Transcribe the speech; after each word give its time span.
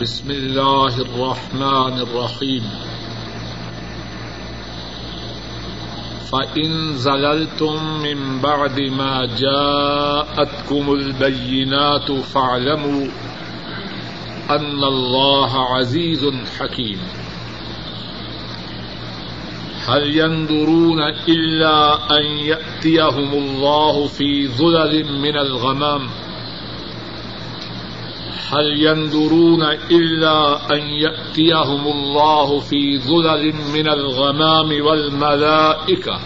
بسم 0.00 0.30
الله 0.30 1.00
الرحمن 1.00 1.98
الرحيم. 2.00 2.62
فإن 6.32 6.92
زللتم 6.92 8.02
من 8.02 8.40
بعد 8.40 8.80
ما 8.80 9.28
جاءتكم 9.38 10.92
البينات 10.92 12.12
فاعلموا 12.12 13.06
أن 14.50 14.84
الله 14.84 15.76
عزيز 15.76 16.26
حكيم. 16.58 16.98
هل 19.86 20.16
ينظرون 20.16 21.00
إلا 21.28 21.94
أن 22.18 22.24
يأتيهم 22.24 23.32
الله 23.32 24.06
في 24.06 24.48
ظلل 24.48 25.18
من 25.18 25.38
الغمام؟ 25.38 26.08
هل 28.48 28.66
ينظرون 28.86 29.62
إلا 29.90 30.70
أن 30.72 30.82
يأتيهم 30.86 31.86
الله 31.86 32.60
في 32.60 32.98
ظلل 32.98 33.54
من 33.74 33.88
الغمام 33.88 34.84
والملائكة 34.86 36.20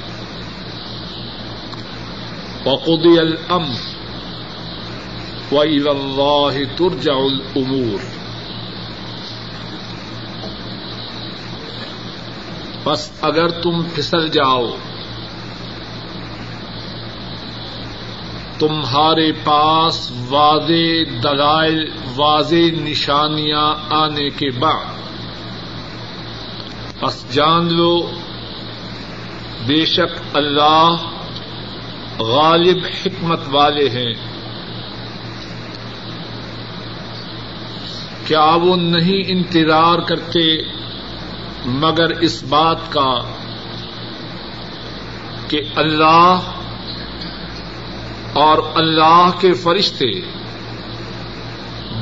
وقضي 2.67 3.23
الأمر 3.23 3.79
وإلى 5.53 5.91
الله 5.91 6.65
ترجع 6.65 7.19
الأمور 7.27 8.01
بس 12.87 13.11
اگر 13.23 13.49
تم 13.63 13.83
پھسل 13.95 14.31
جاؤ 14.31 14.88
تمہارے 18.59 19.33
پاس 19.33 20.13
واضح 20.29 21.11
دلائل، 21.23 21.91
واضح 22.17 22.81
نشانیاں 22.81 23.75
آنے 23.91 24.31
کے 24.31 24.51
بعد۔ 24.51 24.85
بس 27.03 27.35
جان 27.35 27.75
لو، 27.75 28.11
بے 29.67 29.85
شک 29.85 30.37
اللہ 30.37 30.97
غالب 32.19 32.79
حکمت 32.85 33.41
والے 33.49 33.89
ہیں۔ 33.89 34.15
کیا 38.27 38.45
وہ 38.45 38.77
نہیں 38.77 39.23
انتظار 39.29 39.99
کرتے 39.99 40.63
مگر 41.65 42.11
اس 42.11 42.43
بات 42.43 42.77
کا 42.89 43.15
کہ 45.49 45.61
اللہ 45.77 46.41
اور 48.39 48.59
اللہ 48.75 49.31
کے 49.41 49.53
فرشتے 49.53 50.21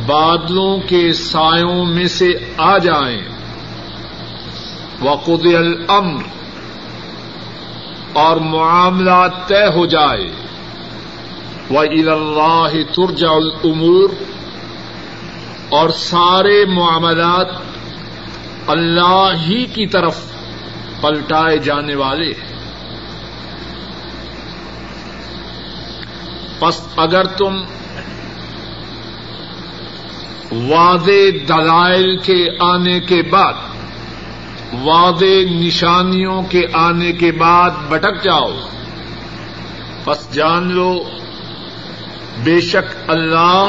بادلوں 0.06 0.78
کے 0.78 1.12
سایوں 1.12 1.84
میں 1.84 2.08
سے 2.08 2.32
آ 2.56 2.78
جائیں۔ 2.78 3.22
وقد 5.00 5.46
الامر 5.46 6.22
اور 8.12 8.36
معاملہ 8.36 9.26
طے 9.46 9.66
ہو 9.66 9.86
جائے۔ 9.86 10.30
وہ 11.70 11.80
اللہ 11.80 12.68
ترجا 12.94 13.30
العمور 13.30 14.10
اور 15.68 15.88
سارے 15.88 16.64
معاملات 16.64 17.48
اللہ 18.66 19.32
ہی 19.46 19.64
کی 19.64 19.86
طرف 19.86 20.32
پلٹائے 21.00 21.58
جانے 21.58 21.94
والے 21.94 22.32
ہیں۔ 22.32 22.45
پس 26.58 26.86
اگر 26.96 27.24
تم 27.24 27.64
واضح 30.52 31.30
دلائل 31.48 32.16
کے 32.16 32.48
آنے 32.60 33.00
کے 33.00 33.22
بعد، 33.22 33.52
واضح 34.82 35.50
نشانیوں 35.50 36.42
کے 36.42 36.66
آنے 36.72 37.12
کے 37.12 37.32
بعد 37.32 37.70
بٹک 37.88 38.24
جاؤ، 38.24 38.50
پس 40.04 40.34
جان 40.34 40.72
لو، 40.72 41.04
بے 42.44 42.60
شک 42.60 43.10
اللہ 43.10 43.68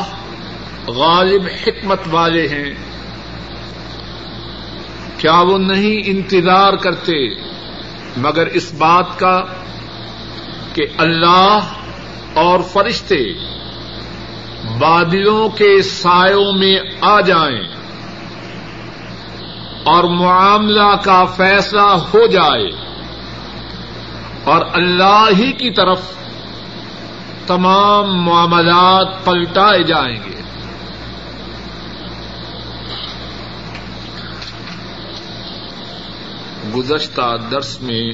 غالب 0.87 1.41
حکمت 1.41 1.99
والے 2.11 2.47
ہیں۔ 2.47 2.73
کیا 5.17 5.41
وہ 5.41 5.57
نہیں 5.57 6.01
انتظار 6.05 6.73
کرتے 6.73 7.27
مگر 8.17 8.45
اس 8.45 8.73
بات 8.73 9.19
کا 9.19 9.43
کہ 10.73 10.85
اللہ 10.97 11.59
اور 12.37 12.59
فرشتے 12.59 13.33
بادلوں 14.79 15.49
کے 15.49 15.81
سایوں 15.81 16.51
میں 16.51 16.79
آ 17.01 17.21
جائیں 17.21 17.61
اور 19.83 20.03
معاملہ 20.03 20.95
کا 21.03 21.25
فیصلہ 21.25 21.81
ہو 21.81 22.27
جائے 22.27 22.69
اور 24.43 24.65
اللہ 24.73 25.25
ہی 25.37 25.51
کی 25.51 25.71
طرف 25.71 26.01
تمام 27.47 28.23
معاملات 28.23 29.25
پلٹائے 29.25 29.83
جائیں 29.83 30.15
گے۔ 30.15 30.37
گزشتہ 36.75 37.37
درس 37.51 37.81
میں 37.81 38.11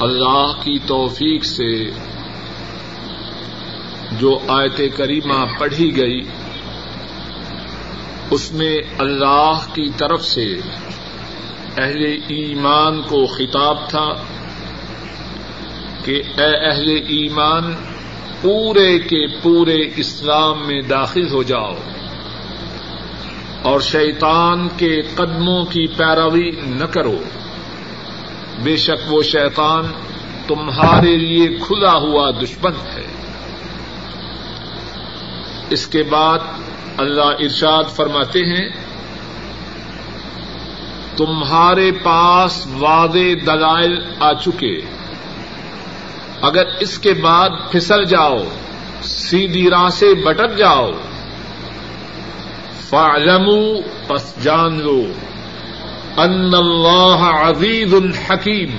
اللہ 0.00 0.52
کی 0.64 0.78
توفیق 0.86 1.44
سے 1.44 1.90
جو 4.12 4.38
آیت 4.48 4.80
کریمہ 4.96 5.44
پڑھی 5.58 5.96
گئی، 5.96 6.20
اس 8.30 8.52
میں 8.52 8.78
اللہ 8.98 9.52
کی 9.74 9.90
طرف 9.96 10.24
سے 10.24 10.54
اہل 11.76 12.04
ایمان 12.28 13.02
کو 13.02 13.26
خطاب 13.26 13.88
تھا 13.88 14.14
کہ 16.04 16.22
اے 16.38 16.70
اہل 16.70 16.88
ایمان، 16.88 17.74
پورے 18.42 18.98
کے 18.98 19.26
پورے 19.42 19.76
اسلام 19.96 20.66
میں 20.66 20.82
داخل 20.82 21.32
ہو 21.32 21.42
جاؤ 21.42 21.74
اور 23.62 23.80
شیطان 23.80 24.68
کے 24.76 25.02
قدموں 25.14 25.64
کی 25.64 25.86
پیروی 25.86 26.50
نہ 26.66 26.84
کرو۔ 26.84 27.18
بے 28.62 28.76
شک 28.76 29.12
وہ 29.12 29.22
شیطان 29.22 29.84
تمہارے 30.46 31.16
لیے 31.16 31.48
کھلا 31.48 31.92
ہوا 31.92 32.30
دشمن 32.30 32.72
ہے۔ 32.72 33.06
اس 35.70 35.86
کے 35.86 36.02
بعد 36.02 36.38
اللہ 36.96 37.22
ارشاد 37.22 37.84
فرماتے 37.84 38.38
ہیں، 38.38 38.68
تمہارے 41.16 41.92
پاس 41.92 42.66
واضح 42.66 43.28
دلائل 43.46 43.98
آ 44.20 44.32
چکے۔ 44.32 44.80
اگر 46.42 46.62
اس 46.80 46.98
کے 46.98 47.12
بعد 47.12 47.50
پھسل 47.70 48.04
جاؤ، 48.04 48.38
سیدھی 49.02 49.70
راہ 49.70 49.88
سے 49.88 50.14
بٹک 50.14 50.56
جاؤ۔ 50.56 50.90
فعلموا 52.90 53.80
پس 54.06 54.44
جان 54.44 54.78
لو۔ 54.78 55.02
ان 56.18 56.54
اللہ 56.54 57.30
عزیز 57.46 57.94
الحکیم 57.94 58.76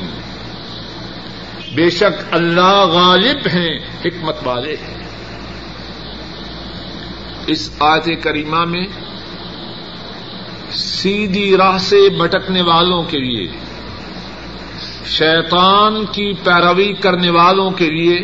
بے 1.76 1.90
شک 1.90 2.24
اللہ 2.32 2.86
غالب 2.86 3.48
ہیں، 3.54 3.80
حکمت 4.06 4.36
والے 4.44 4.76
ہیں۔ 4.88 5.04
اس 7.48 7.72
آیت 7.80 8.24
کریمہ 8.24 8.66
میں 8.66 8.88
سیدھی 10.72 11.58
راہ 11.58 11.78
سے 11.78 12.10
بھٹکنے 12.10 12.62
والوں 12.62 13.04
کے 13.04 13.18
لیے، 13.18 13.48
شیطان 15.06 16.06
کی 16.06 16.34
پیروی 16.44 16.94
کرنے 16.94 17.30
والوں 17.30 17.72
کے 17.72 17.90
لیے 17.90 18.20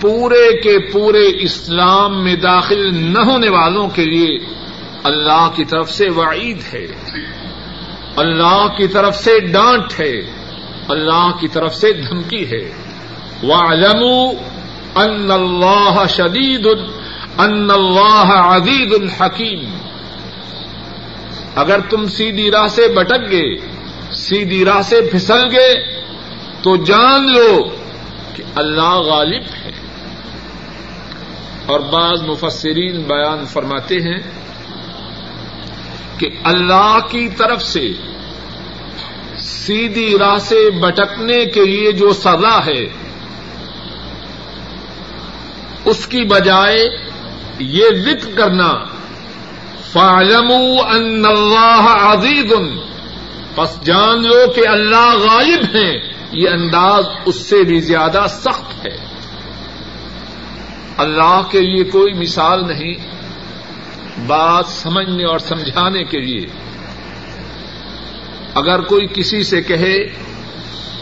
پورے 0.00 0.60
کے 0.60 0.78
پورے 0.92 1.42
اسلام 1.42 2.24
میں 2.24 2.36
داخل 2.36 2.94
نہ 2.94 3.18
ہونے 3.18 3.48
والوں 3.48 3.88
کے 3.88 4.04
لیے 4.04 4.38
اللہ 5.04 5.48
کی 5.54 5.64
طرف 5.64 5.90
سے 5.90 6.08
وعید 6.08 6.74
ہے۔ 6.74 7.03
اللہ 8.16 8.66
کی 8.78 8.88
طرف 8.88 9.16
سے 9.16 9.40
ڈانٹ 9.40 10.00
ہے، 10.00 10.20
اللہ 10.88 11.30
کی 11.40 11.48
طرف 11.48 11.74
سے 11.74 11.92
دھمکی 11.92 12.50
ہے۔ 12.50 12.72
وَاعْلَمُوا 13.42 14.32
أَنَّ 15.04 15.32
اللَّهَ 15.32 16.06
شَدِيدٌ، 16.06 16.84
أَنَّ 17.44 17.72
اللَّهَ 17.72 18.32
عَزِيزٌ 18.32 19.00
الحکیم 19.00 19.76
اگر 21.54 21.80
تم 21.80 22.06
سیدھی 22.06 22.50
راہ 22.50 22.68
سے 22.68 22.88
بٹک 22.88 23.30
گئے، 23.30 23.56
سیدھی 24.12 24.64
راہ 24.64 24.82
سے 24.82 25.00
پھسل 25.12 25.46
گئے، 25.52 26.02
تو 26.62 26.76
جان 26.76 27.32
لو 27.32 27.58
کہ 28.34 28.42
اللہ 28.54 28.94
غالب 28.94 29.42
ہے۔ 29.64 29.70
اور 31.66 31.80
بعض 31.80 32.22
مفسرین 32.22 33.02
بیان 33.02 33.46
فرماتے 33.46 33.94
ہیں 33.94 34.43
کہ 36.18 36.28
اللہ 36.44 36.98
کی 37.10 37.28
طرف 37.28 37.62
سے 37.62 37.88
سیدھی 39.38 40.18
راہ 40.18 40.38
سے 40.38 40.70
بٹکنے 40.70 41.44
کے 41.44 41.64
لیے 41.64 41.92
جو 41.92 42.12
سزا 42.12 42.66
ہے، 42.66 42.84
اس 45.84 46.06
کی 46.06 46.24
بجائے 46.24 46.88
یہ 47.58 47.84
ذکر 47.94 48.30
کرنا 48.36 48.84
فالم 49.92 50.52
ان 50.88 51.26
اللہ 51.26 51.86
عزیز 51.88 52.52
بس 53.56 53.82
جان 53.84 54.22
لو 54.22 54.52
کہ 54.52 54.68
اللہ 54.68 55.14
غالب 55.14 55.76
ہیں، 55.76 56.12
یہ 56.32 56.48
انداز 56.48 57.06
اس 57.26 57.36
سے 57.36 57.62
بھی 57.62 57.80
زیادہ 57.80 58.26
سخت 58.28 58.86
ہے۔ 58.86 58.96
اللہ 60.98 61.42
کے 61.50 61.60
لیے 61.60 61.84
کوئی 61.84 62.12
مثال 62.12 62.66
نہیں۔ 62.66 62.94
بات 64.18 64.64
سمجھنے 64.68 65.24
اور 65.24 65.38
سمجھانے 65.38 66.04
کے 66.04 66.18
لیے۔ 66.18 66.46
اگر 68.54 68.80
کوئی 68.80 69.06
کسی 69.14 69.42
سے 69.42 69.62
کہے، 69.62 69.94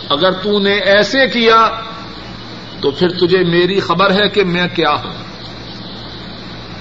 اگر 0.09 0.33
تو 0.33 0.59
نے 0.59 0.73
ایسے 0.73 1.27
کیا، 1.29 1.71
تو 2.81 2.91
پھر 2.91 3.09
تجھے 3.09 3.45
میری 3.45 3.81
خبر 3.81 4.11
ہے 4.11 4.29
کہ 4.29 4.45
میں 4.45 4.67
کیا 4.75 4.91
ہوں۔ 4.91 5.13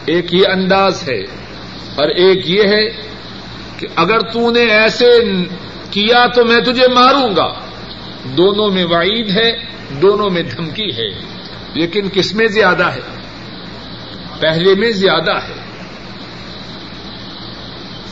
ایک 0.05 0.33
یہ 0.33 0.43
انداز 0.47 1.09
ہے، 1.09 1.21
اور 1.95 2.07
ایک 2.07 2.49
یہ 2.49 2.63
ہے 2.63 2.89
کہ 3.77 3.87
اگر 3.95 4.19
تو 4.19 4.51
نے 4.51 4.59
ایسے 4.59 5.05
کیا 5.91 6.25
تو 6.27 6.45
میں 6.45 6.61
تجھے 6.61 6.87
ماروں 6.87 7.35
گا۔ 7.35 7.47
دونوں 8.37 8.69
میں 8.69 8.85
وعید 8.85 9.29
ہے، 9.29 9.51
دونوں 10.01 10.29
میں 10.29 10.43
دھمکی 10.43 10.89
ہے۔ 10.89 11.09
لیکن 11.73 12.09
کس 12.13 12.33
میں 12.33 12.47
زیادہ 12.47 12.85
ہے؟ 12.85 13.01
پہلے 14.39 14.75
میں 14.75 14.91
زیادہ 14.91 15.33
ہے۔ 15.33 15.60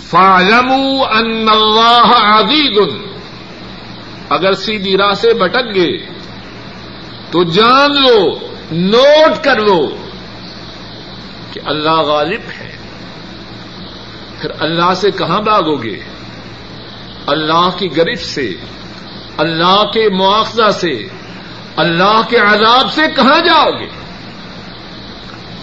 فالم 0.10 0.72
ان 1.12 1.46
اللہ 1.50 2.12
عزیز 2.16 2.80
اگر 4.30 4.54
سیدھی 4.54 4.98
راہ 4.98 5.14
سے 5.14 5.34
بٹک 5.34 5.76
گئے، 5.76 5.98
تو 7.32 7.44
جان 7.44 7.92
لو، 7.92 8.32
نوٹ 8.72 9.44
کر 9.44 9.60
لو 9.60 9.88
کہ 11.54 11.60
اللہ 11.66 11.96
غالب 11.96 12.42
ہے۔ 12.60 12.78
پھر 14.40 14.50
اللہ 14.60 14.94
سے 14.94 15.12
کہاں 15.12 15.42
بھاگو 15.42 15.84
گے؟ 15.84 16.00
اللہ 17.28 17.70
کی 17.78 17.98
گرف 17.98 18.26
سے، 18.26 18.56
اللہ 19.38 19.84
کے 19.94 20.10
مواخذہ 20.10 20.72
سے، 20.72 21.08
اللہ 21.76 22.22
کے 22.30 22.38
عذاب 22.38 22.94
سے 22.94 23.02
کہاں 23.16 23.40
جاؤ 23.40 23.72
گے؟ 23.72 23.88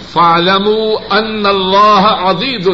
فالم 0.09 0.69
ان 1.11 1.45
اللہ 1.45 2.07
عزیز 2.29 2.67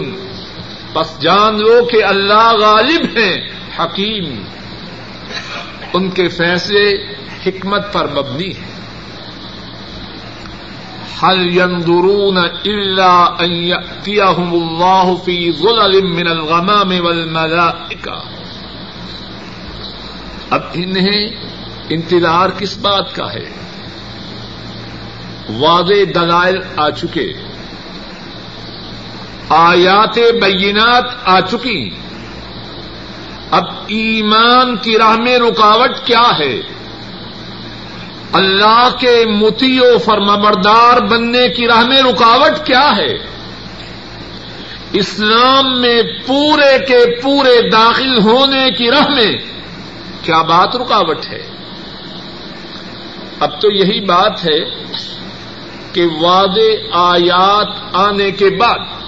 بس 0.94 1.22
جان 1.22 1.60
لو 1.60 1.86
کہ 1.86 2.04
اللہ 2.04 2.52
غالب 2.60 3.18
ہیں۔ 3.18 3.50
حکیم۔ 3.80 4.44
ان 5.94 6.10
کے 6.10 6.28
فیصلے 6.28 6.90
حکمت 7.46 7.94
پر 7.94 8.08
مبنی 8.08 8.52
ہیں۔ 8.52 8.74
حل 11.24 11.58
ينظرون 11.58 12.38
الا 12.38 13.26
ان 13.26 13.52
ياتيهم 13.52 14.54
الله 14.54 15.14
في 15.26 15.52
ظلل 15.52 16.02
من 16.02 16.28
الغمام 16.28 17.06
والملائكه 17.06 18.20
اب 20.50 20.62
انہیں 20.74 21.28
انتظار 21.90 22.50
کس 22.58 22.78
بات 22.78 23.16
کا 23.16 23.34
ہے؟ 23.34 23.50
واضح 25.60 26.04
دلائل 26.16 26.60
آ 26.76 26.90
چکے۔ 26.90 27.34
آیات 29.50 30.18
بینات 30.18 31.06
آ 31.26 31.40
چکی۔ 31.40 31.90
اب 33.52 33.64
ایمان 33.88 34.76
کی 34.78 34.98
راہ 34.98 35.16
میں 35.16 35.40
رکاوٹ 35.40 36.06
کیا 36.06 36.38
ہے؟ 36.40 36.62
اللہ 38.34 38.90
کے 39.00 39.26
متی 39.26 39.80
و 39.80 39.98
فرمبردار 39.98 41.02
بننے 41.02 41.50
کی 41.50 41.68
راہ 41.68 41.84
میں 41.84 42.02
رکاوٹ 42.02 42.66
کیا 42.66 42.96
ہے؟ 42.98 43.18
اسلام 44.94 45.82
میں 45.82 46.02
پورے 46.28 46.86
کے 46.86 47.22
پورے 47.22 47.70
داخل 47.70 48.20
ہونے 48.20 48.72
کی 48.72 48.92
راہ 48.92 49.08
میں 49.10 49.36
کیا 50.22 50.42
بات 50.42 50.76
رکاوٹ 50.76 51.26
ہے؟ 51.30 51.42
اب 53.40 53.62
تو 53.62 53.72
یہی 53.72 54.06
بات 54.06 54.46
ہے 54.46 54.60
کہ 55.94 56.08
واضح 56.22 56.98
آیات 56.98 57.68
آنے 57.94 58.32
کے 58.32 58.50
بعد 58.50 59.03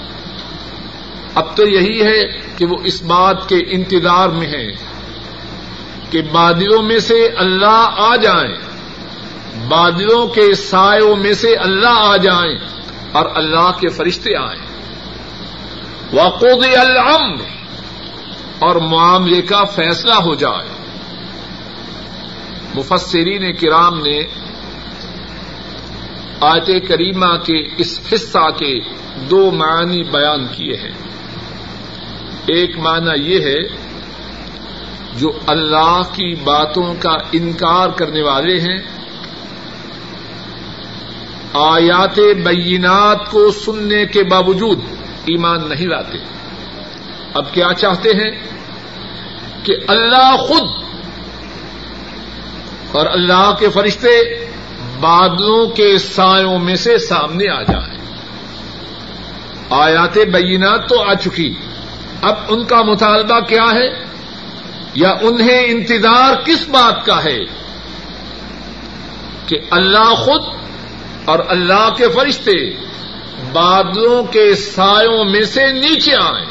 اب 1.36 1.58
تو 1.58 1.68
یہی 1.68 2.02
ہے 2.04 2.40
کہ 2.58 2.66
وہ 2.66 2.76
اس 2.84 3.02
بات 3.02 3.50
کے 3.50 3.56
انتظار 3.68 4.30
میں 4.30 4.48
ہیں 4.48 4.72
کہ 6.12 6.22
بادلوں 6.22 6.84
میں 6.84 7.00
سے 7.00 7.28
اللہ 7.28 7.90
آ 7.98 8.16
جائیں، 8.16 8.56
بادلوں 9.68 10.28
کے 10.28 10.54
سایوں 10.54 11.16
میں 11.16 11.34
سے 11.34 11.56
اللہ 11.56 11.94
آ 11.94 12.18
جائیں 12.18 12.58
اور 13.12 13.26
اللہ 13.36 13.72
کے 13.80 13.88
فرشتے 13.90 14.36
آئیں۔ 14.36 14.76
وقود 16.14 16.66
الامر 16.78 17.44
اور 18.60 18.76
معاملے 18.76 19.42
کا 19.42 19.64
فیصلہ 19.64 20.14
ہو 20.14 20.36
جائے۔ 20.36 20.70
مفسرین 22.76 23.54
کرام 23.54 24.00
نے 24.00 24.24
آیت 26.42 26.88
کریمہ 26.88 27.36
کے 27.46 27.68
اس 27.78 28.00
حصہ 28.14 28.50
کے 28.58 28.80
دو 29.30 29.52
معنی 29.52 30.04
بیان 30.04 30.48
کیے 30.52 30.76
ہیں۔ 30.76 30.92
ایک 32.48 32.78
معنی 32.78 33.34
یہ 33.34 33.40
ہے 33.40 33.60
جو 35.14 35.32
اللہ 35.48 36.02
کی 36.12 36.36
باتوں 36.36 36.94
کا 37.00 37.18
انکار 37.32 37.90
کرنے 37.90 38.22
والے 38.22 38.60
ہیں، 38.60 38.78
آیات 41.54 42.20
بینات 42.46 43.32
کو 43.32 43.52
سننے 43.52 44.06
کے 44.06 44.24
باوجود 44.24 44.80
ایمان 45.26 45.70
نہیں 45.70 45.88
لاتے۔ 45.88 46.18
اب 47.34 47.54
کیا 47.54 47.70
چاہتے 47.78 48.10
ہیں؟ 48.10 48.32
کہ 49.64 49.76
اللہ 49.88 50.38
خود 50.38 50.70
اور 52.92 53.06
اللہ 53.06 53.56
کے 53.60 53.70
فرشتے 53.70 54.46
بادلوں 55.00 55.68
کے 55.68 55.98
سایوں 55.98 56.60
میں 56.60 56.76
سے 56.76 56.98
سامنے 56.98 57.50
آ 57.50 57.62
جائیں۔ 57.62 57.98
آیات 59.70 60.18
بینات 60.18 60.90
تو 60.90 61.02
آ 61.02 61.14
چکی۔ 61.14 61.54
اب 62.26 62.36
ان 62.48 62.64
کا 62.64 62.82
مطالبہ 62.82 63.40
کیا 63.40 63.72
ہے 63.72 64.04
یا 64.94 65.10
انہیں 65.22 65.66
انتظار 65.66 66.36
کس 66.46 66.70
بات 66.70 67.06
کا 67.06 67.24
ہے 67.24 67.38
کہ 69.48 69.60
اللہ 69.70 70.14
خود 70.14 70.42
اور 71.26 71.40
اللہ 71.48 71.90
کے 71.98 72.10
فرشتے 72.10 72.70
بادلوں 73.54 74.24
کے 74.24 74.56
سایوں 74.56 75.26
میں 75.26 75.44
سے 75.44 75.72
نیچے 75.72 76.12
آئیں۔ 76.16 76.46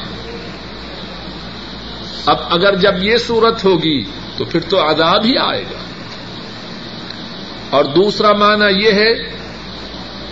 اب 2.27 2.37
اگر 2.51 2.77
جب 2.77 3.03
یہ 3.03 3.17
صورت 3.17 3.65
ہوگی 3.65 4.05
تو 4.37 4.45
پھر 4.45 4.61
تو 4.61 4.91
عذاب 4.91 5.25
ہی 5.25 5.39
آئے 5.39 5.63
گا۔ 5.63 5.79
اور 7.71 7.85
دوسرا 7.85 8.33
معنی 8.33 8.85
یہ 8.85 8.93
ہے 8.93 9.15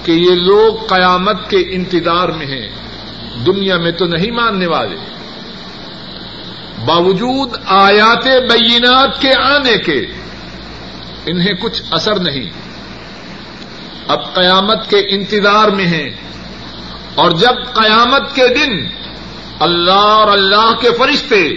کہ 0.04 0.12
یہ 0.12 0.34
لوگ 0.34 0.86
قیامت 0.86 1.50
کے 1.50 1.64
انتظار 1.70 2.28
میں 2.28 2.46
ہیں۔ 2.46 2.68
دنیا 3.46 3.76
میں 3.76 3.92
تو 3.92 4.04
نہیں 4.06 4.30
ماننے 4.30 4.66
والے۔ 4.66 4.96
باوجود 6.84 7.50
آیات 7.66 8.24
بینات 8.24 9.20
کے 9.20 9.30
آنے 9.42 9.78
کے 9.78 10.06
انہیں 11.26 11.52
کچھ 11.52 11.82
اثر 11.90 12.16
نہیں۔ 12.16 12.50
اب 14.08 14.34
قیامت 14.34 14.90
کے 14.90 14.96
انتظار 14.96 15.68
میں 15.68 15.86
ہیں۔ 15.86 16.10
اور 17.14 17.30
جب 17.30 17.74
قیامت 17.74 18.34
کے 18.34 18.48
دن 18.48 18.86
اللہ 19.60 19.90
اور 19.90 20.28
اللہ 20.28 20.72
کے 20.80 20.90
فرشتے 20.98 21.54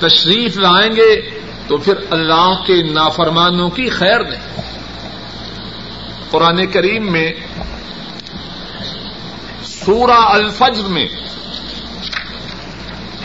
تشریف 0.00 0.56
لائیں 0.56 0.96
گے، 0.96 1.40
تو 1.68 1.76
پھر 1.76 1.94
اللہ 2.10 2.54
کے 2.66 2.82
نافرمانوں 2.82 3.70
کی 3.70 3.88
خیر 3.88 4.20
نہیں۔ 4.20 4.60
قرآن 6.30 6.66
کریم 6.66 7.12
میں 7.12 7.32
سورہ 9.64 10.10
الفجر 10.10 10.88
میں 10.88 11.08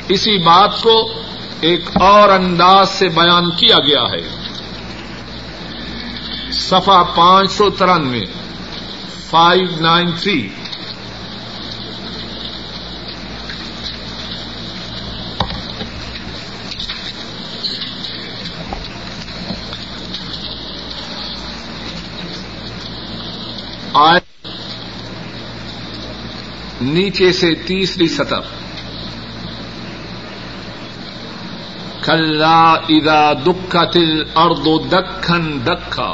اسی 0.08 0.38
بات 0.38 0.82
کو 0.82 1.14
ایک 1.62 1.90
اور 1.94 2.30
انداز 2.30 2.90
سے 2.90 3.10
بیان 3.10 3.52
کیا 3.52 3.78
گیا 3.80 4.04
ہے۔ 4.12 4.30
سفا 6.52 7.04
پانچ 7.04 7.52
سو 7.52 7.70
ترانوے 7.70 8.22
فائیو 9.30 9.68
نائن 9.82 10.12
تھری 10.20 10.50
آج 23.94 24.22
نیچے 26.82 27.32
سے 27.32 27.56
تیسری 27.56 28.08
سطح۔ 28.08 28.71
کلا 32.04 32.74
ادا 32.90 33.34
دکھ 33.34 33.76
تل 33.94 34.24
اور 34.34 34.52
دو 34.52 34.78
دکھن 34.78 35.66
دکھا 35.66 36.14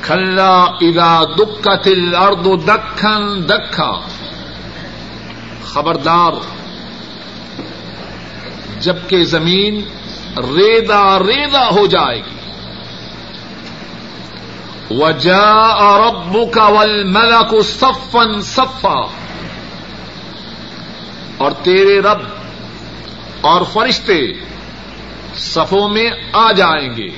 کھلا 0.00 0.62
ادا 0.62 1.24
دکھ 1.24 1.68
تل 1.82 2.14
ارد 2.14 2.46
دکھن 2.68 3.48
دکھا 3.48 3.92
خبردار، 5.64 6.32
جبکہ 8.80 9.24
زمین 9.24 9.74
ریدا 10.36 11.18
ریدا 11.18 11.68
ہو 11.68 11.86
جائے 11.86 12.18
گی۔ 12.18 12.36
وجا 14.90 15.46
اور 15.60 16.00
ابو 16.00 16.46
کا 16.46 16.66
ول 16.68 17.04
ملا 17.04 17.42
کو 17.42 17.62
سفن 17.62 18.42
سفا 18.42 19.00
اور 21.36 21.50
تیرے 21.62 22.00
رب 22.00 22.35
اور 23.46 23.62
فرشتے 23.72 24.32
صفوں 25.36 25.88
میں 25.88 26.10
آ 26.32 26.52
جائیں 26.52 26.96
گے۔ 26.96 27.08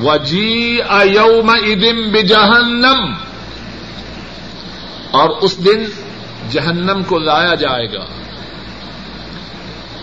وجی 0.00 0.78
ایوم 0.88 1.50
ادم 1.50 2.12
بجہنم 2.12 3.14
اور 5.10 5.30
اس 5.30 5.64
دن 5.64 5.84
جہنم 6.50 7.02
کو 7.06 7.18
لایا 7.18 7.54
جائے 7.54 7.92
گا۔ 7.92 8.04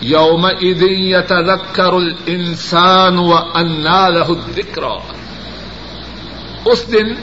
یوم 0.00 0.44
ادن 0.44 0.90
یتذکر 0.90 1.92
الانسان 1.92 3.18
و 3.18 3.34
انا 3.54 4.08
له 4.08 4.26
الذکر 4.28 4.82
اس 6.64 6.92
دن 6.92 7.14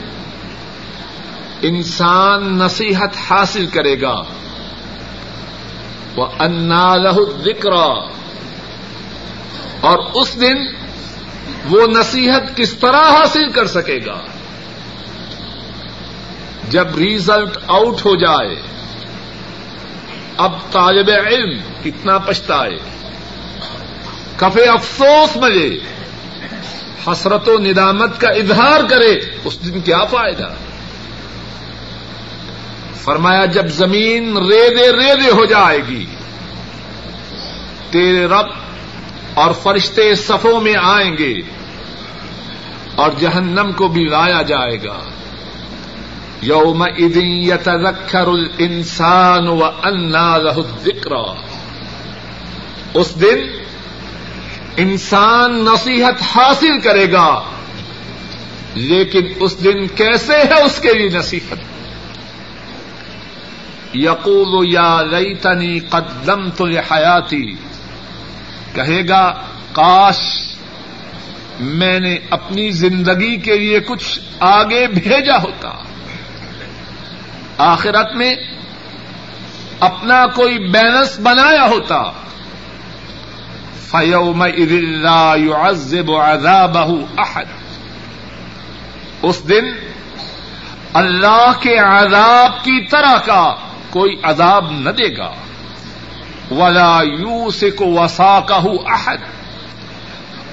انسان 1.62 2.58
نصیحت 2.58 3.30
حاصل 3.30 3.66
کرے 3.66 4.00
گا۔ 4.00 4.22
وہ 6.16 6.26
انا 6.40 6.96
له 6.96 7.16
الذکر 7.16 7.72
اور 9.80 9.98
اس 10.14 10.40
دن 10.40 10.58
وہ 11.70 11.86
نصیحت 11.86 12.56
کس 12.56 12.72
طرح 12.74 13.10
حاصل 13.10 13.50
کر 13.50 13.66
سکے 13.66 13.98
گا؟ 14.06 14.18
جب 16.68 16.96
ریزلٹ 16.96 17.56
آؤٹ 17.66 18.04
ہو 18.06 18.14
جائے، 18.16 18.54
اب 20.36 20.52
طالب 20.72 21.10
علم 21.10 21.50
کتنا 21.82 22.18
پچھتائے، 22.18 22.76
کفے 24.36 24.64
افسوس 24.64 25.36
ملے، 25.36 25.68
حسرت 27.06 27.48
و 27.48 27.58
ندامت 27.58 28.20
کا 28.20 28.28
اظہار 28.28 28.80
کرے، 28.90 29.12
اس 29.44 29.58
دن 29.64 29.80
کیا 29.80 30.04
فائدہ؟ 30.04 30.48
فرمایا 33.04 33.44
جب 33.44 33.66
زمین 33.66 34.36
ریدے 34.36 34.92
ریدے 34.92 35.30
ہو 35.30 35.44
جائے 35.44 35.78
گی، 35.88 36.06
تیرے 37.90 38.24
رب 38.24 38.46
اور 39.34 39.52
فرشتے 39.62 40.14
صفوں 40.14 40.60
میں 40.60 40.74
آئیں 40.82 41.16
گے 41.18 41.34
اور 42.94 43.10
جہنم 43.20 43.72
کو 43.76 43.88
بھی 43.88 44.04
لایا 44.04 44.42
جائے 44.42 44.82
گا۔ 44.84 44.98
یوم 46.42 46.82
ادین 46.82 47.42
یتذکر 47.42 48.26
الانسان 48.26 49.48
و 49.48 49.64
انا 49.64 50.38
له 50.38 50.54
الذکر۔ 50.56 51.10
اس 52.94 53.20
دن 53.20 53.38
انسان 54.76 55.64
نصیحت 55.64 56.36
حاصل 56.36 56.80
کرے 56.80 57.12
گا، 57.12 57.42
لیکن 58.74 59.26
اس 59.40 59.64
دن 59.64 59.86
کیسے 59.86 60.36
ہے 60.36 60.62
اس 60.62 60.78
کے 60.78 60.92
لیے 60.92 61.08
نصیحت؟ 61.08 61.71
یقول 63.94 64.72
یا 64.72 65.02
لیتنی 65.02 65.80
قدمت 65.80 66.62
لحیاتی۔ 66.62 67.52
کہے 68.74 69.08
گا، 69.08 69.32
کاش 69.72 70.18
میں 71.60 72.00
نے 72.00 72.18
اپنی 72.30 72.70
زندگی 72.70 73.36
کے 73.36 73.58
لیے 73.58 73.80
کچھ 73.80 74.20
آگے 74.40 74.86
بھیجا 74.86 75.42
ہوتا۔ 75.42 75.70
آخرت 77.58 78.16
میں 78.16 78.34
اپنا 79.80 80.26
کوئی 80.26 80.58
بیلنس 80.58 81.20
بنایا 81.20 81.68
ہوتا۔ 81.68 82.02
فیوم 83.80 84.42
عزب 85.54 86.12
عذابہ 86.12 86.94
احد۔ 87.18 87.44
اس 89.22 89.48
دن 89.48 89.64
اللہ 90.92 91.52
کے 91.60 91.76
عذاب 91.76 92.64
کی 92.64 92.86
طرح 92.86 93.16
کا 93.26 93.54
کوئی 93.92 94.20
عذاب 94.22 94.70
نہ 94.70 94.90
دے 94.90 95.16
گا۔ 95.18 95.34
ولا 96.50 97.00
یو 97.02 97.50
سے 97.50 97.70
کو 97.70 97.86
وسا 97.86 98.40
کہ 98.40 98.88
احد 98.92 99.16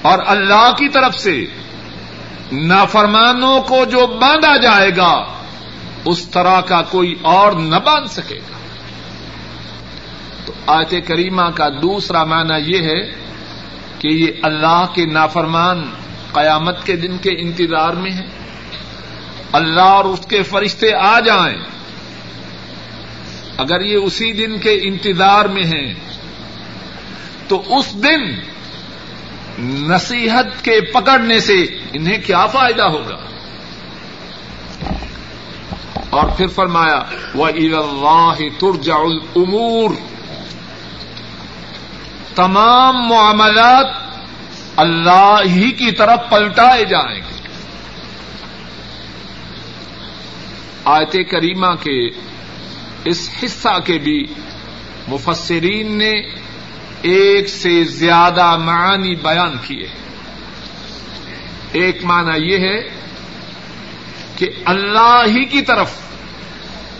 اور 0.02 0.18
اللہ 0.26 0.72
کی 0.78 0.88
طرف 0.88 1.18
سے 1.18 1.46
نافرمانوں 2.52 3.60
کو 3.60 3.84
جو 3.84 4.06
باندھا 4.06 4.56
جائے 4.56 4.90
گا، 4.96 5.24
اس 6.04 6.28
طرح 6.28 6.60
کا 6.60 6.82
کوئی 6.82 7.14
اور 7.22 7.52
نہ 7.52 7.76
باندھ 7.76 8.10
سکے 8.10 8.36
گا۔ 8.36 8.58
تو 10.46 10.52
آیت 10.66 10.94
کریمہ 11.06 11.50
کا 11.54 11.68
دوسرا 11.68 12.24
معنی 12.24 12.76
یہ 12.76 12.82
ہے 12.82 13.02
کہ 13.98 14.08
یہ 14.08 14.26
اللہ 14.42 14.86
کے 14.94 15.06
نافرمان 15.06 15.90
قیامت 16.32 16.86
کے 16.86 16.96
دن 16.96 17.18
کے 17.18 17.30
انتظار 17.30 17.92
میں 17.92 18.10
ہے 18.10 18.26
اللہ 19.52 19.80
اور 19.80 20.04
اس 20.04 20.26
کے 20.26 20.42
فرشتے 20.42 20.94
آ 20.94 21.20
جائیں۔ 21.20 21.79
اگر 23.60 23.80
یہ 23.80 23.96
اسی 23.96 24.32
دن 24.32 24.58
کے 24.58 24.80
انتظار 24.82 25.44
میں 25.44 25.64
ہیں، 25.64 25.94
تو 27.48 27.78
اس 27.78 28.02
دن 28.02 28.22
نصیحت 29.92 30.64
کے 30.64 30.80
پکڑنے 30.80 31.40
سے 31.40 31.62
انہیں 31.92 32.18
کیا 32.26 32.46
فائدہ 32.46 32.82
ہوگا؟ 32.82 33.16
اور 36.10 36.30
پھر 36.36 36.46
فرمایا 36.46 37.02
وہ 37.34 37.46
اللہ 37.46 38.34
ترجا 38.58 38.94
العمور 38.94 39.90
تمام 42.34 43.08
معاملات 43.08 43.86
اللہ 44.76 45.36
ہی 45.46 45.70
کی 45.70 45.90
طرف 45.90 46.30
پلٹائے 46.30 46.84
جائیں 46.84 47.20
گے۔ 47.20 47.48
آیت 50.84 51.12
کریمہ 51.30 51.74
کے 51.82 52.29
اس 53.04 53.30
حصہ 53.42 53.78
کے 53.86 53.98
بھی 53.98 54.24
مفسرین 55.08 55.98
نے 55.98 56.10
ایک 57.02 57.48
سے 57.48 57.84
زیادہ 57.84 58.56
معانی 58.56 59.14
بیان 59.14 59.56
کیے۔ 59.66 59.88
ایک 61.72 62.04
معنی 62.04 62.52
یہ 62.52 62.58
ہے 62.58 62.82
کہ 64.36 64.50
اللہ 64.64 65.22
ہی 65.26 65.44
کی 65.44 65.62
طرف 65.62 65.92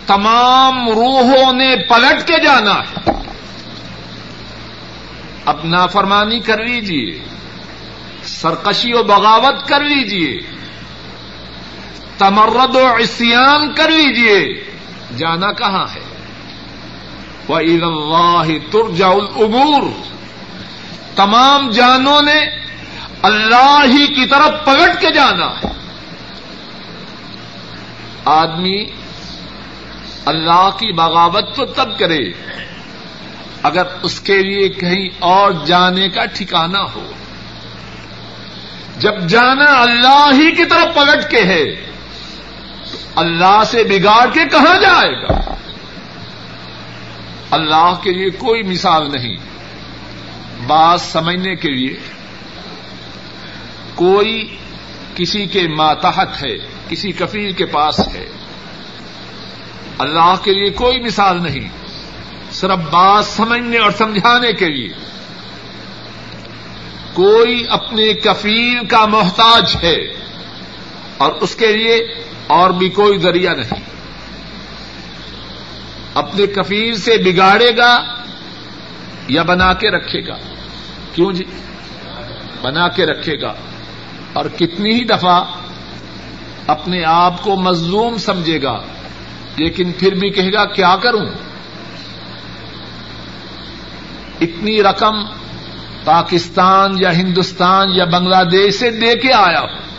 تمام 0.07 0.89
روحوں 0.89 1.53
نے 1.53 1.77
پلٹ 1.77 2.27
کے 2.27 2.35
جانا 2.45 2.75
ہے۔ 2.75 3.11
اب 5.45 5.57
نافرمانی 5.65 6.41
کر 6.41 6.65
لیجیے 6.65 7.19
سرکشی 8.25 8.93
و 8.93 9.03
بغاوت 9.03 9.69
کر 9.69 9.81
لیجیے 9.81 10.41
تمرد 12.19 12.77
و 12.77 12.87
عصیان 12.87 13.75
کر 13.75 13.91
لیجیے 13.91 14.70
جانا 15.17 15.53
کہاں 15.53 15.87
ہے؟ 15.95 16.01
وہ 17.49 17.59
عید 17.59 17.83
اللہ 17.83 18.43
ترجا 18.71 19.07
العبور 19.07 19.83
تمام 21.17 21.71
جانوں 21.71 22.23
نے 22.23 22.41
اللہ 23.23 23.79
ہی 23.85 24.07
کی 24.07 24.27
طرف 24.27 24.65
پلٹ 24.65 25.01
کے 25.01 25.11
جانا 25.15 25.47
ہے۔ 25.47 25.69
آدمی 28.25 28.85
اللہ 30.25 30.71
کی 30.79 30.93
بغاوت 30.93 31.57
تو 31.57 31.67
تب 31.67 31.99
کرے 31.99 32.33
اگر 33.63 33.83
اس 34.03 34.21
کے 34.21 34.39
لیے 34.39 34.69
کہیں 34.69 35.09
اور 35.19 35.53
جانے 35.67 36.09
کا 36.09 36.25
ٹھکانا 36.25 36.83
ہو۔ 36.95 37.13
جب 38.99 39.21
جانا 39.21 39.81
اللہ 39.81 40.29
ہی 40.33 40.51
کی 40.51 40.65
طرف 40.65 40.95
پلٹ 40.95 41.31
کے 41.31 41.41
ہے 41.41 41.91
اللہ 43.17 43.63
سے 43.67 43.85
بگاڑ 43.85 44.27
کے 44.33 44.41
کہاں 44.51 44.81
جائے 44.81 45.23
گا؟ 45.23 45.55
اللہ 47.51 47.95
کے 48.03 48.11
لیے 48.11 48.31
کوئی 48.31 48.63
مثال 48.63 49.13
نہیں۔ 49.13 49.37
بات 50.67 51.01
سمجھنے 51.01 51.57
کے 51.57 51.69
لیے 51.69 51.97
کوئی 53.95 54.57
کسی 55.15 55.47
کے 55.47 55.69
ماتحت 55.69 56.43
ہے، 56.43 56.59
کسی 56.89 57.13
کفیل 57.13 57.53
کے 57.53 57.67
پاس 57.67 58.01
ہے۔ 58.15 58.29
اللہ 59.99 60.35
کے 60.43 60.53
لیے 60.53 60.71
کوئی 60.71 61.01
مثال 61.01 61.43
نہیں۔ 61.43 61.69
صرف 62.53 62.79
بات 62.79 63.25
سمجھنے 63.25 63.79
اور 63.79 63.91
سمجھانے 63.91 64.53
کے 64.53 64.69
لیے۔ 64.69 64.89
کوئی 67.13 67.65
اپنے 67.71 68.13
کفیل 68.13 68.87
کا 68.87 69.07
محتاج 69.07 69.77
ہے 69.83 69.97
اور 71.17 71.33
اس 71.33 71.57
کے 71.57 71.67
لیے 71.67 72.15
اور 72.51 72.71
بھی 72.71 72.89
کوئی 72.89 73.19
ذریعہ 73.19 73.55
نہیں۔ 73.55 73.81
اپنے 76.15 76.47
کفیل 76.47 76.97
سے 76.97 77.17
بگاڑے 77.25 77.77
گا 77.77 78.05
یا 79.29 79.43
بنا 79.43 79.73
کے 79.73 79.91
رکھے 79.91 80.27
گا؟ 80.27 80.37
کیوں 81.15 81.33
جی؟ 81.33 81.45
بنا 82.63 82.89
کے 82.89 83.07
رکھے 83.07 83.41
گا۔ 83.41 83.55
اور 84.33 84.45
کتنی 84.59 84.95
ہی 84.95 85.05
دفعہ 85.05 85.45
اپنے 86.67 87.05
آپ 87.05 87.43
کو 87.43 87.57
مظلوم 87.57 88.17
سمجھے 88.17 88.63
گا، 88.63 88.83
لیکن 89.57 89.93
پھر 89.93 90.15
بھی 90.15 90.31
کہے 90.31 90.53
گا، 90.53 90.65
کیا 90.65 90.97
کروں؟ 90.97 91.27
اتنی 94.41 94.83
رقم 94.83 95.15
پاکستان 96.05 96.93
یا 96.99 97.13
ہندوستان 97.13 97.89
یا 97.93 98.05
بنگلہ 98.05 98.45
دیش 98.53 98.75
سے 98.75 98.91
دے 98.91 99.15
کے 99.15 99.33
آیا 99.33 99.61
ہوں۔ 99.61 99.90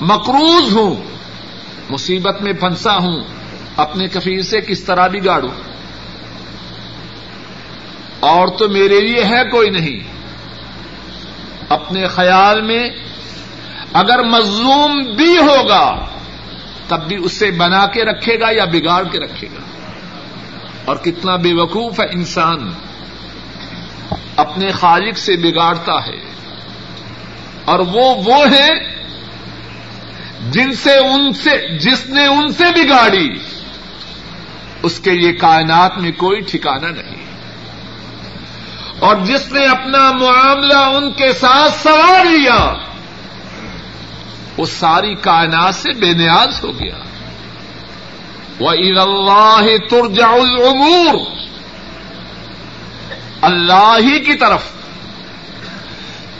مقروض 0.00 0.76
ہوں، 0.76 0.96
مصیبت 1.90 2.42
میں 2.42 2.52
پھنسا 2.52 2.96
ہوں، 2.96 3.22
اپنے 3.76 4.08
کفیر 4.08 4.42
سے 4.42 4.60
کس 4.60 4.84
طرح 4.84 5.06
بھی 5.06 5.24
گاڑوں 5.24 5.50
اور 8.20 8.48
تو 8.48 8.68
میرے 8.68 9.00
لیے 9.00 9.24
ہے 9.24 9.44
کوئی 9.50 9.70
نہیں۔ 9.70 10.14
اپنے 11.68 12.06
خیال 12.06 12.62
میں 12.62 12.88
اگر 13.92 14.22
مظلوم 14.22 15.00
بھی 15.16 15.38
ہوگا، 15.38 16.06
تب 16.88 17.08
بھی 17.08 17.16
اسے 17.16 17.50
بنا 17.50 17.86
کے 17.86 18.04
رکھے 18.04 18.40
گا 18.40 18.46
یا 18.50 18.64
بگاڑ 18.64 19.04
کے 19.04 19.18
رکھے 19.18 19.48
گا۔ 19.48 19.60
اور 20.84 20.96
کتنا 20.96 21.36
بے 21.36 21.52
وقوف 21.52 22.00
ہے 22.00 22.06
انسان 22.12 22.72
اپنے 24.36 24.72
خالق 24.72 25.18
سے 25.18 25.36
بگاڑتا 25.36 26.06
ہے۔ 26.06 26.22
اور 27.64 27.78
وہ 27.78 28.14
وہ 28.24 28.44
ہے 28.50 28.93
جن 30.50 30.74
سے 30.74 30.94
ان 30.94 31.32
سے، 31.32 31.78
جس 31.78 32.06
نے 32.06 32.26
ان 32.26 32.52
سے 32.52 32.64
بگاڑی 32.64 33.28
اس 34.82 35.00
کے 35.00 35.10
لیے 35.10 35.32
کائنات 35.32 35.98
میں 35.98 36.12
کوئی 36.16 36.40
ٹھکانا 36.40 36.90
نہیں۔ 36.90 37.24
اور 38.98 39.16
جس 39.16 39.52
نے 39.52 39.66
اپنا 39.66 40.12
معاملہ 40.12 40.78
ان 40.78 41.12
کے 41.12 41.32
ساتھ 41.32 41.72
سوار 41.82 42.24
لیا، 42.24 42.74
وہ 44.56 44.66
ساری 44.66 45.14
کائنات 45.14 45.74
سے 45.74 45.92
بے 45.92 46.12
نیاز 46.12 46.64
ہو 46.64 46.80
گیا۔ 46.80 46.98
وہ 48.60 48.70
عید 48.70 48.98
اللہ 48.98 49.66
ترجا 49.90 50.26
العمور 50.26 51.14
اللہ 53.42 53.96
ہی 53.98 54.18
کی 54.18 54.34
طرف۔ 54.34 54.62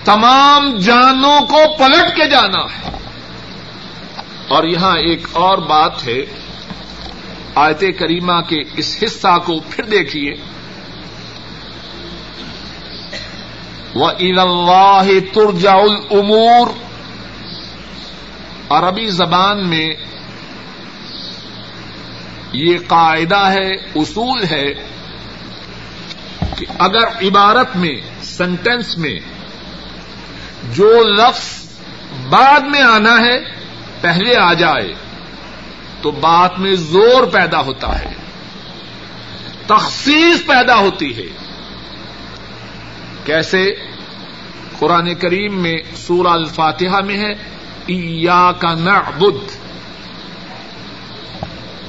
تمام 0.04 0.76
جانوں 0.76 1.40
کو 1.40 1.76
پلٹ 1.78 2.16
کے 2.16 2.26
جانا 2.26 2.62
ہے۔ 2.62 3.03
اور 4.48 4.64
یہاں 4.64 4.96
ایک 4.98 5.26
اور 5.32 5.58
بات 5.58 6.06
ہے، 6.06 6.24
آیت 7.54 7.80
کریمہ 7.80 8.40
کے 8.48 8.56
اس 8.76 8.98
حصہ 9.04 9.38
کو 9.44 9.60
پھر 9.70 9.84
دیکھیے۔ 9.84 10.34
وہ 13.94 14.10
عید 14.20 14.38
اللہ 14.38 15.08
ترجا 15.32 15.72
العمور 15.72 16.66
عربی 18.68 19.06
زبان 19.06 19.68
میں 19.68 19.94
یہ 22.52 22.78
قاعدہ 22.88 23.46
ہے، 23.46 23.74
اصول 23.74 24.44
ہے 24.50 24.74
کہ 26.58 26.66
اگر 26.78 27.04
عبارت 27.22 27.76
میں 27.76 27.96
سینٹینس 28.22 28.98
میں 28.98 29.18
جو 30.72 31.02
لفظ 31.02 31.64
بعد 32.30 32.60
میں 32.60 32.82
آنا 32.82 33.20
ہے 33.20 33.63
پہلے 34.04 34.36
آ 34.36 34.52
جائے 34.52 34.94
تو 36.02 36.10
بات 36.10 36.58
میں 36.58 36.74
زور 36.74 37.26
پیدا 37.26 37.60
ہوتا 37.60 37.98
ہے، 37.98 38.12
تخصیص 39.66 40.46
پیدا 40.46 40.76
ہوتی 40.76 41.16
ہے۔ 41.16 41.36
کیسے؟ 43.24 43.74
قرآن 44.78 45.14
کریم 45.14 45.62
میں 45.62 45.78
سورہ 45.96 46.28
الفاتحہ 46.28 47.00
میں 47.00 47.18
ہے 47.18 47.32
ایا 47.86 48.52
کا 48.58 48.74
نعبد۔ 48.74 49.56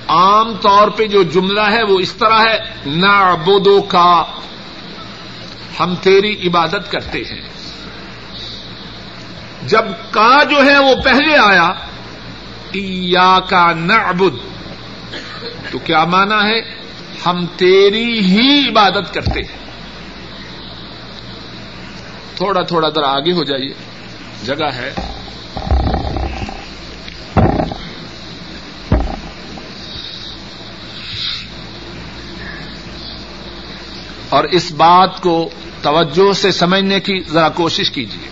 عام 0.08 0.56
طور 0.56 0.88
پہ 0.88 1.08
جو 1.08 1.24
جملہ 1.24 1.72
ہے 1.72 1.84
وہ 1.84 2.00
اس 2.00 2.14
طرح 2.14 2.40
ہے 2.40 2.60
نعبدو 2.86 3.82
کا 3.82 4.24
ہم 5.80 5.96
تیری 5.96 6.48
عبادت 6.48 6.92
کرتے 6.92 7.20
ہیں۔ 7.20 7.42
جب 9.64 9.86
کا 10.12 10.44
جو 10.44 10.66
ہے 10.66 10.78
وہ 10.78 10.96
پہلے 11.04 11.38
آیا 11.38 11.74
ایا 12.72 13.40
کا 13.50 13.74
نعبد۔ 13.74 14.38
تو 15.72 15.80
کیا 15.80 16.04
مانا 16.04 16.44
ہے؟ 16.44 16.76
ہم 17.26 17.46
تیری 17.58 18.20
ہی 18.20 18.70
عبادت 18.70 19.14
کرتے 19.14 19.42
ہیں۔ 19.42 19.66
تھوڑا 22.36 22.62
تھوڑا 22.62 22.90
ذرا 22.90 23.08
آگے 23.08 23.32
ہو 23.32 23.44
جائیے۔ 23.44 23.74
جگہ 24.44 24.66
ہے۔ 24.66 24.94
اور 34.30 34.44
اس 34.44 34.72
بات 34.72 35.22
کو 35.22 35.50
توجہ 35.82 36.34
سے 36.34 36.52
سمجھنے 36.52 37.00
کی 37.00 37.20
ذرا 37.30 37.50
کوشش 37.50 37.92
کیجیے۔ 37.92 38.30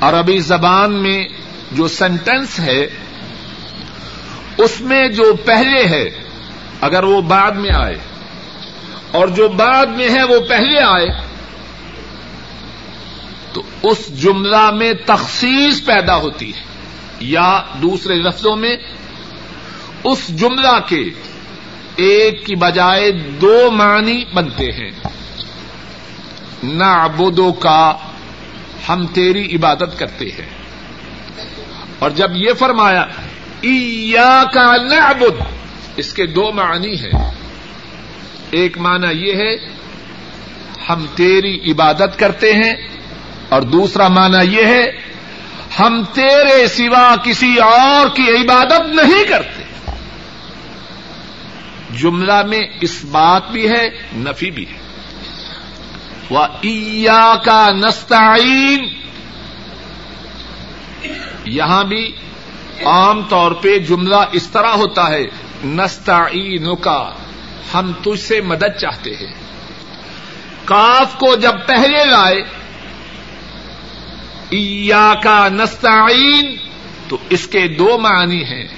عربی 0.00 0.38
زبان 0.38 1.02
میں 1.02 1.24
جو 1.74 1.88
سینٹینس 1.88 2.58
ہے، 2.58 2.86
اس 4.58 4.80
میں 4.80 5.08
جو 5.08 5.34
پہلے 5.44 5.86
ہے، 5.86 6.10
اگر 6.80 7.04
وہ 7.04 7.20
بعد 7.20 7.52
میں 7.52 7.70
آئے، 7.74 7.98
اور 9.10 9.28
جو 9.28 9.48
بعد 9.48 9.86
میں 9.86 10.08
ہے، 10.08 10.22
وہ 10.22 10.40
پہلے 10.48 10.80
آئے، 10.80 11.08
تو 13.52 13.62
اس 13.82 14.22
جملہ 14.22 14.70
میں 14.70 14.92
تخصیص 15.06 15.84
پیدا 15.84 16.16
ہوتی 16.16 16.50
ہے، 16.50 16.60
یا 17.20 17.62
دوسرے 17.82 18.14
لفظوں 18.14 18.56
میں، 18.56 18.76
اس 20.04 20.28
جملہ 20.28 20.78
کے 20.88 21.02
ایک 21.96 22.46
کی 22.46 22.54
بجائے 22.54 23.12
دو 23.12 23.70
معنی 23.70 24.24
بنتے 24.34 24.72
ہیں۔ 24.72 24.90
نہ 26.62 27.06
کا 27.60 27.96
ہم 28.88 29.06
تیری 29.06 29.56
عبادت 29.56 29.98
کرتے 29.98 30.24
ہیں۔ 30.24 30.53
اور 32.04 32.10
جب 32.10 32.30
یہ 32.34 32.52
فرمایا 32.58 33.06
کا 34.52 34.76
نعبد، 34.76 35.40
اس 35.96 36.12
کے 36.12 36.26
دو 36.26 36.52
معنی 36.52 36.94
ہیں۔ 36.94 37.30
ایک 38.50 38.78
معنی 38.78 39.26
یہ 39.26 39.34
ہے، 39.34 39.56
ہم 40.88 41.06
تیری 41.14 41.72
عبادت 41.72 42.18
کرتے 42.18 42.52
ہیں، 42.52 42.74
اور 43.48 43.62
دوسرا 43.62 44.08
معنی 44.08 44.56
یہ 44.56 44.64
ہے، 44.64 44.84
ہم 45.78 46.02
تیرے 46.12 46.66
سوا 46.66 47.16
کسی 47.24 47.56
اور 47.58 48.16
کی 48.16 48.22
عبادت 48.22 48.94
نہیں 48.94 49.24
کرتے۔ 49.24 49.62
جملہ 52.00 52.42
میں 52.42 52.62
اس 52.80 53.04
بات 53.04 53.50
بھی 53.50 53.68
ہے، 53.68 53.88
نفی 54.16 54.50
بھی 54.50 54.64
ہے۔ 54.72 54.78
وہ 56.30 56.46
کا 57.44 57.70
نستعین 57.70 59.03
یہاں 61.44 61.84
بھی 61.84 62.12
عام 62.84 63.22
طور 63.22 63.52
پہ 63.52 63.78
جملہ 63.78 64.16
اس 64.32 64.50
طرح 64.50 64.68
ہوتا 64.68 65.08
ہے 65.08 65.24
نستعین 65.64 66.76
کا 66.76 67.12
ہم 67.74 67.92
تجھ 68.02 68.20
سے 68.20 68.40
مدد 68.40 68.78
چاہتے 68.80 69.10
ہیں۔ 69.10 69.34
کاف 70.64 71.18
کو 71.18 71.34
جب 71.34 71.52
پہلے 71.66 72.04
لائے 72.04 72.42
کا 75.22 75.48
نستعین، 75.48 76.56
تو 77.08 77.16
اس 77.30 77.46
کے 77.46 77.68
دو 77.68 77.98
معنی 77.98 78.44
ہیں۔ 78.44 78.68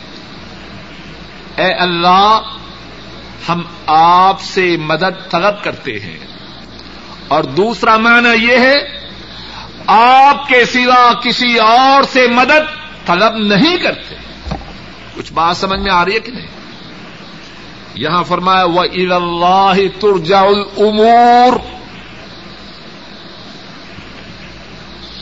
اے 1.57 1.73
اللہ، 1.73 2.41
ہم 3.49 3.63
آپ 3.87 4.41
سے 4.41 4.77
مدد 4.77 5.31
طلب 5.31 5.65
کرتے 5.65 6.01
ہیں۔ 6.01 6.19
اور 7.29 7.45
دوسرا 7.45 7.97
معنی 7.97 8.47
یہ 8.47 8.57
ہے 8.57 9.06
آپ 9.87 10.49
کے 10.49 10.65
سوا 10.65 11.13
کسی 11.13 11.59
اور 11.59 12.03
سے 12.03 12.27
مدد 12.27 12.77
طلب 13.07 13.37
نہیں 13.37 13.77
کرتے۔ 13.77 14.15
کچھ 15.15 15.33
بات 15.33 15.57
سمجھ 15.57 15.81
میں 15.81 15.93
آ 15.93 16.05
رہی 16.05 16.15
ہے 16.15 16.21
کہ 16.21 16.33
نہیں؟ 16.33 16.47
یہاں 17.95 18.25
فرمایا 18.25 18.65
وہ 18.65 18.81
اللہ 18.81 19.73
ترجا 20.01 20.41
العمور 20.41 21.53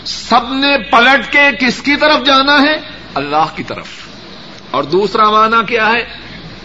سب 0.05 0.55
نے 0.55 0.79
پلٹ 0.79 1.33
کے 1.33 1.67
کس 1.67 1.83
کی 1.83 1.97
طرف 1.97 2.27
جانا 2.27 2.63
ہے؟ 2.63 2.75
اللہ 3.15 3.57
کی 3.57 3.63
طرف۔ 3.63 3.87
اور 4.71 4.83
دوسرا 4.83 5.31
معنی 5.31 5.67
کیا 5.67 5.89
ہے؟ 5.89 6.05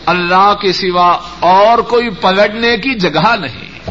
اللہ 0.05 0.53
کے 0.61 0.73
سوا 0.73 1.19
اور 1.39 1.77
کوئی 1.77 2.09
پلٹنے 2.09 2.77
کی 2.77 2.99
جگہ 2.99 3.35
نہیں۔ 3.35 3.89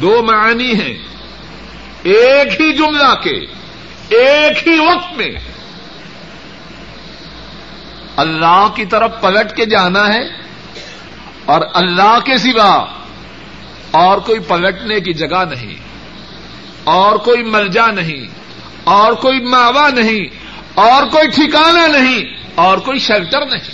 دو 0.00 0.22
معنی 0.22 0.74
ہیں۔ 0.74 1.13
ایک 2.04 2.60
ہی 2.60 2.72
جملہ 2.72 3.14
کے، 3.22 3.36
ایک 4.16 4.66
ہی 4.68 4.78
وقت 4.78 5.12
میں۔ 5.16 5.30
اللہ 8.16 8.66
کی 8.76 8.84
طرف 8.84 9.20
پلٹ 9.20 9.56
کے 9.56 9.64
جانا 9.66 10.06
ہے 10.08 10.20
اور 11.44 11.60
اللہ 11.74 12.18
کے 12.24 12.36
سوا 12.38 12.72
اور 13.90 14.18
کوئی 14.18 14.40
پلٹنے 14.40 15.00
کی 15.00 15.12
جگہ 15.12 15.42
نہیں، 15.50 15.76
اور 16.90 17.16
کوئی 17.18 17.42
ملجا 17.42 17.86
نہیں، 17.90 18.26
اور 18.90 19.12
کوئی 19.12 19.40
ماوا 19.44 19.88
نہیں، 19.88 20.24
اور 20.80 21.06
کوئی 21.06 21.28
ٹھکانا 21.28 21.86
نہیں، 21.88 22.24
اور 22.54 22.78
کوئی 22.78 22.98
شیلٹر 22.98 23.46
نہیں۔ 23.46 23.72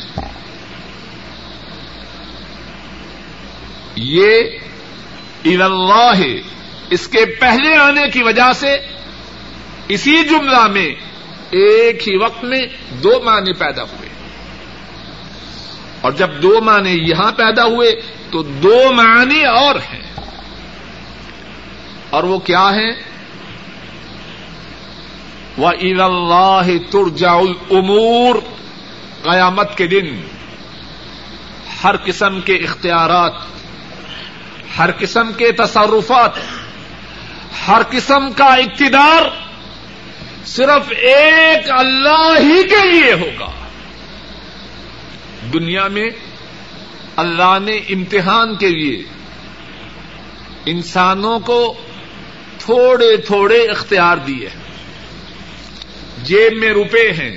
یہ 3.96 5.54
اللہ 5.54 6.20
اس 6.90 7.08
کے 7.08 7.24
پہلے 7.24 7.76
آنے 7.76 8.08
کی 8.12 8.22
وجہ 8.22 8.52
سے 8.54 8.76
اسی 9.88 10.24
جملہ 10.24 10.66
میں 10.66 10.90
ایک 11.50 12.08
ہی 12.08 12.16
وقت 12.16 12.44
میں 12.44 12.60
دو 12.90 13.20
معنی 13.24 13.52
پیدا 13.52 13.82
ہوئے۔ 13.82 14.08
اور 16.00 16.12
جب 16.12 16.30
دو 16.42 16.60
معنی 16.60 16.90
یہاں 16.90 17.32
پیدا 17.32 17.64
ہوئے 17.64 17.90
تو 18.30 18.42
دو 18.42 18.92
معنی 18.92 19.44
اور 19.44 19.74
ہیں۔ 19.74 20.02
اور 22.10 22.22
وہ 22.22 22.38
کیا 22.38 22.70
ہیں؟ 22.70 22.92
وہ 25.56 25.70
عید 25.70 26.00
اللہ 26.00 26.62
ترجا 26.90 27.32
العمور 27.32 28.34
قیامت 29.22 29.78
کے 29.78 29.86
دن 29.86 30.22
ہر 31.84 31.94
قسم 32.04 32.40
کے 32.40 32.54
اختیارات، 32.54 33.32
ہر 34.78 34.90
قسم 34.98 35.32
کے 35.32 35.52
تصرفات 35.52 36.30
ہر 37.68 37.82
قسم 37.90 38.32
کا 38.32 38.44
اقتدار 38.44 39.22
صرف 40.46 40.92
ایک 40.98 41.70
اللہ 41.70 42.34
ہی 42.38 42.68
کے 42.68 42.92
لیے 42.92 43.12
ہوگا۔ 43.12 43.52
دنیا 45.52 45.88
میں 45.88 46.10
اللہ 47.16 47.58
نے 47.62 47.76
امتحان 47.76 48.56
کے 48.56 48.68
لیے 48.68 49.02
انسانوں 50.66 51.40
کو 51.40 51.74
تھوڑے 52.58 53.16
تھوڑے 53.16 53.58
اختیار 53.58 54.16
دیے 54.16 54.48
جیب 56.22 56.56
میں 56.56 56.70
روپے 56.70 57.12
ہیں۔ 57.12 57.36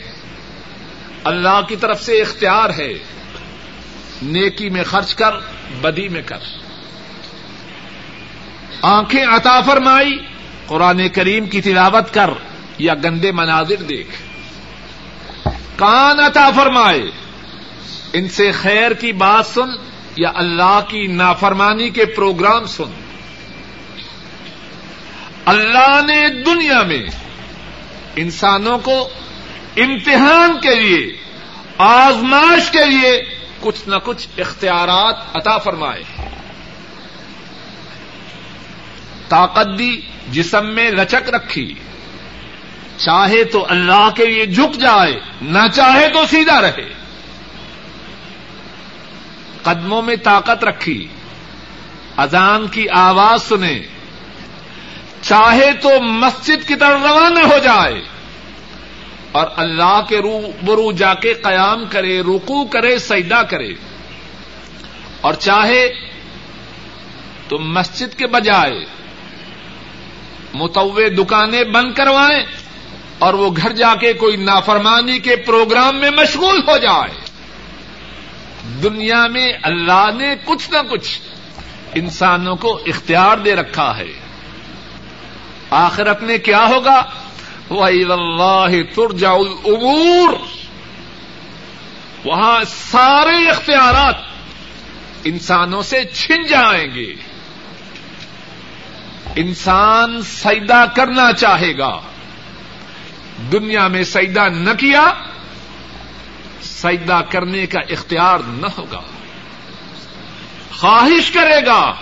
اللہ 1.24 1.62
کی 1.68 1.76
طرف 1.76 2.04
سے 2.04 2.22
اختیار 2.22 2.70
ہے۔ 2.78 2.94
نیکی 4.22 4.70
میں 4.70 4.84
خرچ 4.84 5.16
کر، 5.16 5.32
بدی 5.82 6.08
میں 6.08 6.22
کر۔ 6.26 6.63
آنکھیں 8.84 9.24
عطا 9.24 9.62
فرمائی، 9.62 10.18
قرآن 10.68 11.10
کریم 11.10 11.46
کی 11.46 11.62
تلاوت 11.62 12.14
کر 12.14 12.30
یا 12.78 12.94
گندے 12.94 13.32
مناظر 13.32 13.84
دیکھ۔ 13.84 14.16
کان 15.76 16.20
عطا 16.20 16.52
فرمائے، 16.52 17.04
ان 18.14 18.30
سے 18.30 18.52
خیر 18.52 18.92
کی 18.92 19.12
بات 19.12 19.46
سن 19.46 19.70
یا 20.18 20.32
اللہ 20.36 20.80
کی 20.88 21.08
نافرمانی 21.08 21.90
کے 21.90 22.06
پروگرام 22.06 22.66
سن۔ 22.66 22.92
اللہ 25.46 26.00
نے 26.08 26.44
دنیا 26.44 26.82
میں 26.82 27.06
انسانوں 28.16 28.78
کو 28.78 29.10
امتحان 29.78 30.58
کے 30.62 30.76
لیے، 30.76 31.18
آزمائش 31.78 32.72
کے 32.72 32.86
لیے 32.86 33.24
کچھ 33.60 33.90
نہ 33.90 33.96
کچھ 34.04 34.28
اختیارات 34.38 35.16
عطا 35.34 35.58
فرمائے۔ 35.58 36.23
طاقت 39.34 39.80
دی، 39.80 40.02
جسم 40.32 40.68
میں 40.68 40.92
لچک 40.92 41.30
رکھی۔ 41.30 41.74
چاہے 42.98 43.44
تو 43.44 43.66
اللہ 43.70 44.10
کے 44.16 44.26
لیے 44.26 44.46
جھک 44.46 44.80
جائے، 44.80 45.20
نہ 45.42 45.60
چاہے 45.74 46.10
تو 46.10 46.26
سیدھا 46.30 46.62
رہے۔ 46.62 46.94
قدموں 49.62 50.02
میں 50.02 50.16
طاقت 50.16 50.64
رکھی۔ 50.64 51.08
اذان 52.18 52.68
کی 52.68 52.86
آواز 52.90 53.44
سنے۔ 53.44 53.80
چاہے 55.22 55.74
تو 55.74 56.02
مسجد 56.02 56.68
کی 56.68 56.76
طرف 56.76 57.00
روانہ 57.08 57.40
ہو 57.40 57.58
جائے۔ 57.58 58.02
اور 59.32 59.48
اللہ 59.56 60.02
کے 60.10 60.18
رو 60.18 60.42
برو 60.66 60.92
جا 60.92 61.14
کے 61.14 61.34
قیام 61.34 61.86
کرے 61.86 62.22
رکو 62.22 62.66
کرے، 62.66 63.00
سجدہ 63.00 63.42
کرے۔ 63.50 63.74
اور 65.22 65.34
چاہے 65.34 65.88
تو 67.48 67.60
مسجد 67.60 68.20
کے 68.20 68.28
بجائے 68.28 68.86
متوع 70.54 71.02
دکانیں 71.18 71.64
بند 71.64 71.94
کروائیں 71.94 72.44
اور 73.20 73.34
وہ 73.34 73.50
گھر 73.58 73.72
جا 73.72 73.96
کے 73.96 74.14
کوئی 74.14 74.36
نافرمانی 74.36 75.20
کے 75.20 75.36
پروگرام 75.36 75.96
میں 75.96 76.12
مشغول 76.12 76.62
ہو 76.68 76.78
جائے۔ 76.78 77.14
دنیا 78.84 79.28
میں 79.28 79.54
اللہ 79.62 80.10
نے 80.18 80.36
کچھ 80.46 80.72
نہ 80.72 80.78
کچھ 80.90 81.22
انسانوں 81.96 82.56
کو 82.56 82.80
اختیار 82.86 83.38
دے 83.38 83.56
رکھا 83.56 83.98
ہے۔ 83.98 84.12
آخرت 85.70 86.24
میں 86.24 86.38
کیا 86.38 86.68
ہوگا؟ 86.70 87.04
وہ 87.70 87.86
اللہ 87.86 88.68
ترجا 88.96 89.32
وہاں 92.26 92.64
سارے 92.68 93.50
اختیارات 93.50 94.16
انسانوں 95.24 95.82
سے 95.82 96.06
چھن 96.06 96.44
جائیں 96.44 96.96
گے۔ 96.96 97.33
انسان 99.36 100.22
سیدا 100.22 100.86
کرنا 100.86 101.34
چاہے 101.34 101.78
گا۔ 101.78 102.00
دنیا 103.52 103.88
میں 103.88 104.04
سیدا 104.04 104.48
نہ 104.48 104.74
کیا، 104.74 105.14
سجدہ 106.62 107.22
کرنے 107.30 107.68
کا 107.68 107.80
اختیار 107.90 108.40
نہ 108.48 108.68
ہوگا۔ 108.78 109.02
خواہش 110.80 111.32
کرے 111.32 111.66
گا، 111.66 111.94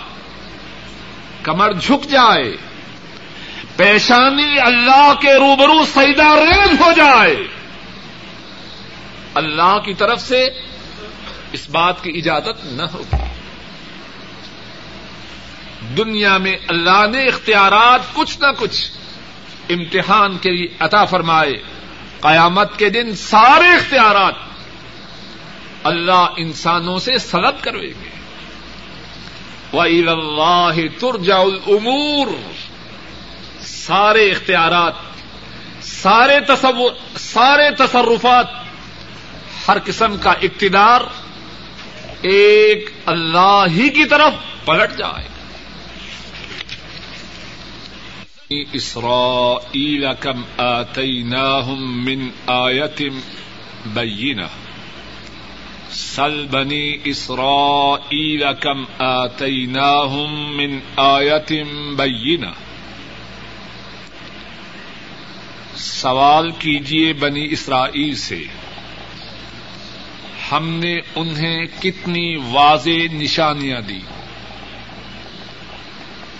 کمر 1.42 1.72
جھک 1.72 2.10
جائے، 2.10 2.56
پیشانی 3.76 4.60
اللہ 4.60 5.12
کے 5.20 5.34
روبرو 5.34 5.84
سجدہ 5.84 6.26
ریز 6.26 6.80
ہو 6.80 6.92
جائے۔ 6.96 7.36
اللہ 9.34 9.78
کی 9.84 9.94
طرف 9.94 10.20
سے 10.20 10.48
اس 11.52 11.68
بات 11.70 12.04
کی 12.04 12.10
اجازت 12.10 12.64
نہ 12.64 12.82
ہوگی۔ 12.82 13.31
دنیا 15.96 16.38
میں 16.38 16.56
اللہ 16.68 17.06
نے 17.12 17.22
اختیارات 17.24 18.00
کچھ 18.14 18.40
نہ 18.40 18.46
کچھ 18.58 18.90
امتحان 19.70 20.38
کے 20.38 20.50
لیے 20.50 20.68
عطا 20.78 21.04
فرمائے۔ 21.04 21.62
قیامت 22.20 22.78
کے 22.78 22.90
دن 22.90 23.16
سارے 23.16 23.68
اختیارات 23.68 24.34
اللہ 25.84 26.26
انسانوں 26.36 26.98
سے 26.98 27.18
سلب 27.18 27.64
کروے 27.64 27.88
گے۔ 27.88 28.08
وہ 29.72 29.82
اللہ 29.82 31.00
ترجا 31.00 31.36
العمور 31.36 32.26
سارے 33.60 34.30
اختیارات، 34.30 34.92
سارے 35.82 36.40
تصور 36.40 37.18
سارے 37.18 37.70
تصرفات 37.70 38.46
ہر 39.68 39.76
قسم 39.84 40.16
کا 40.16 40.30
اقتدار 40.30 41.00
ایک 42.22 42.90
اللہ 43.06 43.64
ہی 43.70 43.88
کی 43.88 44.04
طرف 44.04 44.32
پلٹ 44.66 44.98
جائے۔ 44.98 45.31
اسرائیل 48.72 50.06
کم 50.20 50.42
آتیناہم 50.56 52.04
من 52.04 52.28
آیت 52.46 53.02
بینہ 53.86 54.46
سل 55.90 56.46
بنی 56.50 56.96
اسرائیل 57.04 58.44
کم 58.60 58.84
آتیناہم 58.98 60.56
من 60.56 60.78
آیت 60.96 61.52
بینہ 61.96 62.46
سوال 65.76 66.50
کیجیے 66.50 67.12
بنی 67.12 67.46
اسرائیل 67.50 68.14
سے، 68.14 68.44
ہم 70.52 70.68
نے 70.68 71.00
انہیں 71.16 71.66
کتنی 71.80 72.36
واضح 72.36 73.14
نشانیاں 73.14 73.80
دی؟ 73.80 74.00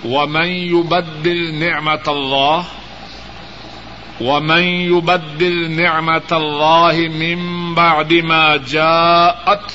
ومن 0.05 0.47
يبدل 0.47 1.55
نعمت 1.55 2.09
اللہ 2.09 2.61
ومن 4.21 4.63
يبدل 4.63 5.83
نعمت 5.83 6.33
الله 6.33 6.93
من 7.15 7.75
بعد 7.75 8.13
ما 8.25 8.57
جاءت، 8.57 9.73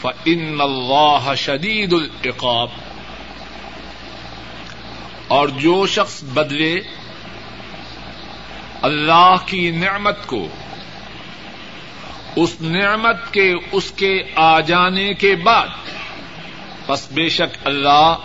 فإن 0.00 0.60
الله 0.60 1.32
شدید 1.36 1.92
العقاب۔ 1.92 2.68
اور 5.28 5.48
جو 5.48 5.86
شخص 5.86 6.24
بدلے، 6.24 6.80
اللہ 8.82 9.36
کی 9.46 9.70
نعمت 9.70 10.26
کو، 10.26 10.48
اس 12.36 12.60
نعمت 12.60 13.32
کے، 13.32 13.54
اس 13.72 13.90
کے 13.90 14.22
آ 14.34 14.60
جانے 14.60 15.14
کے 15.14 15.36
بعد 15.36 15.68
بس 16.86 17.12
بے 17.12 17.28
شک 17.28 17.66
اللہ 17.66 18.16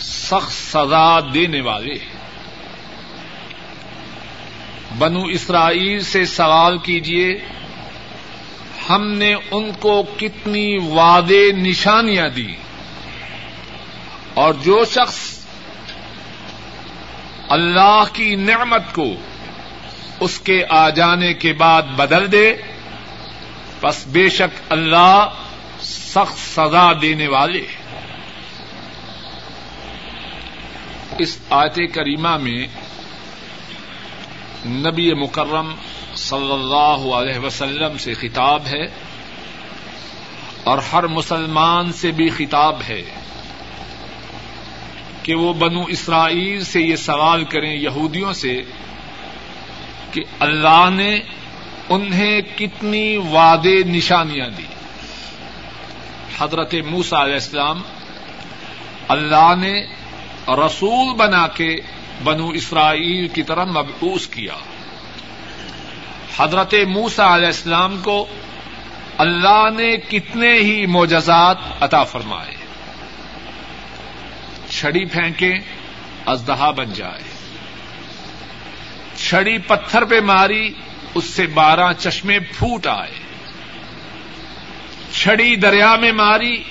سخت 0.00 0.52
سزا 0.52 1.20
دینے 1.34 1.60
والے 1.60 1.94
بنو 4.98 5.22
اسرائیل 5.24 6.00
سے 6.00 6.24
سوال 6.24 6.78
کیجیے 6.78 7.38
ہم 8.88 9.06
نے 9.12 9.34
ان 9.50 9.70
کو 9.80 10.02
کتنی 10.16 10.78
وعدے 10.78 11.42
نشانیاں 11.52 12.28
دی 12.28 12.54
اور 14.34 14.54
جو 14.54 14.84
شخص 14.84 15.18
اللہ 17.48 18.04
کی 18.12 18.34
نعمت 18.34 18.94
کو 18.94 19.14
اس 20.20 20.38
کے 20.40 20.62
آ 20.68 20.88
جانے 20.90 21.32
کے 21.34 21.52
بعد 21.52 21.82
بدل 21.82 22.32
دے 22.32 22.46
بس 23.80 24.06
بے 24.06 24.28
شک 24.28 24.72
اللہ 24.72 25.28
سخت 25.82 26.38
سزا 26.38 26.92
دینے 27.02 27.28
والے 27.28 27.66
اس 31.18 31.38
آیت 31.50 31.74
کریمہ 31.94 32.36
میں 32.36 32.66
نبی 34.66 35.14
مکرم 35.14 35.74
صلی 36.14 36.52
اللہ 36.52 37.14
علیہ 37.14 37.38
وسلم 37.38 37.98
سے 37.98 38.14
خطاب 38.14 38.62
ہے 38.66 38.86
اور 40.64 40.78
ہر 40.78 41.06
مسلمان 41.06 41.92
سے 41.92 42.10
بھی 42.10 42.28
خطاب 42.28 42.76
ہے 42.88 43.02
کہ 45.22 45.34
وہ 45.34 45.52
بنو 45.52 45.82
اسرائیل 45.82 46.64
سے 46.64 46.80
یہ 46.80 46.96
سوال 46.96 47.44
کریں 47.44 47.76
یہودیوں 47.76 48.32
سے 48.32 48.62
کہ 50.12 50.22
اللہ 50.40 50.88
نے 50.92 51.20
انہیں 51.88 52.40
کتنی 52.56 53.16
وعدے 53.16 53.82
نشانیاں 53.82 54.48
دی۔ 54.48 54.64
حضرت 56.38 56.74
موسا 56.74 57.24
علیہ 57.24 57.34
السلام 57.34 57.82
اللہ 59.08 59.54
نے 59.60 59.97
رسول 60.48 61.14
بنا 61.14 61.48
کے 61.48 61.76
بنو 62.24 62.48
اسرائیل 62.48 63.28
کی 63.28 63.42
طرح 63.42 63.64
مبعوث 63.64 64.26
کیا۔ 64.26 64.54
حضرت 66.38 66.74
موسا 66.88 67.34
علیہ 67.34 67.46
السلام 67.46 68.00
کو 68.02 68.26
اللہ 69.18 69.68
نے 69.76 69.96
کتنے 69.96 70.52
ہی 70.52 70.86
معجزات 70.86 71.56
عطا 71.80 72.04
فرمائے۔ 72.04 72.54
چھڑی 74.70 75.04
پھینکے 75.04 75.52
ازدہا 76.26 76.70
بن 76.70 76.92
جائے۔ 76.92 77.22
چھڑی 79.16 79.58
پتھر 79.58 80.04
پہ 80.04 80.20
ماری، 80.20 80.70
اس 81.14 81.24
سے 81.24 81.46
بارہ 81.46 81.92
چشمے 81.98 82.40
پھوٹ 82.40 82.86
آئے۔ 82.86 83.18
چھڑی 85.12 85.56
دریا 85.56 85.96
میں 85.96 86.12
ماری، 86.12 86.62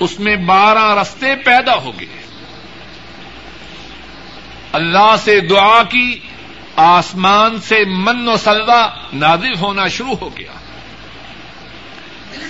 اس 0.00 0.20
میں 0.20 0.36
بارہ 0.36 1.00
رستے 1.00 1.36
پیدا 1.36 1.76
ہو 1.76 1.92
گئے۔ 2.00 2.23
اللہ 4.74 5.16
سے 5.18 5.40
دعا 5.40 5.82
کی، 5.82 6.18
آسمان 6.76 7.60
سے 7.60 7.84
من 7.84 8.28
و 8.28 8.36
سلوا 8.36 8.88
نازل 9.12 9.54
ہونا 9.60 9.88
شروع 9.88 10.14
ہو 10.20 10.36
گیا۔ 10.38 10.52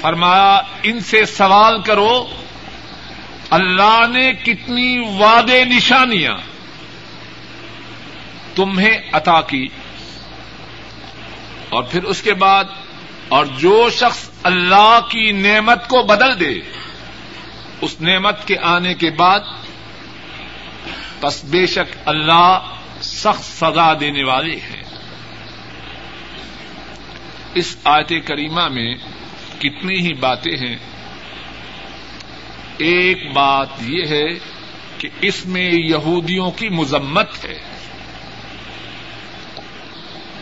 فرمایا، 0.01 0.61
ان 0.83 1.01
سے 1.01 1.25
سوال 1.25 1.83
کرو، 1.83 2.29
اللہ 3.51 4.05
نے 4.13 4.33
کتنی 4.33 4.99
وعدے 4.99 5.65
نشانیاں 5.65 6.37
تمہیں 8.55 8.99
عطا 9.13 9.41
کی۔ 9.41 9.67
اور 11.69 11.83
پھر 11.83 12.03
اس 12.03 12.23
کے 12.23 12.35
بعد، 12.35 12.65
اور 13.29 13.47
جو 13.47 13.91
شخص 13.93 14.31
اللہ 14.43 14.99
کی 15.09 15.33
نعمت 15.33 15.89
کو 15.89 16.03
بدل 16.03 16.41
دے، 16.41 16.61
اس 17.81 18.01
نعمت 18.01 18.47
کے 18.47 18.55
آنے 18.63 18.95
کے 18.95 19.11
بعد 19.11 19.41
بس 21.21 21.45
بے 21.45 21.67
شک 21.67 21.97
اللہ 22.05 22.59
سخت 23.03 23.45
سزا 23.45 23.95
دینے 24.01 24.25
والے 24.25 24.57
ہیں 24.57 24.83
اس 27.55 27.77
آیت 27.85 28.09
کریمہ 28.09 28.69
میں 28.69 28.95
کتنی 29.59 30.01
ہی 30.01 30.13
باتیں 30.13 30.57
ہیں۔ 30.57 30.77
ایک 32.79 33.33
بات 33.33 33.69
یہ 33.81 34.03
ہے 34.09 34.29
کہ 34.99 35.09
اس 35.21 35.47
میں 35.47 35.71
یہودیوں 35.73 36.51
کی 36.51 36.69
مذمت 36.69 37.45
ہے۔ 37.45 37.59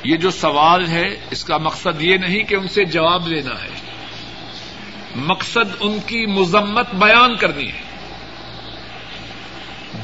یہ 0.05 0.17
جو 0.17 0.31
سوال 0.31 0.89
ہے، 0.89 1.09
اس 1.31 1.45
کا 1.45 1.59
مقصد 1.59 2.03
یہ 2.03 2.17
نہیں 2.17 2.43
کہ 2.43 2.55
ان 2.55 2.69
سے 2.69 2.85
جواب 2.85 3.29
لینا 3.29 3.63
ہے۔ 3.65 3.81
مقصد 5.17 5.77
ان 5.81 5.99
کی 6.07 6.27
مذمت 6.27 6.95
بیان 6.95 7.37
کرنی 7.37 7.69
ہے۔ 7.69 7.92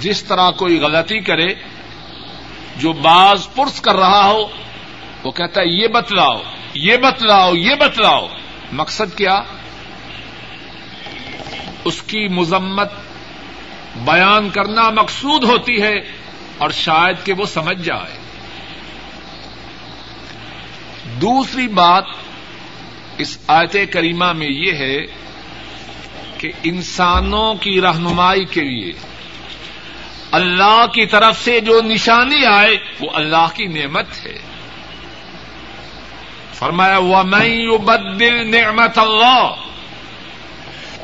جس 0.01 0.25
طرح 0.25 0.51
کوئی 0.51 0.81
غلطی 0.81 1.21
کرے، 1.21 1.55
جو 2.77 2.93
باز 2.93 3.49
پرس 3.55 3.81
کر 3.81 3.97
رہا 3.97 4.25
ہو، 4.25 4.47
وہ 5.25 5.31
کہتا 5.31 5.61
ہے، 5.61 5.67
یہ 5.67 5.89
بتلاؤ 5.89 6.43
یہ 6.75 6.97
بتلاؤ 6.97 7.55
یہ 7.55 7.75
بتلاؤ۔ 7.75 8.29
مقصد 8.73 9.17
کیا؟ 9.17 9.43
اس 11.85 12.03
کی 12.03 12.29
مذمت 12.29 12.93
بیان 13.97 14.51
کرنا 14.51 14.91
مقصود 14.91 15.45
ہوتی 15.45 15.83
ہے 15.83 15.99
اور 16.59 16.71
شاید 16.71 17.17
کہ 17.25 17.33
وہ 17.33 17.45
سمجھ 17.45 17.83
جائے۔ 17.83 18.19
دوسری 21.21 21.69
بات 21.69 22.05
اس 23.19 23.39
آیت 23.47 23.77
کریمہ 23.93 24.33
میں 24.33 24.49
یہ 24.51 24.73
ہے 24.73 24.99
کہ 26.39 26.53
انسانوں 26.63 27.55
کی 27.55 27.81
رہنمائی 27.81 28.45
کے 28.45 28.61
لیے 28.61 28.93
اللہ 30.31 30.87
کی 30.87 31.07
طرف 31.07 31.45
سے 31.45 31.61
جو 31.61 31.81
نشانی 31.83 32.47
آئے، 32.47 32.77
وہ 33.01 33.11
اللہ 33.15 33.47
کی 33.55 33.67
نعمت 33.67 34.07
ہے۔ 34.27 34.39
فرمایا 36.53 36.99
وہ 36.99 37.23
میں 37.23 37.79
بدل 37.79 38.51
نعمت 38.51 38.99
اللہ 38.99 39.55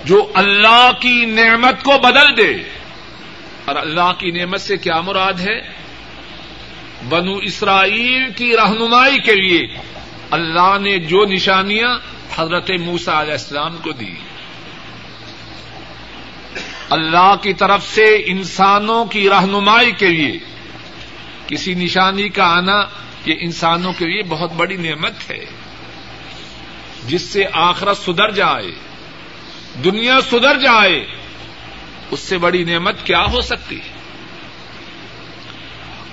جو 0.04 0.30
اللہ 0.34 0.90
کی 1.00 1.24
نعمت 1.24 1.82
کو 1.82 1.98
بدل 1.98 2.36
دے۔ 2.36 2.54
اور 3.64 3.76
اللہ 3.76 4.12
کی 4.18 4.30
نعمت 4.30 4.60
سے 4.60 4.76
کیا 4.76 5.00
مراد 5.00 5.32
ہے؟ 5.32 5.60
بنو 7.08 7.36
اسرائیل 7.36 8.32
کی 8.36 8.56
رہنمائی 8.56 9.18
کے 9.18 9.34
لیے 9.34 9.66
اللہ 10.30 10.76
نے 10.80 10.98
جو 10.98 11.24
نشانیاں 11.24 11.98
حضرت 12.36 12.70
موسا 12.70 13.20
علیہ 13.20 13.32
السلام 13.32 13.76
کو 13.76 13.92
دی۔ 13.92 14.14
اللہ 16.90 17.34
کی 17.42 17.52
طرف 17.52 17.86
سے 17.86 18.22
انسانوں 18.26 19.04
کی 19.04 19.28
رہنمائی 19.28 19.92
کے 19.92 20.08
لیے 20.08 20.38
کسی 21.46 21.74
نشانی 21.74 22.28
کا 22.28 22.44
آنا 22.44 22.84
یہ 23.24 23.34
انسانوں 23.40 23.92
کے 23.92 24.06
لیے 24.06 24.22
بہت 24.28 24.52
بڑی 24.52 24.76
نعمت 24.76 25.30
ہے۔ 25.30 25.44
جس 27.06 27.22
سے 27.22 27.44
آخرت 27.52 27.96
سدھر 27.96 28.30
جائے، 28.30 28.70
دنیا 29.84 30.20
سدھر 30.20 30.58
جائے، 30.58 31.06
اس 32.10 32.20
سے 32.20 32.38
بڑی 32.38 32.64
نعمت 32.64 33.04
کیا 33.04 33.24
ہو 33.24 33.40
سکتی؟ 33.40 33.76
ہے 33.76 33.94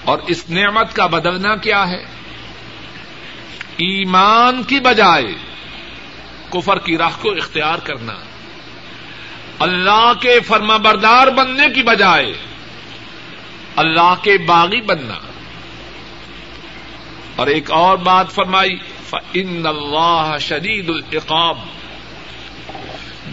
اور 0.06 0.20
اس 0.28 0.50
نعمت 0.50 0.96
کا 0.96 1.06
بدلنا 1.06 1.56
کیا 1.56 1.88
ہے؟ 1.88 2.04
ایمان 3.78 4.64
کی 4.64 4.80
بجائے 4.80 5.36
کفر 6.50 6.80
کی 6.80 6.98
راہ 6.98 7.12
کو 7.22 7.30
اختیار 7.32 7.78
کرنا۔ 7.78 8.14
اللہ 9.62 10.12
کے 10.22 10.40
فرما 10.40 10.78
بردار 10.78 11.28
بننے 11.28 11.70
کی 11.76 11.84
بجائے 11.84 12.34
اللہ 13.76 14.16
کے 14.22 14.38
باغی 14.38 14.82
بننا۔ 14.82 15.18
اور 17.36 17.48
ایک 17.48 17.72
اور 17.72 17.98
بات 17.98 18.32
فرمائی 18.32 18.78
ان 19.34 19.66
اللہ 19.66 20.36
شدید 20.40 20.90
العقاب۔ 20.90 21.58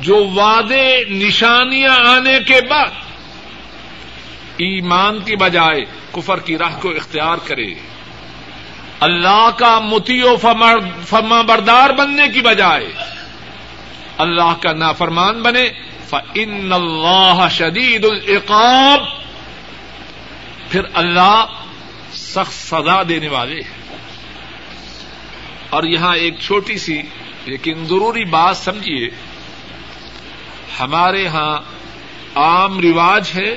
جو 0.01 0.17
وعدے 0.17 1.05
نشانیاں 1.05 1.97
آنے 1.97 2.39
کے 2.47 2.61
بعد 2.71 2.91
ایمان 4.57 5.21
کی 5.21 5.37
بجائے 5.37 5.85
کفر 6.13 6.39
کی 6.39 6.59
راہ 6.59 6.81
کو 6.81 6.91
اختیار 6.91 7.37
کرے۔ 7.45 7.75
اللہ 9.01 9.51
کا 9.59 9.79
متی 9.79 10.23
و 10.23 10.37
فرما 11.07 11.43
بردار 11.43 11.91
بننے 11.91 12.29
کی 12.29 12.41
بجائے 12.41 12.93
اللہ 14.19 14.55
کا 14.63 14.73
نافرمان 14.73 15.43
بنے۔ 15.43 15.69
ان 16.15 16.73
اللہ 16.73 17.47
شدید 17.51 18.05
العقاب 18.05 19.01
پھر 20.69 20.81
اللہ 20.95 21.45
سخت 22.13 22.53
سزا 22.53 23.03
دینے 23.09 23.29
والے 23.29 23.55
ہیں۔ 23.55 23.97
اور 25.71 25.83
یہاں 25.83 26.17
ایک 26.17 26.35
چھوٹی 26.41 26.79
سی 26.79 27.03
لیکن 27.45 27.87
ضروری 27.87 28.25
بات 28.25 28.57
سمجھیے، 28.57 29.09
ہمارے 30.81 31.23
یہاں 31.23 31.61
عام 32.35 32.81
رواج 32.81 33.31
ہے، 33.35 33.57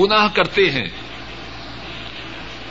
گناہ 0.00 0.28
کرتے 0.34 0.70
ہیں۔ 0.70 0.88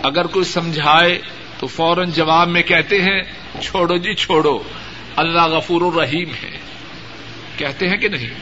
اگر 0.03 0.27
کوئی 0.27 0.45
سمجھائے 0.45 1.19
تو 1.59 1.67
فوراً 1.67 2.11
جواب 2.11 2.47
میں 2.47 2.61
کہتے 2.61 3.01
ہیں، 3.01 3.21
چھوڑو 3.61 3.97
جی 3.97 4.13
چھوڑو۔ 4.13 4.59
اللہ 5.15 5.41
غفور 5.41 5.81
الرحیم 5.81 6.29
ہے۔ 6.43 6.68
کہتے 7.59 7.89
ہیں 7.89 7.97
کہ 7.97 8.07
نہیں؟ 8.07 8.33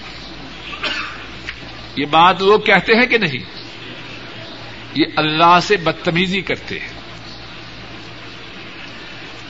یہ 1.95 2.05
بات 2.05 2.41
لوگ 2.41 2.59
کہتے 2.59 2.93
ہیں 2.93 3.05
کہ 3.05 3.17
نہیں؟ 3.17 3.49
یہ 4.93 5.05
اللہ 5.15 5.59
سے 5.61 5.77
بدتمیزی 5.77 6.41
کرتے 6.41 6.79
ہیں۔ 6.79 6.87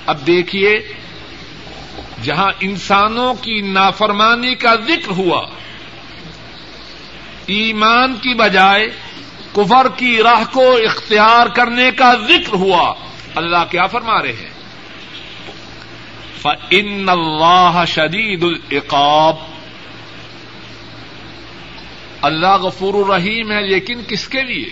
اب 0.06 0.28
دیکھیے، 0.28 0.94
جہاں 2.24 2.52
انسانوں 2.60 3.34
کی 3.34 3.62
نافرمانی 3.62 4.56
کا 4.56 4.76
ذکر 4.76 5.12
ہوا، 5.12 5.48
ایمان 7.46 8.16
کی 8.16 8.34
بجائے 8.34 8.88
کفر 9.56 9.88
کی 9.98 10.18
راہ 10.18 10.44
کو 10.54 10.76
اختیار 10.76 11.48
کرنے 11.48 11.92
کا 11.92 12.14
ذکر 12.28 12.54
ہوا، 12.54 12.94
اللہ 13.36 13.64
کیا 13.72 13.88
فرما 13.88 14.22
رہے 14.22 14.34
ہیں؟ 14.34 14.58
ان 16.70 17.10
اللہ 17.10 17.84
شدید 17.88 18.44
العقاب 18.44 19.36
اللہ 22.22 22.58
غفور 22.58 22.94
الرحیم 22.94 23.52
ہے، 23.52 23.62
لیکن 23.62 24.02
کس 24.08 24.28
کے 24.28 24.44
لیے؟ 24.44 24.70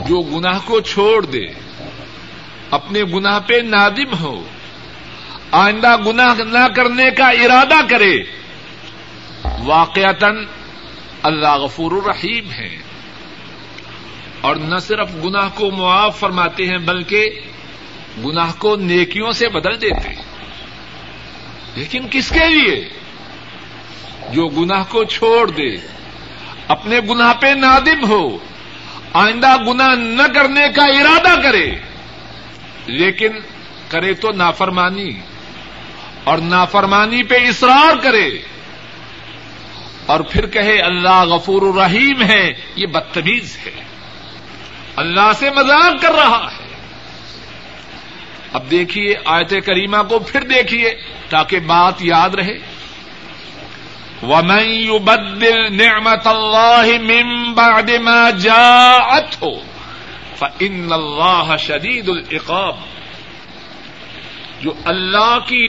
جو 0.00 0.22
گناہ 0.22 0.58
کو 0.64 0.80
چھوڑ 0.80 1.26
دے، 1.26 1.46
اپنے 2.70 3.02
گناہ 3.02 3.38
پہ 3.40 3.54
نادم 3.54 4.18
ہو، 4.20 4.44
آئندہ 5.50 5.96
گناہ 6.06 6.34
نہ 6.34 6.74
کرنے 6.76 7.10
کا 7.10 7.28
ارادہ 7.28 7.88
کرے۔ 7.90 8.16
واقعتا 9.64 10.26
اللہ 11.22 11.54
غفور 11.54 11.92
الرحیم 11.92 12.50
ہے۔ 12.50 12.76
اور 14.40 14.56
نہ 14.56 14.76
صرف 14.76 15.10
گناہ 15.24 15.48
کو 15.54 15.70
معاف 15.70 16.18
فرماتے 16.18 16.66
ہیں، 16.66 16.78
بلکہ 16.78 17.30
گناہ 18.24 18.52
کو 18.58 18.76
نیکیوں 18.76 19.32
سے 19.32 19.48
بدل 19.48 19.80
دیتے 19.80 20.14
لیکن 21.76 22.06
کس 22.10 22.28
کے 22.28 22.50
لیے؟ 22.50 22.88
جو 24.30 24.48
گناہ 24.48 24.82
کو 24.88 25.04
چھوڑ 25.04 25.50
دے، 25.50 25.76
اپنے 26.68 27.00
گناہ 27.10 27.32
پہ 27.40 27.46
نادم 27.46 28.04
ہو، 28.08 28.38
آئندہ 29.12 29.56
گناہ 29.56 29.94
نہ 29.94 30.32
کرنے 30.34 30.68
کا 30.76 30.84
ارادہ 30.84 31.40
کرے۔ 31.40 31.70
لیکن 32.86 33.30
کرے 33.88 34.14
تو 34.14 34.32
نافرمانی، 34.32 35.10
اور 36.24 36.38
نافرمانی 36.38 37.22
پہ 37.22 37.34
اصرار 37.34 37.96
کرے۔ 38.02 38.30
اور 40.06 40.20
پھر 40.20 40.46
کہے، 40.46 40.80
اللہ 40.80 41.22
غفور 41.22 41.62
الرحیم 41.62 42.22
ہے، 42.22 42.50
یہ 42.76 42.86
بدتمیز 42.86 43.58
ہے۔ 43.66 43.82
اللہ 44.96 45.32
سے 45.38 45.50
مذاق 45.50 46.02
کر 46.02 46.12
رہا 46.12 46.48
ہے۔ 46.52 46.64
اب 48.52 48.70
دیکھیے، 48.70 49.14
آیت 49.24 49.50
کریمہ 49.66 49.96
کو 50.08 50.18
پھر 50.18 50.40
دیکھیے، 50.40 50.94
تاکہ 51.28 51.58
بات 51.58 51.94
یاد 52.00 52.30
رہے۔ 52.30 52.58
وَمَن 54.22 54.70
يُبَدِّلْ 54.70 55.76
نِعْمَةَ 55.76 56.22
اللَّهِ 56.26 56.98
مِن 56.98 57.54
بَعْدِ 57.54 57.90
مَا 57.90 58.30
جَاءَتْهُ 58.30 59.60
فَإِنَّ 60.36 60.92
اللَّهَ 60.92 61.56
شَدِيدُ 61.56 62.08
الْعِقَابِ 62.08 62.74
جو 64.62 64.72
اللہ 64.84 65.38
کی 65.48 65.66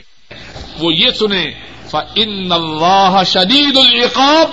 وہ 0.78 0.92
یہ 0.94 1.10
سنیں 1.10 1.50
فَإِنَّ 1.90 2.52
اللَّهَ 2.52 3.22
شَدِيدُ 3.24 3.78
الْعِقَابِ 3.78 4.48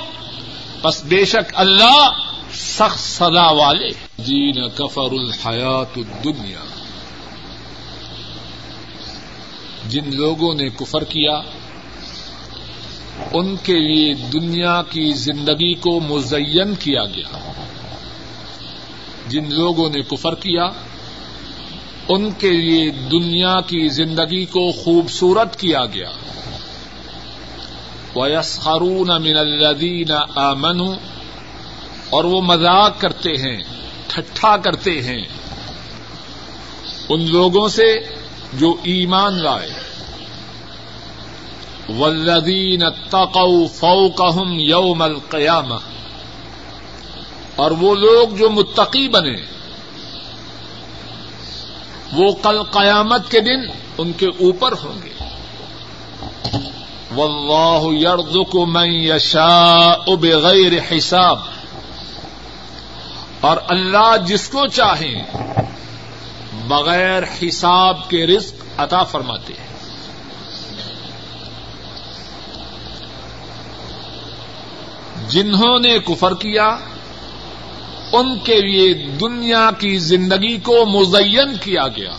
پس 0.82 1.04
بے 1.04 1.26
شک 1.26 1.52
اللہ 1.54 2.10
سخت 2.54 3.00
سزا 3.00 3.50
والے 3.52 3.90
دین 4.18 4.70
کفر 4.70 5.12
الحیات 5.12 5.98
الدنیا 5.98 6.64
جن 9.88 10.16
لوگوں 10.16 10.54
نے 10.54 10.70
کفر 10.70 11.04
کیا 11.04 11.40
ان 13.34 13.56
کے 13.64 13.80
لیے 13.80 14.14
دنیا 14.14 14.82
کی 14.90 15.14
زندگی 15.14 15.74
کو 15.74 16.00
مزین 16.00 16.76
کیا 16.76 17.06
گیا۔ 17.06 17.52
جن 19.28 19.54
لوگوں 19.54 19.90
نے 19.90 20.02
کفر 20.02 20.36
کیا، 20.36 20.70
ان 22.08 22.32
کے 22.32 22.52
لیے 22.52 22.90
دنیا 22.90 23.62
کی 23.68 23.88
زندگی 23.88 24.46
کو 24.46 24.72
خوبصورت 24.72 25.60
کیا 25.60 25.86
گیا۔ 25.86 26.10
ویس 28.16 28.60
خارون 28.60 29.08
من 29.08 29.38
الدین 29.38 30.12
آمن 30.36 30.80
اور 32.10 32.24
وہ 32.24 32.42
مذاق 32.42 33.02
کرتے 33.02 33.30
ہیں، 33.30 33.64
ٹھٹھا 34.08 34.58
کرتے 34.58 35.02
ہیں۔ 35.02 35.24
ان 37.10 37.30
لوگوں 37.30 37.68
سے 37.68 37.96
جو 38.54 38.76
ایمان 38.84 39.34
لائے۔ 39.44 39.83
ولدین 41.90 42.84
تقو 43.10 43.68
فوقہم 43.68 44.60
یوم 44.60 45.02
القیامہ۔ 45.02 45.76
اور 47.56 47.72
وہ 47.72 47.96
لوگ 47.96 48.36
جو 48.36 48.50
متقی 48.50 49.08
بنے، 49.08 49.36
وہ 52.14 52.32
کل 52.32 52.64
قیامت 52.64 53.32
کے 53.32 53.40
دن 53.40 53.60
ان 53.98 54.12
کے 54.12 54.26
اوپر 54.26 54.72
ہوں 54.72 55.06
گے۔ 55.06 55.10
واللہ 57.16 58.08
یرزق 58.08 58.56
من 58.56 58.90
یشاء 58.90 60.06
بغیر 60.06 60.98
حساب۔ 60.98 61.40
اور 63.42 63.58
اللہ 63.68 64.16
جس 64.26 64.50
کو 64.50 64.68
چاہیں، 64.68 65.24
بغیر 66.68 67.24
حساب 67.24 68.10
کے 68.10 68.28
رزق 68.28 68.66
عطا 68.78 69.04
فرماتے 69.04 69.54
ہیں۔ 69.54 69.63
جنہوں 75.28 75.80
نے 75.80 76.00
کفر 76.00 76.34
کیا، 76.34 76.78
ان 78.12 78.40
کے 78.40 78.62
لیے 78.62 78.94
دنیا 78.94 79.70
کی 79.80 79.98
زندگی 79.98 80.58
کو 80.58 80.86
مزین 80.86 81.58
کیا 81.62 81.88
گیا۔ 81.88 82.12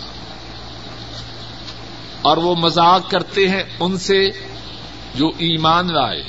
اور 2.23 2.37
وہ 2.37 2.55
مذاق 2.55 3.11
کرتے 3.11 3.49
ہیں 3.49 3.63
ان 3.81 3.99
سے 3.99 4.29
جو 5.15 5.29
ایمان 5.29 5.87
لائے 5.87 6.23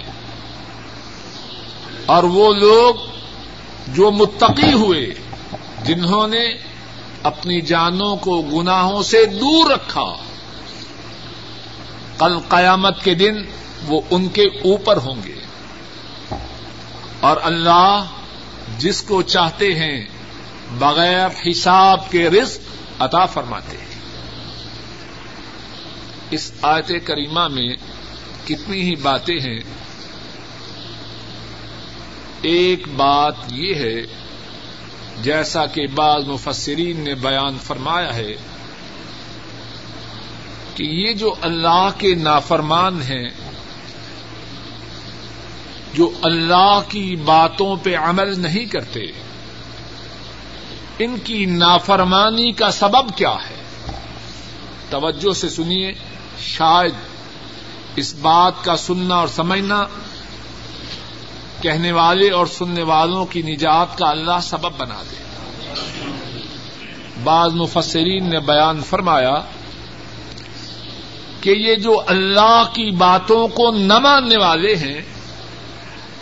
اور 2.06 2.24
وہ 2.24 2.54
لوگ 2.54 2.96
جو 3.88 4.12
متقی 4.12 4.74
ہوئے، 4.74 5.14
جنہوں 5.84 6.28
نے 6.28 6.46
اپنی 7.24 7.62
جانوں 7.62 8.16
کو 8.16 8.42
گناہوں 8.42 9.04
سے 9.04 9.26
دور 9.26 9.72
رکھا۔ 9.72 10.16
کل 12.18 12.40
قیامت 12.50 13.04
کے 13.04 13.14
دن 13.14 13.36
وہ 13.88 14.02
ان 14.10 14.28
کے 14.28 14.42
اوپر 14.42 14.98
ہوں 14.98 15.28
گے۔ 15.28 15.45
اور 17.26 17.38
اللہ 17.44 18.06
جس 18.78 19.02
کو 19.02 19.22
چاہتے 19.22 19.76
ہیں 19.76 20.06
بغیر 20.80 21.28
حساب 21.48 22.12
کے 22.12 22.30
رزق 22.30 22.60
عطا 23.00 23.26
فرماتے 23.26 23.78
ہیں۔ 23.78 23.96
اس 26.32 26.52
آیت 26.62 26.92
کریمہ 27.04 27.48
میں 27.48 27.76
کتنی 28.48 28.82
ہی 28.82 28.96
باتیں 28.96 29.40
ہیں۔ 29.40 29.60
ایک 32.42 32.88
بات 32.88 33.36
یہ 33.52 33.76
ہے، 33.76 34.02
جیسا 35.22 35.66
کہ 35.66 35.88
بعض 35.88 36.24
مفسرین 36.28 37.00
نے 37.00 37.16
بیان 37.16 37.58
فرمایا 37.64 38.16
ہے، 38.16 38.36
کہ 40.76 40.84
یہ 40.84 41.14
جو 41.14 41.36
اللہ 41.42 41.90
کے 41.98 42.16
نافرمان 42.16 43.02
ہیں 43.02 43.30
جو 45.96 46.12
اللہ 46.22 46.80
کی 46.90 47.16
باتوں 47.16 47.76
پہ 47.76 47.98
عمل 47.98 48.40
نہیں 48.40 48.66
کرتے، 48.66 49.00
ان 51.00 51.18
کی 51.24 51.46
نافرمانی 51.46 52.52
کا 52.52 52.72
سبب 52.72 53.18
کیا 53.18 53.36
ہے؟ 53.50 53.64
توجہ 54.90 55.34
سے 55.34 55.50
سنیے، 55.50 55.94
شاید 56.40 56.94
اس 57.96 58.16
بات 58.16 58.54
کا 58.64 58.76
سننا 58.78 59.16
اور 59.16 59.28
سمجھنا 59.28 59.86
کہنے 61.62 61.92
والے 61.92 62.30
اور 62.30 62.46
سننے 62.46 62.84
والوں 62.84 63.26
کی 63.26 63.42
نجات 63.42 63.98
کا 63.98 64.10
اللہ 64.10 64.40
سبب 64.42 64.72
بنا 64.78 65.04
دے۔ 65.12 65.16
بعض 67.24 67.54
مفسرین 67.54 68.30
نے 68.30 68.40
بیان 68.40 68.82
فرمایا 68.84 69.36
کہ 71.42 71.50
یہ 71.50 71.76
جو 71.76 72.02
اللہ 72.08 72.64
کی 72.74 72.92
باتوں 72.92 73.48
کو 73.48 73.72
نہ 73.72 74.00
ماننے 74.00 74.38
والے 74.38 74.76
ہیں 74.76 75.02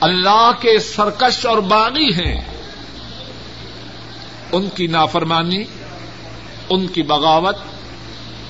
اللہ 0.03 0.51
کے 0.59 0.79
سرکش 0.79 1.45
اور 1.45 1.57
باغی 1.57 2.13
ہیں۔ 2.13 2.41
ان 4.51 4.69
کی 4.69 4.87
نافرمانی، 4.87 5.63
ان 6.69 6.87
کی 6.87 7.04
بغاوت، 7.04 7.58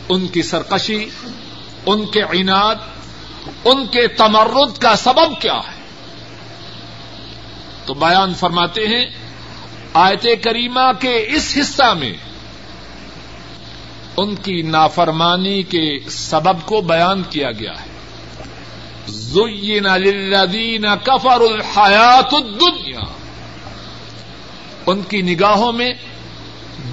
ان 0.10 0.28
کی 0.28 0.42
سرکشی، 0.42 1.10
ان 1.86 2.06
کے 2.06 2.22
عناد، 2.22 2.76
ان 3.66 3.88
کے 3.88 4.08
تمرد 4.08 4.78
کا 4.78 4.96
سبب 4.96 5.42
کیا 5.42 5.56
ہے۔ 5.56 5.84
تو 7.86 7.94
بیان 7.94 8.34
فرماتے 8.34 8.88
ہیں، 8.88 9.06
آیت 9.94 10.44
کریمہ 10.44 10.92
کے 11.00 11.26
اس 11.30 11.58
حصہ 11.62 11.94
میں 11.94 12.14
ان 14.18 14.36
کی 14.36 14.62
نافرمانی 14.62 15.64
کے 15.64 16.00
سبب 16.10 16.66
کو 16.66 16.82
بیان 16.82 17.24
کیا 17.30 17.52
گیا 17.52 17.72
ہے۔ 17.72 17.93
زین 19.08 19.84
للذین 19.84 20.86
کفر 21.04 21.42
الحیات 21.42 22.34
الدنیا 22.34 23.00
ان 24.86 25.02
کی 25.02 25.22
نگاہوں 25.22 25.72
میں 25.72 25.94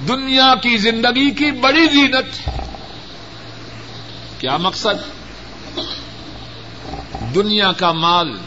دنیا 0.07 0.55
کی 0.55 0.77
زندگی 0.77 1.31
کی 1.31 1.51
بڑی 1.51 1.85
زینت 1.85 2.47
ہے۔ 2.47 2.57
کیا 4.39 4.57
مقصد؟ 4.57 5.21
دنیا 7.35 7.71
کا 7.71 7.91
مال، 7.91 8.37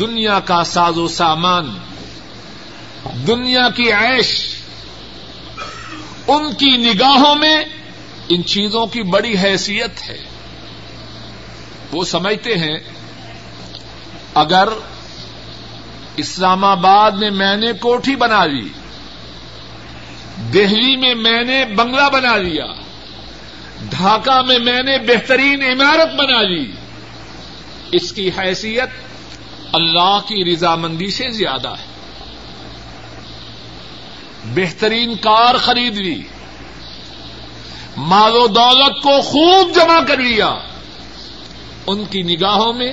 دنیا 0.00 0.40
کا 0.40 0.64
ساز 0.64 0.98
و 0.98 1.08
سامان، 1.08 1.78
دنیا 3.26 3.68
کی 3.70 3.92
عیش۔ 3.92 4.56
ان 6.26 6.54
کی 6.54 6.76
نگاہوں 6.76 7.34
میں 7.34 7.64
ان 8.28 8.44
چیزوں 8.44 8.86
کی 8.86 9.02
بڑی 9.02 9.38
حیثیت 9.38 10.10
ہے۔ 10.10 10.35
وہ 11.92 12.04
سمجھتے 12.04 12.58
ہیں، 12.58 12.78
اگر 14.34 14.68
اسلام 16.16 16.64
آباد 16.64 17.10
میں 17.10 17.30
میں 17.30 17.56
نے 17.56 17.72
کوٹھی 17.72 18.16
بنا 18.16 18.44
لی 18.44 18.68
دہلی 20.54 20.96
میں 20.96 21.14
میں 21.14 21.44
نے 21.44 21.64
بنگلہ 21.64 22.08
بنا 22.12 22.36
لیا 22.36 22.66
ڈھاکہ 23.90 24.42
میں 24.42 24.58
میں 24.58 24.82
نے 24.82 24.98
بہترین 24.98 25.62
عمارت 25.62 26.14
بنا 26.14 26.42
لی 26.42 26.72
اس 27.92 28.12
کی 28.12 28.30
حیثیت 28.38 28.88
اللہ 29.72 30.18
کی 30.28 30.52
رضامندی 30.52 31.10
سے 31.10 31.30
زیادہ 31.30 31.68
ہے۔ 31.68 31.86
بہترین 34.44 35.14
کار 35.14 35.54
خرید 35.54 35.96
لی، 35.96 36.22
مال 37.96 38.32
و 38.32 38.46
دولت 38.46 39.02
کو 39.02 39.20
خوب 39.20 39.74
جمع 39.74 40.00
کر 40.08 40.16
لیا۔ 40.16 40.54
ان 41.86 42.04
کی 42.04 42.22
نگاہوں 42.22 42.72
میں 42.72 42.92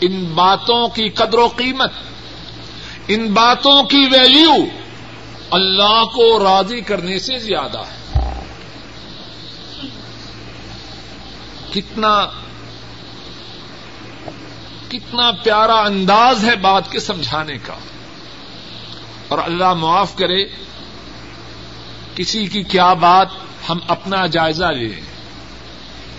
ان 0.00 0.24
باتوں 0.24 0.88
کی 0.88 1.08
قدر 1.08 1.38
و 1.38 1.48
قیمت، 1.48 1.92
ان 3.08 3.32
باتوں 3.32 3.82
کی 3.82 4.08
ویلیو 4.12 4.54
اللہ 5.50 6.04
کو 6.04 6.44
راضی 6.44 6.80
کرنے 6.80 7.18
سے 7.18 7.38
زیادہ 7.38 7.78
ہے۔ 7.78 8.24
کتنا 11.72 12.26
کتنا 14.88 15.30
پیارا 15.30 15.80
انداز 15.80 16.44
ہے 16.44 16.56
بات 16.56 16.92
کے 16.92 17.00
سمجھانے 17.00 17.58
کا۔ 17.58 17.74
اور 19.28 19.38
اللہ 19.38 19.74
معاف 19.74 20.16
کرے، 20.16 20.44
کسی 22.14 22.46
کی 22.46 22.62
کیا 22.62 22.92
بات 22.92 23.28
ہم 23.68 23.78
اپنا 23.88 24.26
جائزہ 24.26 24.64
لیں 24.64 25.09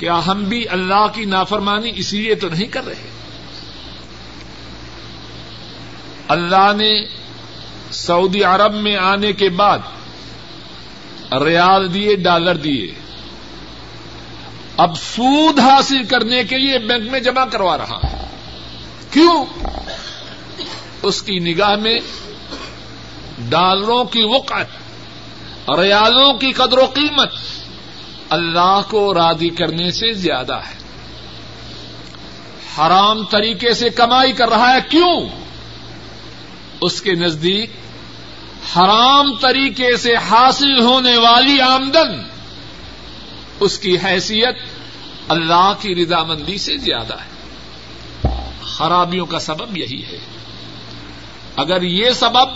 کیا 0.01 0.21
ہم 0.27 0.43
بھی 0.43 0.69
اللہ 0.69 1.07
کی 1.13 1.25
نافرمانی 1.25 1.91
اسی 1.95 2.21
لیے 2.21 2.35
تو 2.35 2.49
نہیں 2.49 2.67
کر 2.67 2.85
رہے۔ 2.85 3.09
اللہ 6.27 6.73
نے 6.77 7.05
سعودی 7.91 8.43
عرب 8.43 8.73
میں 8.73 8.95
آنے 8.95 9.33
کے 9.33 9.49
بعد 9.49 9.79
ریال 11.45 11.93
دیے، 11.93 12.15
ڈالر 12.15 12.55
دیے۔ 12.55 12.93
اب 14.77 14.97
سود 14.97 15.59
حاصل 15.59 16.03
کرنے 16.03 16.43
کے 16.43 16.57
لیے 16.57 16.77
بینک 16.77 17.11
میں 17.11 17.19
جمع 17.19 17.45
کروا 17.45 17.77
رہا۔ 17.77 17.99
ہے 18.03 18.25
کیوں؟ 19.11 19.45
اس 21.01 21.21
کی 21.21 21.39
نگاہ 21.39 21.75
میں 21.75 21.99
ڈالروں 23.49 24.05
کی 24.05 24.23
وقت 24.23 24.53
ریالوں 25.69 26.33
کی 26.33 26.51
قدر 26.51 26.77
و 26.77 26.85
قیمت 26.85 27.33
اللہ 28.32 28.82
کو 28.89 29.13
راضی 29.13 29.49
کرنے 29.49 29.91
سے 29.91 30.13
زیادہ 30.13 30.53
ہے۔ 30.53 30.82
حرام 32.77 33.23
طریقے 33.23 33.73
سے 33.73 33.89
کمائی 33.89 34.32
کر 34.32 34.49
رہا 34.49 34.73
ہے۔ 34.73 34.79
کیوں؟ 34.89 35.27
اس 36.82 37.01
کے 37.01 37.11
نزدیک 37.11 37.71
حرام 38.77 39.36
طریقے 39.36 39.97
سے 39.97 40.15
حاصل 40.15 40.82
ہونے 40.82 41.17
والی 41.17 41.61
آمدن، 41.61 42.23
اس 43.59 43.79
کی 43.79 43.97
حیثیت 44.05 44.55
اللہ 45.27 45.73
کی 45.82 45.95
رضامندی 45.95 46.57
سے 46.57 46.77
زیادہ 46.77 47.13
ہے۔ 47.13 47.32
خرابیوں 48.61 49.25
کا 49.25 49.39
سبب 49.39 49.77
یہی 49.77 50.03
ہے۔ 50.11 50.17
اگر 51.55 51.82
یہ 51.82 52.09
سبب 52.11 52.49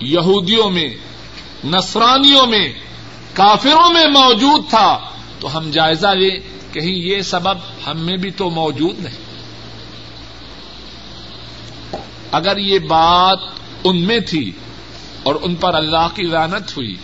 یہودیوں 0.00 0.70
میں، 0.70 0.90
نصرانیوں 1.64 2.46
میں 2.46 2.87
کافروں 3.38 3.92
میں 3.92 4.06
موجود 4.06 4.70
تھا، 4.70 4.98
تو 5.40 5.56
ہم 5.56 5.70
جائزہ 5.70 6.06
لیں، 6.06 6.38
کہیں 6.74 6.94
یہ 6.94 7.22
سبب 7.22 7.58
ہم 7.86 7.98
میں 7.98 8.16
بھی 8.16 8.30
تو 8.30 8.50
موجود 8.50 8.98
نہیں۔ 8.98 9.28
اگر 12.32 12.56
یہ 12.56 12.78
بات 12.78 13.38
ان 13.84 14.00
میں 14.00 14.20
تھی 14.20 14.52
اور 15.22 15.34
ان 15.42 15.54
پر 15.54 15.74
اللہ 15.74 16.08
کی 16.14 16.26
رانت 16.26 16.76
ہوئی، 16.76 16.96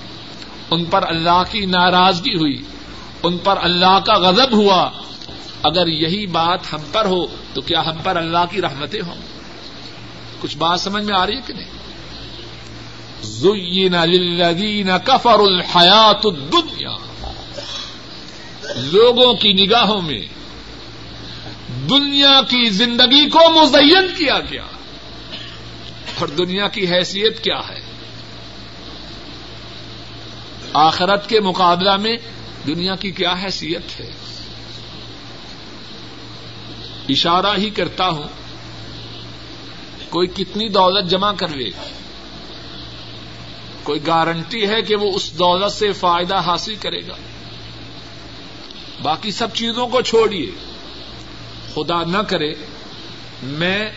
ان 0.70 0.84
پر 0.84 1.04
اللہ 1.08 1.42
کی 1.50 1.66
ناراضگی 1.66 2.34
ہوئی، 2.34 2.62
ان 3.22 3.38
پر 3.38 3.58
اللہ 3.62 3.98
کا 4.06 4.14
غضب 4.14 4.52
ہوا، 4.52 4.90
اگر 5.62 5.86
یہی 5.86 6.26
بات 6.26 6.72
ہم 6.72 6.80
پر 6.92 7.04
ہو، 7.04 7.26
تو 7.54 7.60
کیا 7.60 7.86
ہم 7.86 7.96
پر 8.02 8.16
اللہ 8.16 8.44
کی 8.50 8.62
رحمتیں 8.62 9.00
ہوں؟ 9.06 9.20
کچھ 10.40 10.56
بات 10.56 10.80
سمجھ 10.80 11.04
میں 11.04 11.14
آ 11.14 11.26
رہی 11.26 11.36
ہے 11.36 11.40
کہ 11.46 11.54
نہیں؟ 11.54 11.73
زین 13.24 13.92
للذین 13.92 14.90
کفر 15.04 15.38
الحیات 15.38 16.26
الدنیا 16.26 16.96
لوگوں 18.76 19.34
کی 19.34 19.52
نگاہوں 19.52 20.02
میں 20.02 20.22
دنیا 21.90 22.40
کی 22.48 22.70
زندگی 22.70 23.30
کو 23.30 23.60
مزین 23.60 24.06
کیا 24.18 24.38
گیا۔ 24.50 24.64
اور 26.18 26.28
دنیا 26.28 26.68
کی 26.68 26.86
حیثیت 26.86 27.44
کیا 27.44 27.58
ہے؟ 27.68 27.80
آخرت 30.72 31.28
کے 31.28 31.40
مقابلہ 31.40 31.96
میں 31.96 32.16
دنیا 32.66 32.94
کی 32.94 33.10
کیا 33.10 33.34
حیثیت 33.44 34.00
ہے؟ 34.00 34.10
اشارہ 37.08 37.58
ہی 37.58 37.70
کرتا 37.70 38.08
ہوں، 38.08 38.28
کوئی 40.08 40.28
کتنی 40.28 40.68
دولت 40.68 41.10
جمع 41.10 41.32
کر 41.32 41.48
لے۔ 41.48 41.70
کوئی 43.84 44.06
گارنٹی 44.06 44.68
ہے 44.68 44.82
کہ 44.82 44.96
وہ 44.96 45.12
اس 45.14 45.38
دولت 45.38 45.72
سے 45.72 45.92
فائدہ 45.92 46.36
حاصل 46.40 46.74
کرے 46.74 47.00
گا؟ 47.08 47.14
باقی 49.02 49.30
سب 49.30 49.48
چیزوں 49.54 49.86
کو 49.86 50.00
چھوڑیے۔ 50.00 50.50
خدا 51.74 52.04
نہ 52.04 52.18
کرے، 52.18 52.54
میں 53.42 53.90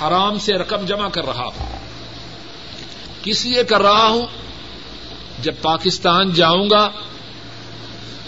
حرام 0.00 0.38
سے 0.38 0.52
رقم 0.52 0.84
جمع 0.86 1.08
کر 1.08 1.26
رہا 1.26 1.44
ہوں۔ 1.44 1.78
کس 3.22 3.46
لیے 3.46 3.64
کر 3.64 3.82
رہا 3.82 4.08
ہوں؟ 4.08 4.26
جب 5.42 5.54
پاکستان 5.62 6.32
جاؤں 6.32 6.70
گا 6.70 6.90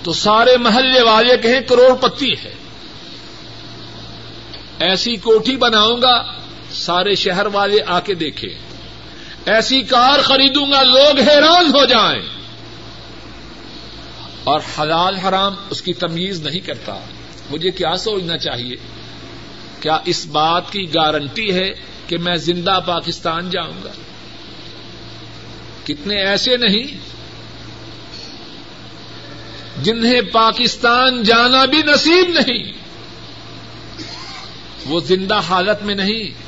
تو 0.03 0.13
سارے 0.13 0.57
محلے 0.57 1.03
والے 1.03 1.37
کہیں 1.37 1.61
کروڑ 1.61 1.95
پتی 1.95 2.33
ہے۔ 2.45 2.55
ایسی 4.79 5.17
کوٹھی 5.17 5.57
بناؤں 5.57 6.03
گا، 6.03 6.23
سارے 6.71 7.15
شہر 7.15 7.47
والے 7.47 7.79
آ 7.87 8.01
کے 8.01 8.15
دیکھیں۔ 8.15 8.66
ایسی 9.47 9.83
کار 9.83 10.19
خریدوں 10.19 10.71
گا، 10.71 10.83
لوگ 10.83 11.19
حیران 11.19 11.67
ہو 11.67 11.85
جائیں۔ 11.85 12.23
اور 14.45 14.61
حلال 14.79 15.17
حرام 15.17 15.55
اس 15.71 15.83
کی 15.83 15.93
تمیز 15.93 16.47
نہیں 16.47 16.61
کرتا۔ 16.61 17.01
مجھے 17.51 17.71
کیا 17.71 17.97
سوچنا 17.97 18.39
چاہیے؟ 18.39 18.77
کیا 19.81 19.99
اس 20.05 20.27
بات 20.27 20.73
کی 20.73 20.95
گارنٹی 20.95 21.55
ہے 21.55 21.71
کہ 22.07 22.19
میں 22.19 22.37
زندہ 22.37 22.81
پاکستان 22.87 23.51
جاؤں 23.51 23.85
گا؟ 23.85 23.93
کتنے 25.85 26.23
ایسے 26.23 26.57
نہیں 26.57 26.99
جنہیں 29.85 30.21
پاکستان 30.33 31.23
جانا 31.23 31.65
بھی 31.65 31.79
نصیب 31.87 32.31
نہیں۔ 32.31 32.73
وہ 34.87 35.01
زندہ 35.01 35.41
حالت 35.41 35.83
میں 35.83 35.95
نہیں۔ 35.95 36.46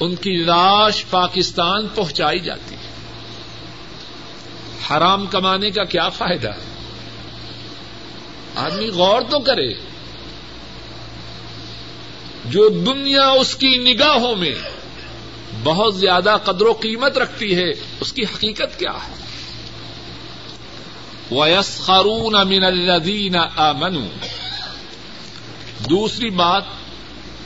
ان 0.00 0.14
کی 0.14 0.30
لاش 0.30 1.04
پاکستان 1.10 1.88
پہنچائی 1.94 2.38
جاتی 2.38 2.74
ہے۔ 2.74 2.94
حرام 4.90 5.26
کمانے 5.26 5.70
کا 5.70 5.84
کیا 5.84 6.08
فائدہ؟ 6.08 6.48
ہے 6.48 6.74
آدمی 8.56 8.88
غور 8.88 9.22
تو 9.30 9.38
کرے۔ 9.38 9.74
جو 12.44 12.68
دنیا 12.68 13.28
اس 13.28 13.54
کی 13.54 13.92
نگاہوں 13.92 14.36
میں 14.36 14.54
بہت 15.62 15.96
زیادہ 15.96 16.36
قدر 16.44 16.66
و 16.66 16.72
قیمت 16.72 17.18
رکھتی 17.18 17.56
ہے، 17.56 17.70
اس 18.00 18.12
کی 18.12 18.22
حقیقت 18.22 18.78
کیا 18.78 18.92
ہے؟ 18.92 19.24
ویس 21.30 21.80
خارون 21.80 22.34
امین 22.34 22.64
الدین 22.64 23.36
امن 23.56 24.06
دوسری 25.90 26.30
بات 26.30 26.62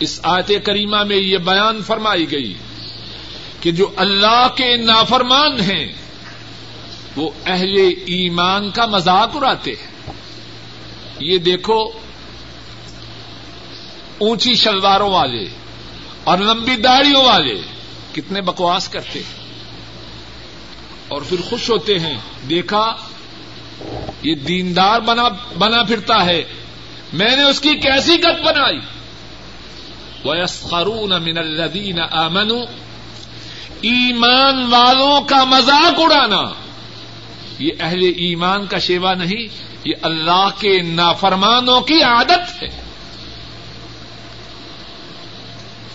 اس 0.01 0.21
آیت 0.23 0.67
کریمہ 0.67 1.03
میں 1.03 1.17
یہ 1.17 1.39
بیان 1.39 1.83
فرمائی 1.83 2.31
گئی 2.31 2.55
کہ 3.61 3.71
جو 3.71 3.91
اللہ 3.97 4.47
کے 4.57 4.77
نافرمان 4.77 5.61
ہیں، 5.61 5.93
وہ 7.17 7.31
اہل 7.47 7.77
ایمان 8.07 8.71
کا 8.71 8.87
مذاق 8.87 9.37
اڑاتے 9.37 9.71
ہیں۔ 9.71 10.13
یہ 11.21 11.39
دیکھو، 11.39 11.83
اونچی 14.19 14.55
شلواروں 14.55 15.11
والے 15.11 15.49
اور 16.25 16.39
لمبی 16.39 16.77
داڑیوں 16.77 17.25
والے 17.25 17.61
کتنے 18.13 18.41
بکواس 18.41 18.89
کرتے 18.89 19.19
ہیں۔ 19.19 19.49
اور 21.09 21.23
پھر 21.29 21.41
خوش 21.41 21.71
ہوتے 21.71 21.99
ہیں، 21.99 22.19
دیکھا، 22.51 22.97
یہ 24.23 24.35
دیندار 24.35 25.01
بنا 25.01 25.29
بنا 25.59 25.83
پھرتا 25.83 26.27
ہے، 26.27 26.45
میں 27.13 27.37
نے 27.37 27.43
اس 27.43 27.61
کی 27.61 27.75
کیسی 27.75 28.21
گت 28.21 28.47
بنائی؟ 28.47 28.79
وَيَسْخَرُونَ 30.25 31.15
مِنَ 31.19 31.39
الَّذِينَ 31.39 32.01
آمَنُوا۔ 32.11 32.67
ایمان 33.81 34.67
والوں 34.73 35.21
کا 35.21 35.45
مذاق 35.45 36.01
اڑانا۔ 36.01 36.43
یہ 37.59 37.71
اہل 37.81 38.03
ایمان 38.17 38.67
کا 38.67 38.79
شیوا 38.79 39.15
نہیں، 39.15 39.49
یہ 39.85 39.93
اللہ 40.03 40.49
کے 40.59 40.83
نافرمانوں 40.83 41.81
کی 41.81 42.03
عادت 42.03 42.63
ہے۔ 42.63 42.89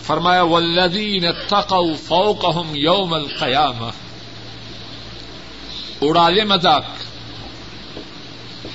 فرمایا 0.02 0.42
ولدین 0.42 1.24
تقوا 1.46 1.94
فوقهم 2.02 2.74
یوم 2.74 3.14
القیامہ 3.14 3.90
اڑا 6.00 6.28
لے 6.28 6.44
مذاق۔ 6.44 6.84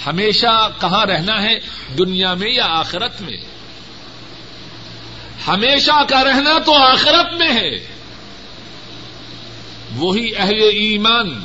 ہمیشہ 0.08 0.70
کہاں 0.82 1.06
رہنا 1.06 1.41
ہے، 1.41 1.60
دنیا 1.97 2.34
میں 2.34 2.52
یا 2.52 2.66
آخرت 2.68 3.22
میں؟ 3.22 3.38
ہمیشہ 5.48 6.04
کا 6.10 6.24
رہنا 6.24 6.60
تو 6.60 6.74
آخرت 6.74 7.34
میں 7.40 7.54
ہے۔ 7.54 7.88
وہی 9.96 10.36
اہل 10.36 10.62
ایمان 10.62 11.44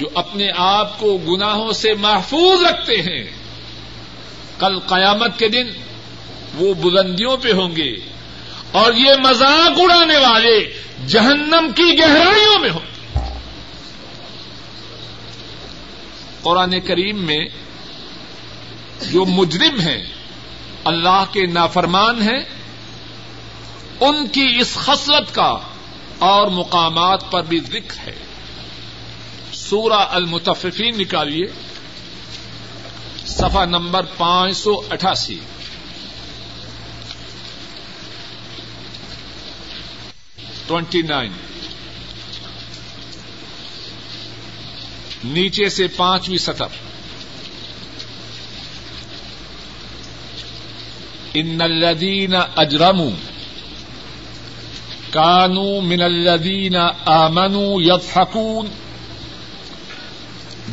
جو 0.00 0.08
اپنے 0.14 0.48
آپ 0.56 0.98
کو 0.98 1.16
گناہوں 1.16 1.72
سے 1.72 1.94
محفوظ 1.94 2.62
رکھتے 2.62 2.94
ہیں۔ 2.94 3.24
کل 4.58 4.78
قیامت 4.78 5.38
کے 5.38 5.48
دن 5.48 5.66
وہ 6.54 6.74
بلندیوں 6.74 7.36
پہ 7.36 7.52
ہوں 7.52 7.76
گے 7.76 7.96
اور 8.72 8.92
یہ 8.92 9.12
مذاق 9.24 9.80
اڑانے 9.80 10.16
والے 10.16 10.82
جہنم 11.06 11.72
کی 11.76 11.98
گہرائیوں 11.98 12.58
میں 12.58 12.70
ہوں 12.70 12.94
قرآن 16.42 16.80
کریم 16.80 17.24
میں 17.24 17.44
جو 19.12 19.24
مجرم 19.24 19.80
ہیں 19.80 20.04
اللہ 20.84 21.24
کے 21.32 21.46
نافرمان 21.46 22.22
ہیں، 22.22 22.44
ان 24.00 24.28
کی 24.28 24.56
اس 24.60 24.74
خصلت 24.74 25.34
کا 25.34 25.58
اور 26.18 26.46
مقامات 26.46 27.30
پر 27.30 27.42
بھی 27.42 27.60
ذکر 27.60 28.08
ہے۔ 28.08 28.14
سورہ 29.52 30.06
المتففین 30.10 30.98
نکالیے، 30.98 31.46
صفحہ 33.26 33.64
نمبر 33.64 34.04
پانچ 34.16 34.56
سو 34.56 34.82
اٹھاسی۔ 34.90 35.38
Twenty 40.66 41.02
nine. 41.02 41.32
نیچے 45.24 45.68
سے 45.68 45.86
پانچویں 45.86 46.38
سطح 46.38 46.64
ان 51.34 51.60
الذین 51.60 52.34
اجرموا 52.56 53.10
کانو 55.10 55.80
من 55.80 56.02
الذین 56.02 56.76
آمنوا 57.04 57.82
یضحکون۔ 57.82 58.66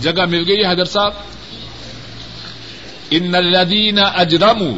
جگہ 0.02 0.26
مل 0.26 0.44
گئی 0.48 0.66
حضرت 0.66 0.90
صاحب۔ 0.90 1.14
ان 3.12 3.36
الذین 3.36 4.00
اجرموا 4.16 4.78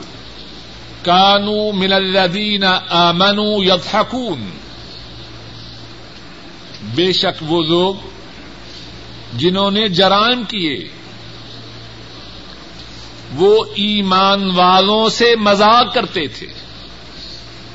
کانو 1.03 1.71
من 1.71 1.93
الذین 1.93 2.63
آمنوا 2.89 3.65
یضحکون۔ 3.65 4.49
بے 6.95 7.13
شک 7.13 7.43
وہ 7.47 7.63
لوگ 7.63 7.95
جنہوں 9.33 9.71
نے 9.71 9.89
جرائم 9.89 10.43
کیے 10.43 10.87
وہ 13.35 13.65
ایمان 13.75 14.51
والوں 14.55 15.09
سے 15.09 15.35
مذاق 15.35 15.93
کرتے 15.93 16.27
تھے، 16.27 16.47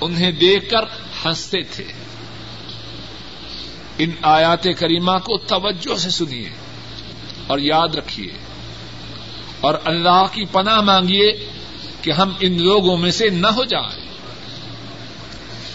انہیں 0.00 0.32
دیکھ 0.32 0.70
کر 0.70 0.82
ہنستے 1.24 1.62
تھے۔ 1.62 1.84
ان 3.98 4.10
آیات 4.22 4.64
کریمہ 4.64 5.12
کو 5.12 5.38
توجہ 5.38 5.96
سے 5.98 6.10
سنیے 6.10 6.50
اور 7.46 7.58
یاد 7.58 7.94
رکھیے۔ 7.94 8.32
اور 9.60 9.74
اللہ 9.84 10.24
کی 10.32 10.44
پناہ 10.44 10.80
مانگیے 10.80 11.48
کہ 12.02 12.10
ہم 12.10 12.32
ان 12.40 12.62
لوگوں 12.62 12.96
میں 12.96 13.10
سے 13.10 13.28
نہ 13.28 13.46
ہو 13.46 13.64
جائیں۔ 13.64 14.08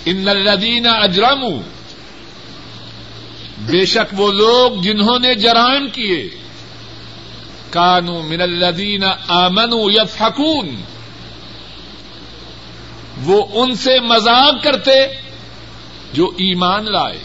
ان 0.06 0.28
الذین 0.28 0.88
اجرموا، 0.88 1.62
بے 3.58 3.86
شک 3.86 4.20
وہ 4.20 4.32
لوگ 4.32 4.82
جنہوں 4.82 5.20
نے 5.20 5.36
جرائم 5.36 5.90
کیے۔ 5.90 6.43
کانو 7.74 8.22
من 8.22 8.42
الذین 8.42 9.04
آمنوا 9.28 9.92
یضحکون 9.92 10.82
وہ 13.24 13.46
ان 13.54 13.76
سے 13.76 14.00
مذاق 14.00 14.64
کرتے 14.64 15.08
جو 16.14 16.26
ایمان 16.26 16.92
لائے۔ 16.92 17.18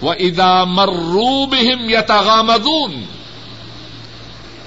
وہ 0.00 0.12
ادا 0.12 0.64
مروبہم 0.64 1.90
یتغامدون 1.90 3.04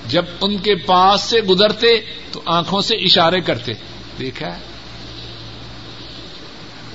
جب 0.07 0.25
ان 0.41 0.57
کے 0.57 0.75
پاس 0.75 1.21
سے 1.21 1.41
گزرتے 1.41 2.01
تو 2.31 2.41
آنکھوں 2.45 2.81
سے 2.81 2.95
اشارے 2.95 3.41
کرتے۔ 3.41 3.73
دیکھا 4.19 4.55
ہے۔ 4.55 4.61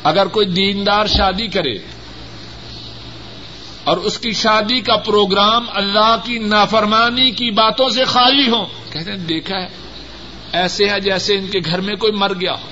اگر 0.04 0.26
کوئی 0.26 0.46
دیندار 0.46 1.06
شادی 1.06 1.46
کرے 1.46 1.97
اور 3.88 3.96
اس 3.96 4.18
کی 4.18 4.32
شادی 4.32 4.80
کا 4.80 4.96
پروگرام 4.96 5.66
اللہ 5.74 6.16
کی 6.24 6.38
نافرمانی 6.38 7.30
کی 7.30 7.50
باتوں 7.50 7.90
سے 7.90 8.04
خالی 8.04 8.50
ہو 8.50 8.64
کہتے 8.64 9.10
ہیں، 9.10 9.18
دیکھا 9.18 9.56
ہے، 9.56 9.68
ایسے 10.52 10.88
ہے 10.88 11.00
جیسے 11.00 11.34
ان 11.34 11.46
کے 11.46 11.58
گھر 11.58 11.80
میں 11.80 11.94
کوئی 11.94 12.12
مر 12.12 12.34
گیا 12.40 12.52
ہو۔ 12.52 12.68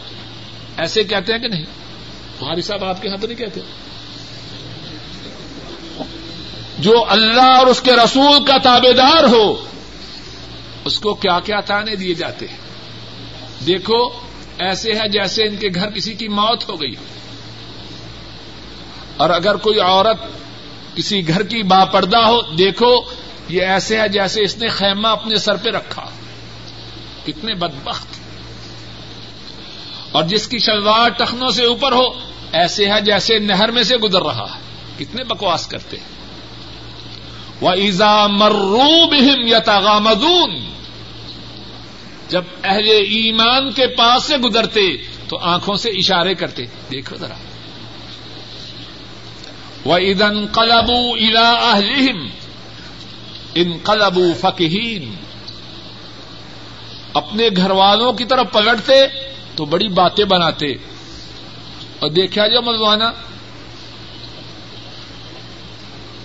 ایسے 0.77 1.05
کہتے 1.05 1.33
ہیں 1.33 1.41
کہ 1.41 1.49
نہیں؟ 1.49 1.65
تمہاری 2.39 2.63
صاحب 2.63 2.85
آپ 2.85 3.03
کے 3.03 3.09
یہاں 3.09 3.17
تو 3.17 3.27
نہیں 3.27 3.39
کہتے۔ 3.39 3.61
جو 6.79 7.05
اللہ 7.09 7.43
اور 7.43 7.67
اس 7.67 7.81
کے 7.81 7.93
رسول 7.93 8.45
کا 8.45 8.59
تابے 8.59 8.93
دار 8.93 9.25
ہو، 9.25 9.65
اس 10.85 10.99
کو 11.01 11.15
کیا 11.15 11.41
کیا 11.41 11.61
تانے 11.61 11.97
دیے 11.97 12.15
جاتے 12.15 12.47
ہیں۔ 12.47 12.57
دیکھو، 13.67 14.09
ایسے 14.59 14.93
ہے 14.93 15.09
جیسے 15.09 15.43
ان 15.43 15.57
کے 15.57 15.69
گھر 15.75 15.91
کسی 15.91 16.15
کی 16.15 16.29
موت 16.29 16.69
ہو 16.69 16.81
گئی 16.81 16.95
اور 19.17 19.31
اگر 19.31 19.55
کوئی 19.55 19.81
عورت 19.81 20.46
کسی 20.97 21.29
گھر 21.29 21.43
کی 21.43 21.63
با 21.63 21.85
پردہ 21.85 22.17
ہو، 22.17 22.41
دیکھو، 22.43 23.01
یہ 23.49 23.63
ایسے 23.63 24.01
ہے 24.01 24.09
جیسے 24.09 24.43
اس 24.43 24.59
نے 24.59 24.69
خیمہ 24.69 25.09
اپنے 25.09 25.37
سر 25.37 25.57
پہ 25.57 25.71
رکھا۔ 25.71 26.11
کتنے 27.27 27.55
بدبخت۔ 27.55 28.07
اور 30.13 30.25
جس 30.25 30.49
کی 30.49 30.59
شلوار 30.59 31.09
ٹخنوں 31.09 31.49
سے 31.49 31.65
اوپر 31.65 31.93
ہو، 31.93 32.05
ایسے 32.53 32.87
ہے 32.87 33.01
جیسے 33.01 33.39
نہر 33.39 33.71
میں 33.71 33.83
سے 33.83 33.97
گزر 33.97 34.23
رہا 34.23 34.55
ہے۔ 34.55 34.61
کتنے 34.99 35.25
بکواس 35.25 35.67
کرتے 35.67 35.97
ہیں۔ 35.97 36.17
وہ 37.61 37.71
ایزا 37.71 38.27
مروب 38.27 39.15
یتاغامدون 39.49 40.51
جب 42.29 42.43
اہل 42.65 42.89
ایمان 42.89 43.73
کے 43.73 43.87
پاس 43.87 44.25
سے 44.25 44.37
گزرتے، 44.37 44.97
تو 45.29 45.39
آنکھوں 45.39 45.77
سے 45.77 45.91
اشارے 45.91 46.35
کرتے۔ 46.35 46.63
دیکھو 46.91 47.17
ذرا۔ 47.17 47.35
وہ 49.87 49.97
ادن 49.97 50.47
قلبو 50.47 51.15
الا 51.15 51.51
اہلہم 51.51 52.27
ان 53.55 53.79
قلبو 53.83 54.33
فقہین 54.41 55.15
اپنے 57.15 57.49
گھر 57.57 57.71
والوں 57.71 58.13
کی 58.13 58.25
طرف 58.25 58.47
پلٹتے 58.53 59.07
تو 59.57 59.65
بڑی 59.65 59.89
باتیں 59.89 60.25
بناتے۔ 60.25 60.73
اور 61.99 62.11
دیکھا 62.11 62.47
جا 62.47 62.61
ملوانا 62.61 63.13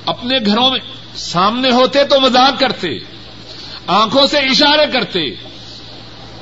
اپنے 0.06 0.38
گھروں 0.46 0.72
میں 0.72 0.80
سامنے 1.16 1.72
ہوتے 1.72 2.04
تو 2.04 2.20
مذاق 2.20 2.60
کرتے، 2.60 2.88
آنکھوں 3.88 4.28
سے 4.28 4.38
اشارے 4.38 4.92
کرتے، 4.92 5.30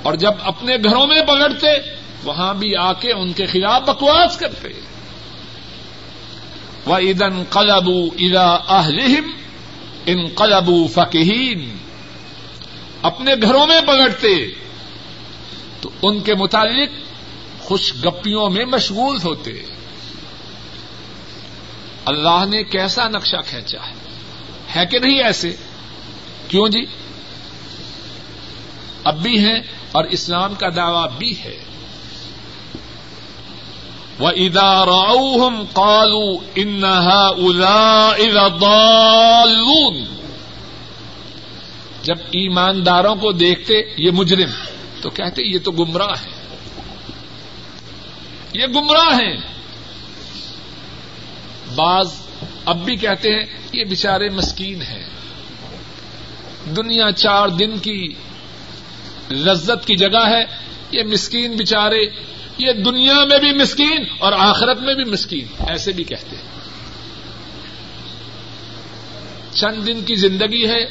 اور 0.04 0.14
جب 0.14 0.32
اپنے 0.42 0.76
گھروں 0.84 1.08
میں 1.08 1.22
پلٹتے، 1.22 1.68
وہاں 2.24 2.54
بھی 2.54 2.76
آ 2.76 2.94
کے 2.94 3.12
ان 3.12 3.34
کے 3.34 3.46
خلاف 3.46 3.82
بکواس 3.82 4.38
کرتے۔ 4.38 4.68
وہ 6.90 6.96
ادن 6.96 7.44
قلبو 7.44 8.06
ادا 8.20 8.78
اہلہم 8.80 9.32
ان 10.06 10.28
قلبو 10.28 10.88
فقہین 10.88 11.78
اپنے 13.02 13.36
گھروں 13.42 13.68
میں 13.68 13.82
پلٹتے 13.82 14.48
تو 15.82 15.90
ان 16.02 16.20
کے 16.20 16.36
متعلق 16.36 16.90
خوش 17.60 17.94
گپیوں 18.06 18.50
میں 18.50 18.66
مشغول 18.66 19.18
ہوتے 19.24 19.52
اللہ 22.06 22.46
نے 22.50 22.64
کیسا 22.64 23.08
نقشہ 23.08 23.38
کھینچا 23.48 23.78
ہے؟ 23.88 23.94
ہے 24.76 24.86
کہ 24.86 25.00
نہیں 25.00 25.24
ایسے؟ 25.24 25.56
کیوں 26.48 26.68
جی؟ 26.68 26.86
اب 29.04 29.22
بھی 29.22 29.40
ہیں 29.40 29.60
اور 29.92 30.04
اسلام 30.04 30.56
کا 30.56 30.68
دعوی 30.76 31.18
بھی 31.18 31.40
ہے۔ 31.44 31.64
وہ 34.20 34.30
ادارم 34.38 35.66
کالو 35.74 36.38
انہا 36.56 37.22
الا 37.28 38.16
ادالون 38.18 40.04
جب 42.04 42.16
ایمانداروں 42.32 43.16
کو 43.16 43.32
دیکھتے 43.32 43.82
یہ 43.98 44.12
مجرم 44.12 44.52
تو 45.02 45.10
کہتے 45.10 45.42
یہ 45.44 45.60
تو 45.60 45.72
گمراہ 45.72 46.14
ہے 46.26 46.38
یہ 48.54 48.68
گمراہ 48.76 49.14
ہیں 49.20 49.36
بعض 51.76 52.14
اب 52.66 52.84
بھی 52.86 52.96
کہتے 52.96 53.34
ہیں 53.34 53.46
یہ 53.72 53.84
بےچارے 53.84 54.30
مسکین 54.30 54.82
ہیں 54.82 55.04
دنیا 56.76 57.12
چار 57.12 57.48
دن 57.50 57.78
کی 57.78 58.14
لذت 59.32 59.86
کی 59.86 59.96
جگہ 59.96 60.26
ہے 60.28 60.44
یہ 60.92 61.04
مسکین 61.04 61.56
بےچارے 61.56 62.06
یہ 62.60 62.74
دنیا 62.74 63.14
میں 63.14 63.38
بھی 63.38 63.52
مسکین 63.52 64.06
اور 64.20 64.34
آخرت 64.34 64.80
میں 64.80 64.96
بھی 64.96 65.04
مسکین، 65.04 65.46
ایسے 65.70 65.92
بھی 65.92 66.04
کہتے 66.04 66.36
ہیں۔ 66.36 66.44
چند 69.52 69.88
دن 69.88 70.02
کی 70.02 70.16
زندگی 70.16 70.70
ہے، 70.70 70.86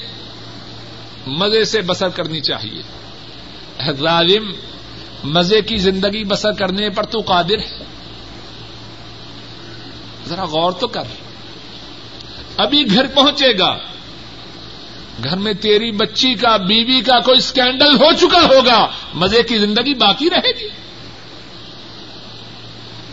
مزے 1.26 1.64
سے 1.64 1.82
بسر 1.82 2.08
کرنی 2.08 2.40
چاہیے۔ 2.40 2.82
ظالم، 3.92 4.52
مزے 5.24 5.60
کی 5.60 5.76
زندگی 5.76 6.24
بسر 6.24 6.52
کرنے 6.52 6.90
پر 6.90 7.02
تو 7.02 7.20
قادر 7.20 7.58
ہے۔ 7.58 7.78
ذرا 10.26 10.44
غور 10.44 10.72
تو 10.72 10.86
کر۔ 10.86 11.02
ابھی 12.56 12.94
گھر 12.94 13.06
پہنچے 13.06 13.58
گا۔ 13.58 13.78
گھر 15.24 15.36
میں 15.36 15.52
تیری 15.52 15.90
بچی 15.90 16.34
کا، 16.34 16.56
بیوی 16.56 17.00
کا 17.00 17.20
کوئی 17.20 17.38
اسکینڈل 17.38 17.94
ہو 17.94 18.12
چکا 18.12 18.40
ہوگا۔ 18.40 18.86
مزے 19.14 19.42
کی 19.42 19.58
زندگی 19.58 19.94
باقی 19.94 20.30
رہے 20.30 20.60
گی۔ 20.60 20.68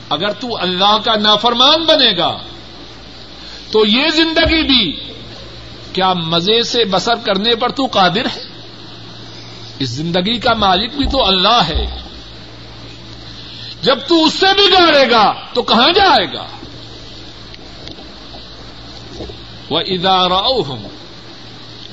اگر 0.10 0.32
تو 0.32 0.58
اللہ 0.62 0.98
کا 1.06 1.16
نافرمان 1.16 1.86
بنے 1.86 2.18
گا، 2.18 2.38
تو 3.72 3.86
یہ 3.86 4.10
زندگی 4.10 4.64
بھی 4.64 5.00
کیا 5.94 6.14
مزے 6.14 6.64
سے 6.64 6.86
بسر 6.86 7.16
کرنے 7.16 7.56
پر 7.56 7.70
تو 7.70 7.86
قادر 7.86 8.26
ہے؟ 8.26 8.42
اس 9.80 9.90
زندگی 9.90 10.40
کا 10.40 10.54
مالک 10.54 10.96
بھی 10.96 11.06
تو 11.06 11.26
اللہ 11.26 11.62
ہے۔ 11.68 12.00
جب 13.82 14.00
تو 14.08 14.26
اس 14.26 14.34
سے 14.34 14.54
بھی 14.56 14.64
گاڑے 14.64 15.12
گا، 15.12 15.34
تو 15.54 15.62
کہاں 15.62 15.92
جائے 15.92 16.34
گا؟ 16.34 16.46
وہ 19.70 19.80
ادارہ 19.80 20.68
ہوں 20.68 20.90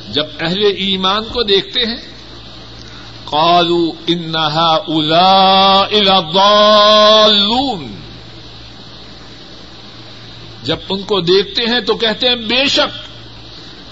جب 0.09 0.25
اہل 0.41 0.65
ایمان 0.65 1.25
کو 1.25 1.43
دیکھتے 1.43 1.81
ہیں 1.81 2.13
کالو 3.25 3.93
انہا 4.07 4.77
الا 4.89 6.31
ضالون 6.33 8.02
جب 10.63 10.77
ان 10.89 11.03
کو 11.03 11.21
دیکھتے 11.21 11.63
ہیں 11.63 11.81
تو 11.81 11.95
کہتے 11.95 12.29
ہیں 12.29 12.37
بے 12.37 12.69
شک 12.69 12.99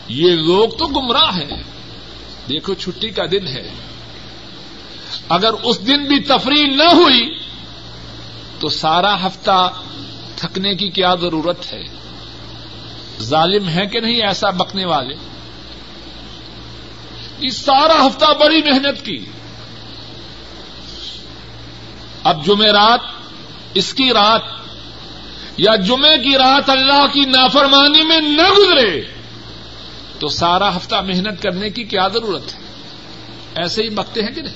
یہ 0.09 0.31
لوگ 0.31 0.69
تو 0.69 0.87
گمراہ 0.87 1.37
ہیں۔ 1.37 1.63
دیکھو 2.49 2.75
چھٹی 2.75 3.09
کا 3.09 3.23
دن 3.31 3.47
ہے۔ 3.47 3.71
اگر 5.29 5.53
اس 5.53 5.87
دن 5.87 6.05
بھی 6.05 6.21
تفریح 6.21 6.67
نہ 6.67 6.83
ہوئی 6.83 7.39
تو 8.59 8.69
سارا 8.69 9.27
ہفتہ 9.27 9.73
تھکنے 10.37 10.75
کی 10.75 10.89
کیا 10.89 11.15
ضرورت 11.15 11.73
ہے؟ 11.73 11.83
ظالم 13.21 13.69
ہے 13.69 13.87
کہ 13.87 14.01
نہیں 14.01 14.23
ایسا 14.23 14.51
بکنے 14.51 14.85
والے؟ 14.85 15.15
یہ 17.41 17.51
سارا 17.51 18.07
ہفتہ 18.07 18.25
بڑی 18.41 18.63
محنت 18.63 19.05
کی۔ 19.05 19.25
اب 22.25 22.47
جمعرات، 22.47 23.01
اس 23.75 23.95
کی 23.95 24.13
رات 24.13 24.43
یا 25.57 25.77
جمعے 25.77 26.19
کی 26.19 26.39
رات 26.39 26.71
اللہ 26.71 27.07
کی 27.13 27.21
نافرمانی 27.21 28.05
میں 28.05 28.21
نہ 28.21 28.51
گزرے، 28.59 29.03
تو 30.19 30.29
سارا 30.29 30.77
ہفتہ 30.77 30.95
محنت 30.95 31.43
کرنے 31.43 31.71
کی 31.71 31.85
کیا 31.85 32.09
ضرورت 32.09 32.55
ہے؟ 32.55 32.59
ایسے 33.57 33.83
ہی 33.83 33.89
بکتے 33.89 34.23
ہیں 34.23 34.35
کہ 34.35 34.43
نہیں؟ 34.43 34.55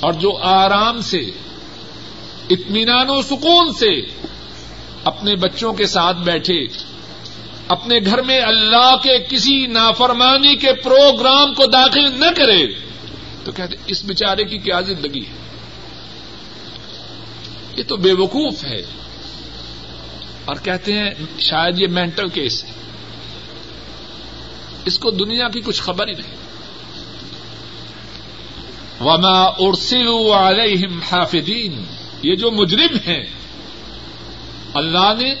اور 0.00 0.12
جو 0.12 0.38
آرام 0.42 1.00
سے، 1.00 1.20
اطمینان 2.50 3.10
و 3.10 3.22
سکون 3.22 3.72
سے 3.72 4.00
اپنے 5.04 5.36
بچوں 5.36 5.72
کے 5.72 5.86
ساتھ 5.86 6.16
بیٹھے، 6.16 6.66
اپنے 7.68 7.98
گھر 8.06 8.22
میں 8.22 8.40
اللہ 8.40 8.96
کے 9.02 9.18
کسی 9.18 9.66
نافرمانی 9.66 10.56
کے 10.56 10.72
پروگرام 10.72 11.54
کو 11.54 11.66
داخل 11.66 12.20
نہ 12.20 12.30
کرے، 12.36 12.66
تو 13.44 13.52
کہتے 13.52 13.76
اس 13.86 14.04
بیچارے 14.04 14.44
کی 14.44 14.58
کیا 14.58 14.80
زندگی 14.80 15.20
ہے؟ 15.20 15.46
یہ 17.76 17.82
تو 17.88 17.96
بے 17.96 18.12
وقوف 18.12 18.64
ہے۔ 18.64 18.82
اور 20.46 20.56
کہتے 20.62 20.92
ہیں 20.92 21.10
شاید 21.38 21.80
یہ 21.80 21.86
مینٹل 21.86 22.28
کیس 22.28 22.64
ہے۔ 22.64 22.70
اس 24.84 24.98
کو 24.98 25.10
دنیا 25.10 25.48
کی 25.48 25.60
کچھ 25.60 25.82
خبر 25.82 26.08
ہی 26.08 26.12
نہیں۔ 26.12 26.36
وما 29.00 29.42
ارسلوا 29.42 30.48
علیہم 30.48 31.00
حافظین 31.00 31.84
یہ 32.22 32.34
جو 32.34 32.50
مجرم 32.50 32.96
ہیں، 33.06 33.24
اللہ 34.74 35.12
نے 35.18 35.34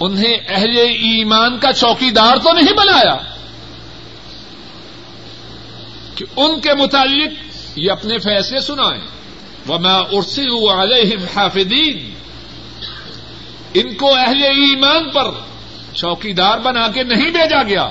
انہیں 0.00 0.36
اہل 0.48 0.78
ایمان 0.78 1.58
کا 1.58 1.72
چوکی 1.72 2.10
دار 2.10 2.36
تو 2.36 2.52
نہیں 2.52 2.72
بنایا 2.72 3.16
کہ 6.14 6.24
ان 6.36 6.60
کے 6.60 6.74
متعلق 6.74 7.32
یہ 7.76 7.90
اپنے 7.90 8.18
فیصلے 8.18 8.60
سنائیں۔ 8.60 9.02
وما 9.68 9.98
ارسلوا 9.98 10.82
علیہم 10.82 11.24
حافظین 11.36 12.13
ان 13.74 13.94
کو 13.94 14.14
اہل 14.14 14.42
ایمان 14.42 15.10
پر 15.10 15.30
چوکی 15.94 16.32
دار 16.32 16.58
بنا 16.58 16.88
کے 16.88 17.02
نہیں 17.02 17.30
بھیجا 17.30 17.62
گیا۔ 17.62 17.88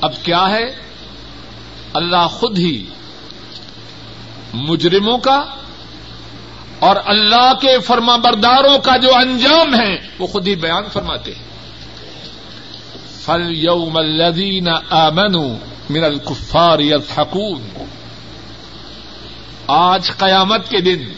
اب 0.00 0.12
کیا 0.22 0.50
ہے؟ 0.50 0.64
اللہ 1.94 2.26
خود 2.30 2.58
ہی 2.58 2.86
مجرموں 4.54 5.18
کا 5.18 5.44
اور 6.78 6.96
اللہ 7.04 7.52
کے 7.60 7.78
فرما 7.78 8.16
برداروں 8.16 8.78
کا 8.78 8.96
جو 8.96 9.14
انجام 9.14 9.74
ہے، 9.74 10.08
وہ 10.18 10.26
خود 10.26 10.48
ہی 10.48 10.54
بیان 10.54 10.84
فرماتے 10.92 11.32
ہیں۔ 11.34 11.44
فل 13.20 13.50
یوم 13.50 13.96
الدین 13.96 14.68
امن 14.90 15.56
من 15.90 16.04
الکفار 16.04 16.78
یضحکون 16.78 17.84
آج 19.66 20.10
قیامت 20.18 20.70
کے 20.70 20.80
دن 20.80 21.12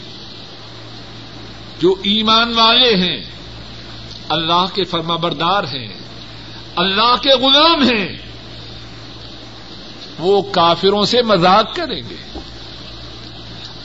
جو 1.79 1.95
ایمان 2.03 2.53
والے 2.53 2.95
ہیں، 2.95 3.23
اللہ 4.29 4.65
کے 4.73 4.83
فرما 4.83 5.15
بردار 5.15 5.63
ہیں، 5.63 5.87
اللہ 6.75 7.15
کے 7.21 7.29
غلام 7.29 7.83
ہیں، 7.83 8.17
وہ 10.19 10.41
کافروں 10.41 11.05
سے 11.05 11.21
مذاق 11.21 11.75
کریں 11.75 12.01
گے۔ 12.09 12.15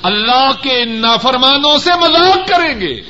اللہ 0.03 0.51
کے 0.62 0.84
نافرمانوں 0.84 1.78
سے 1.78 1.90
مذاق 2.01 2.49
کریں 2.49 2.80
گے۔ 2.80 3.01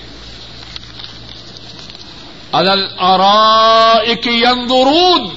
الک 2.52 4.26
یندرون 4.26 5.28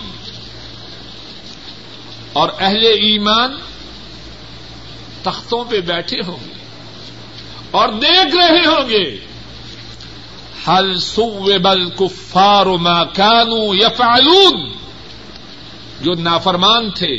اور 2.33 2.49
اہل 2.59 2.85
ایمان 2.85 3.57
تختوں 5.23 5.63
پہ 5.63 5.81
بیٹھے 5.81 6.17
ہوں 6.27 6.37
گے 6.45 6.53
اور 7.71 7.89
دیکھ 7.89 8.35
رہے 8.35 8.65
ہوں 8.65 8.89
گے۔ 8.89 9.34
ہل 10.67 10.99
سو 10.99 11.57
بل 11.63 11.89
کفار 11.89 12.65
ما 12.65 13.03
کانو 13.03 13.75
یفعلون 13.75 14.69
جو 16.01 16.13
نافرمان 16.13 16.91
تھے، 16.91 17.15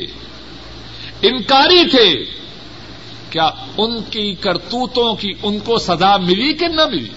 انکاری 1.22 1.88
تھے، 1.90 2.24
کیا 3.30 3.51
ان 3.76 4.03
کی 4.03 4.34
کرتوتوں 4.34 5.14
کی 5.14 5.32
ان 5.42 5.59
کو 5.59 5.78
سزا 5.78 6.16
ملی 6.16 6.53
کہ 6.53 6.68
نہ 6.68 6.86
ملی؟ 6.86 7.09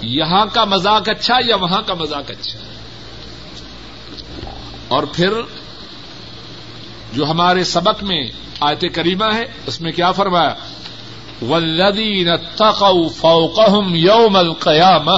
یہاں 0.00 0.46
کا 0.52 0.64
مزاق 0.64 1.08
اچھا 1.08 1.34
یا 1.46 1.56
وہاں 1.56 1.82
کا 1.82 1.94
مزاق 1.94 2.30
اچھا؟ 2.30 2.58
اور 4.88 5.02
پھر 5.02 5.30
جو 7.12 7.30
ہمارے 7.30 7.64
سبق 7.64 8.02
میں 8.02 8.22
آیت 8.60 8.84
کریمہ 8.94 9.24
ہے، 9.24 9.44
اس 9.66 9.80
میں 9.80 9.92
کیا 9.92 10.12
فرمایا؟ 10.12 10.54
ولدین 11.42 12.28
اتقوا 12.28 13.08
فوقهم 13.16 13.94
یوم 13.94 14.36
القیامہ، 14.36 15.10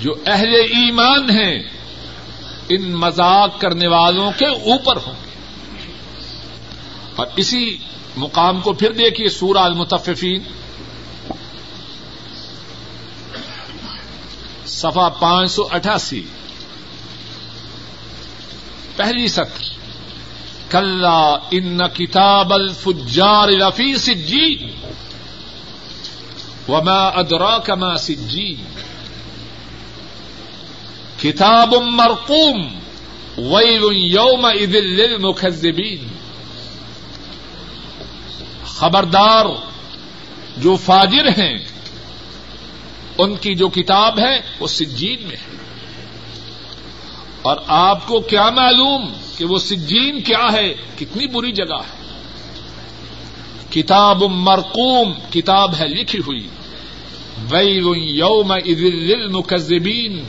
جو 0.00 0.14
اہل 0.26 0.54
ایمان 0.54 1.30
ہیں، 1.30 1.62
ان 2.68 2.92
مذاق 2.92 3.60
کرنے 3.60 3.88
والوں 3.88 4.30
کے 4.38 4.46
اوپر 4.46 4.96
ہوں۔ 4.96 5.12
گے 5.12 5.92
اور 7.16 7.26
اسی 7.36 7.76
مقام 8.16 8.60
کو 8.60 8.72
پھر 8.72 8.92
دیکھیے 8.92 9.28
سورہ 9.28 9.58
المتففین۔ 9.58 10.40
سفا 14.66 15.08
پانچ 15.08 15.50
سو 15.50 15.68
اٹھاسی۔ 15.70 16.22
پہلی 18.96 19.28
سطر۔ 19.28 19.71
کل 20.72 21.04
ان 21.50 21.78
کتاب 21.88 22.52
الفجار 22.52 23.48
رفی 23.48 23.98
سجی 23.98 24.56
وما 26.68 27.08
ادرا 27.08 27.58
کما 27.58 27.96
سجی 27.96 28.54
کتاب 31.22 31.74
مرقوم 31.74 32.78
ویل 33.38 33.82
یوم 33.92 34.46
عید 34.46 34.74
للمکذبین 34.74 36.08
خبردار 38.66 39.46
جو 40.56 40.76
فاجر 40.76 41.28
ہیں، 41.28 41.58
ان 43.18 43.36
کی 43.36 43.54
جو 43.54 43.68
کتاب 43.68 44.18
ہے 44.18 44.40
وہ 44.60 44.66
سجین 44.66 45.22
میں 45.22 45.36
ہے۔ 45.36 45.56
اور 47.42 47.56
آپ 47.66 48.06
کو 48.06 48.20
کیا 48.20 48.50
معلوم؟ 48.50 49.12
کہ 49.42 49.48
وہ 49.48 49.58
سجین 49.58 50.20
کیا 50.20 50.52
ہے؟ 50.52 50.74
کتنی 50.98 51.26
بری 51.26 51.52
جگہ 51.52 51.74
ہے۔ 51.74 52.22
کتاب 53.70 54.22
مرقوم 54.22 55.12
کتاب 55.30 55.74
ہے 55.78 55.88
لکھی 55.88 56.18
ہوئی۔ 56.18 56.48
ویل 57.50 57.86
یوم 57.96 58.52
المکذبین 58.52 60.24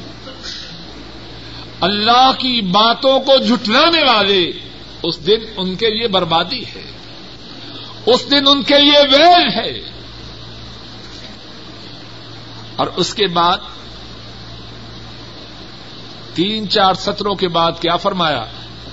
اللہ 1.82 2.32
کی 2.38 2.61
باتوں 2.61 3.20
کو 3.20 3.38
جھٹلانے 3.38 4.03
والے 4.03 4.51
اس 5.03 5.28
دن 5.28 5.39
ان 5.57 5.76
کے 5.76 5.89
لیے 5.89 6.07
بربادی 6.07 6.61
ہے۔ 6.61 6.91
اس 8.05 8.32
دن 8.32 8.47
ان 8.47 8.64
کے 8.64 8.80
لیے 8.80 8.99
ویل 9.11 9.49
ہے۔ 9.55 9.89
اور 12.76 12.88
اس 12.88 13.14
کے 13.14 13.28
بعد 13.28 13.57
تین 16.34 16.70
چار 16.70 16.93
سطروں 16.93 17.36
کے 17.36 17.47
بعد 17.47 17.72
کیا 17.82 17.97
فرمایا؟ 17.97 18.45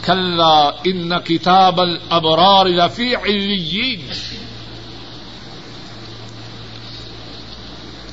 کھلا 0.03 0.71
ان 0.85 1.13
کتاب 1.25 1.81
الابرار 1.81 2.67
رفیع 2.67 3.17
علیین 3.17 4.09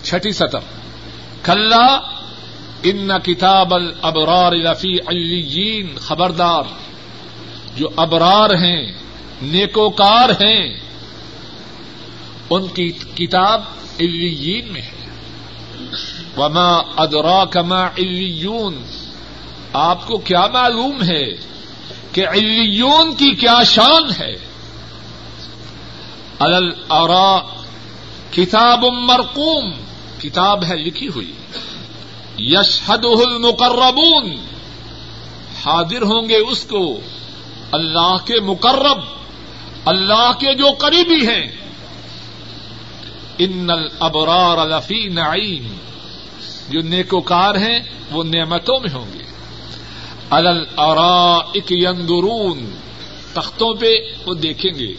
چھٹی 0.04 0.32
سطر. 0.32 0.60
کھلا 1.42 1.86
ان 2.84 3.12
کتاب 3.24 3.74
الابرار 3.74 4.52
رفیع 4.52 4.98
علیین 5.08 5.96
خبردار. 5.96 6.64
جو 7.76 7.90
ابرار 7.96 8.50
ہیں، 8.50 8.92
نیکوکار 9.42 10.30
ہیں، 10.30 10.80
ان 12.50 12.68
کی 12.68 12.92
کتاب 12.92 13.62
علیین 14.00 14.74
میں 14.74 14.82
ہے. 14.82 14.98
وما 16.38 16.72
ادرا 16.98 17.46
کما 17.46 17.88
علیون 17.88 18.84
آپ 19.74 20.08
کو 20.08 20.18
کیا 20.18 20.48
معلوم 20.48 21.04
ہے؟ 21.04 21.57
کہ 22.18 22.28
علیون 22.28 23.15
کی 23.15 23.36
کیا 23.36 23.63
شان 23.63 24.03
ہے؟ 24.20 24.36
الرا 26.39 27.39
کتاب 28.32 28.86
مرقوم، 28.86 29.72
کتاب 30.22 30.65
ہے 30.65 30.76
لکھی 30.76 31.07
ہوئی۔ 31.07 31.34
یشہد 32.38 33.05
المقربون، 33.05 34.36
حاضر 35.65 36.01
ہوں 36.01 36.30
گے 36.30 36.36
اس 36.36 36.63
کو، 36.63 36.99
اللہ 37.72 38.15
کے 38.26 38.39
مقرب، 38.39 38.97
اللہ 39.86 40.32
کے 40.39 40.53
جو 40.53 40.68
قریبی 40.78 41.28
ہیں۔ 41.28 41.47
ان 43.38 43.70
الابرار 43.70 44.68
لفی 44.68 45.07
نعیم۔ 45.07 45.78
جو 46.70 46.82
نیکوکار 46.82 47.55
ہیں، 47.55 47.80
وہ 48.11 48.24
نعمتوں 48.24 48.80
میں 48.80 48.93
ہوں 48.93 49.20
گے۔ 49.20 49.27
الل 50.30 50.66
اک 50.78 51.72
یندرون 51.72 52.72
تختوں 53.34 53.74
پہ 53.74 53.94
وہ 54.26 54.34
دیکھیں 54.34 54.72
گے۔ 54.80 54.94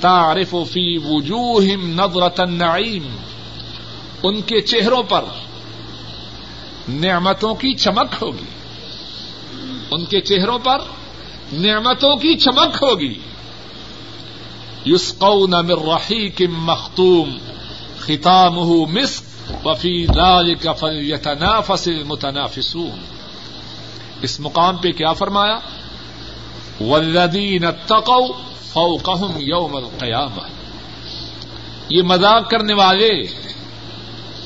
تعارف 0.00 0.50
فی 0.50 0.98
وجوہ 0.98 1.76
نظرت 1.76 2.40
النعیم، 2.40 3.16
ان 4.22 4.40
کے 4.40 4.60
چہروں 4.60 5.02
پر 5.02 5.24
نعمتوں 6.88 7.54
کی 7.54 7.74
چمک 7.74 8.14
ہوگی۔ 8.22 8.44
ان 9.90 10.04
کے 10.04 10.20
چہروں 10.20 10.58
پر 10.58 10.78
نعمتوں 11.52 12.16
کی 12.16 12.34
چمک 12.34 12.82
ہوگی۔ 12.82 13.14
یسقون 14.86 15.50
من 15.50 15.70
رحیق 15.70 16.42
مختوم 16.58 17.38
ختامہ 17.98 18.86
مسک، 18.92 19.24
وفی 19.66 20.06
ذلك 20.06 20.66
فلیتنافس 20.80 21.88
المتنافسون۔ 21.88 23.15
اس 24.22 24.40
مقام 24.40 24.76
پہ 24.76 24.92
کیا 24.92 25.12
فرمایا؟ 25.12 25.58
ولدین 26.80 27.64
تقو 27.86 28.32
فوقهم 28.72 29.36
یوم 29.40 29.76
القیامہ 29.76 30.48
یہ 31.90 32.02
مذاق 32.02 32.50
کرنے 32.50 32.74
والے 32.74 33.22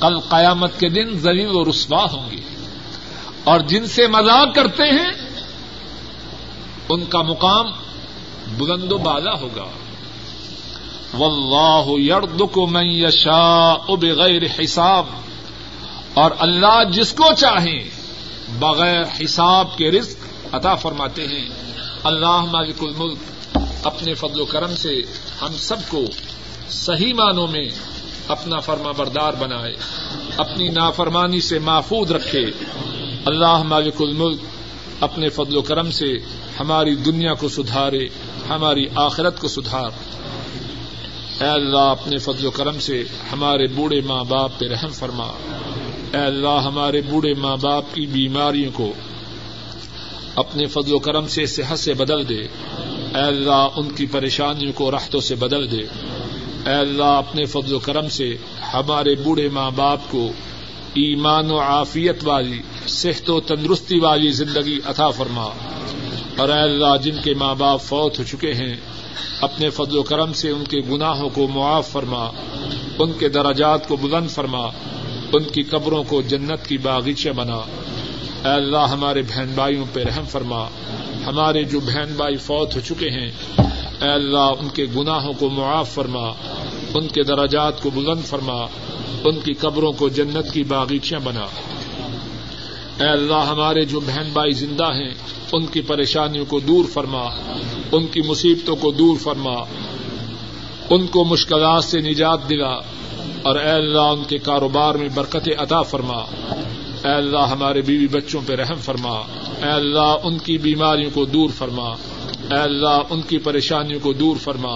کل 0.00 0.20
قیامت 0.20 0.80
کے 0.80 0.88
دن 0.88 1.18
زلیل 1.18 1.50
و 1.52 1.64
رسوا 1.64 2.06
ہوں 2.12 2.30
گے۔ 2.30 2.36
اور 3.44 3.60
جن 3.60 3.86
سے 3.86 4.06
مذاق 4.06 4.54
کرتے 4.54 4.82
ہیں، 4.82 5.10
ان 6.88 7.04
کا 7.04 7.22
مقام 7.22 7.66
بلند 8.58 8.92
و 8.92 8.98
بالا 8.98 9.32
ہوگا۔ 9.32 9.66
واللہ 11.18 12.00
یردک 12.10 12.58
من 12.58 12.86
یشاء 12.86 13.94
بغیر 13.94 14.42
حساب۔ 14.60 15.06
اور 16.14 16.30
اللہ 16.38 16.84
جس 16.92 17.12
کو 17.12 17.32
چاہیں 17.38 17.99
بغیر 18.58 19.02
حساب 19.24 19.76
کے 19.76 19.90
رزق 19.90 20.26
عطا 20.54 20.74
فرماتے 20.74 21.26
ہیں۔ 21.26 21.48
اللہ 22.04 22.44
مالک 22.50 22.76
الملک، 22.80 23.18
اپنے 23.84 24.14
فضل 24.14 24.40
و 24.40 24.44
کرم 24.44 24.74
سے 24.74 25.02
ہم 25.42 25.52
سب 25.58 25.76
کو 25.88 26.02
صحیح 26.70 27.14
معنوں 27.14 27.46
میں 27.46 27.68
اپنا 28.28 28.58
فرما 28.58 28.90
بردار 28.90 29.32
بنائے، 29.32 29.74
اپنی 30.36 30.68
نافرمانی 30.68 31.40
سے 31.40 31.58
محفوظ 31.58 32.12
رکھے۔ 32.12 32.44
اللہ 33.26 33.62
مالک 33.62 33.94
الملک، 34.00 34.40
اپنے 35.00 35.28
فضل 35.28 35.56
و 35.56 35.62
کرم 35.62 35.90
سے 35.90 36.12
ہماری 36.60 36.94
دنیا 36.94 37.34
کو 37.34 37.48
سدھارے، 37.48 38.08
ہماری 38.48 38.86
آخرت 38.94 39.40
کو 39.40 39.48
سدھار۔ 39.48 39.90
اے 41.42 41.48
اللہ، 41.48 41.76
اپنے 41.76 42.18
فضل 42.18 42.46
و 42.46 42.50
کرم 42.50 42.78
سے 42.78 43.04
ہمارے 43.32 43.66
بوڑھے 43.66 44.00
ماں 44.00 44.24
باپ 44.24 44.58
پہ 44.58 44.68
رحم 44.68 44.88
فرما۔ 44.88 45.26
اے 46.14 46.20
اللہ 46.20 46.60
ہمارے 46.64 47.00
بوڑھے 47.00 47.34
ماں 47.34 47.56
باپ 47.56 47.94
کی 47.94 48.06
بیماریوں 48.06 48.70
کو 48.74 48.92
اپنے 50.34 50.66
فضل 50.66 50.92
و 50.92 50.98
کرم 50.98 51.26
سے 51.26 51.46
صحت 51.46 51.78
سے 51.78 51.94
بدل 51.94 52.28
دے۔ 52.28 52.40
اے 53.14 53.20
اللہ 53.20 53.68
ان 53.76 53.90
کی 53.90 54.06
پریشانیوں 54.06 54.72
کو 54.72 54.90
راحتوں 54.90 55.20
سے 55.20 55.34
بدل 55.34 55.70
دے۔ 55.70 55.82
اے 56.66 56.74
اللہ 56.74 57.04
اپنے 57.04 57.44
فضل 57.44 57.74
و 57.74 57.78
کرم 57.78 58.08
سے 58.08 58.36
ہمارے 58.74 59.14
بوڑھے 59.14 59.48
ماں 59.48 59.70
باپ 59.70 60.00
کو 60.10 60.28
ایمان 60.94 61.50
و 61.50 61.60
عافیت 61.60 62.16
والی، 62.22 62.58
صحت 62.86 63.30
و 63.30 63.40
تندرستی 63.40 63.98
والی 63.98 64.30
زندگی 64.30 64.80
عطا 64.84 65.10
فرما۔ 65.10 65.48
اور 66.36 66.48
اے 66.48 66.60
اللہ 66.60 66.96
جن 67.02 67.16
کے 67.24 67.34
ماں 67.34 67.54
باپ 67.54 67.82
فوت 67.82 68.18
ہو 68.18 68.24
چکے 68.24 68.54
ہیں، 68.54 68.74
اپنے 69.40 69.70
فضل 69.70 69.96
و 69.96 70.02
کرم 70.02 70.32
سے 70.32 70.50
ان 70.50 70.64
کے 70.64 70.78
گناہوں 70.80 71.28
کو 71.28 71.46
معاف 71.46 71.88
فرما، 71.88 72.30
ان 72.98 73.12
کے 73.12 73.28
دراجات 73.28 73.88
کو 73.88 73.96
بلند 73.96 74.30
فرما۔ 74.30 74.66
ان 75.32 75.42
کی 75.42 75.62
قبروں 75.62 76.04
کو 76.04 76.22
جنت 76.22 76.66
کی 76.66 76.78
باغیچہ 76.78 77.28
بنا۔ 77.28 77.56
اے 78.44 78.48
اللہ، 78.48 78.76
ہمارے 78.76 79.22
بہن 79.22 79.52
بھائیوں 79.54 79.84
پہ 79.92 80.04
رحم 80.04 80.24
فرما۔ 80.24 80.68
ہمارے 81.26 81.64
جو 81.64 81.80
بہن 81.80 82.14
بھائی 82.16 82.36
فوت 82.36 82.76
ہو 82.76 82.80
چکے 82.80 83.10
ہیں، 83.10 83.30
اے 84.02 84.08
اللہ، 84.08 84.52
ان 84.60 84.68
کے 84.68 84.86
گناہوں 84.96 85.32
کو 85.32 85.48
معاف 85.48 85.90
فرما۔ 85.90 86.28
ان 86.94 87.08
کے 87.08 87.22
دراجات 87.22 87.82
کو 87.82 87.90
بلند 87.90 88.24
فرما۔ 88.24 88.66
ان 89.24 89.40
کی 89.44 89.52
قبروں 89.52 89.92
کو 89.92 90.08
جنت 90.08 90.52
کی 90.52 90.64
باغیچیاں 90.64 91.20
بنا۔ 91.20 91.46
اے 93.00 93.08
اللہ، 93.08 93.46
ہمارے 93.48 93.84
جو 93.84 94.00
بہن 94.00 94.30
بھائی 94.32 94.52
زندہ 94.52 94.84
ہیں، 94.84 95.14
ان 95.52 95.66
کی 95.66 95.80
پریشانیوں 95.80 96.44
کو 96.44 96.60
دور 96.60 96.84
فرما۔ 96.84 97.22
ان 97.92 98.06
کی 98.06 98.22
مصیبتوں 98.22 98.76
کو 98.76 98.90
دور 98.90 99.16
فرما۔ 99.16 99.54
ان 100.90 101.06
کو 101.06 101.24
مشکلات 101.24 101.84
سے 101.84 102.00
نجات 102.00 102.48
دلا۔ 102.48 102.78
اور 103.42 103.56
اے 103.56 103.70
اللہ 103.70 103.98
ان 103.98 104.24
کے 104.24 104.38
کاروبار 104.38 104.94
میں 104.94 105.08
برکت 105.14 105.48
عطا 105.58 105.82
فرما۔ 105.82 106.18
اے 107.04 107.14
اللہ 107.14 107.38
ہمارے 107.38 107.80
بیوی 107.80 108.08
بچوں 108.08 108.40
پہ 108.46 108.54
رحم 108.54 108.78
فرما۔ 108.80 109.18
اے 109.62 109.70
اللہ 109.70 110.16
ان 110.22 110.38
کی 110.38 110.58
بیماریوں 110.58 111.10
کو 111.14 111.24
دور 111.24 111.50
فرما۔ 111.50 111.88
اے 112.50 112.58
اللہ 112.58 113.00
ان 113.10 113.22
کی 113.22 113.38
پریشانیوں 113.38 114.00
کو 114.00 114.12
دور 114.12 114.36
فرما۔ 114.36 114.72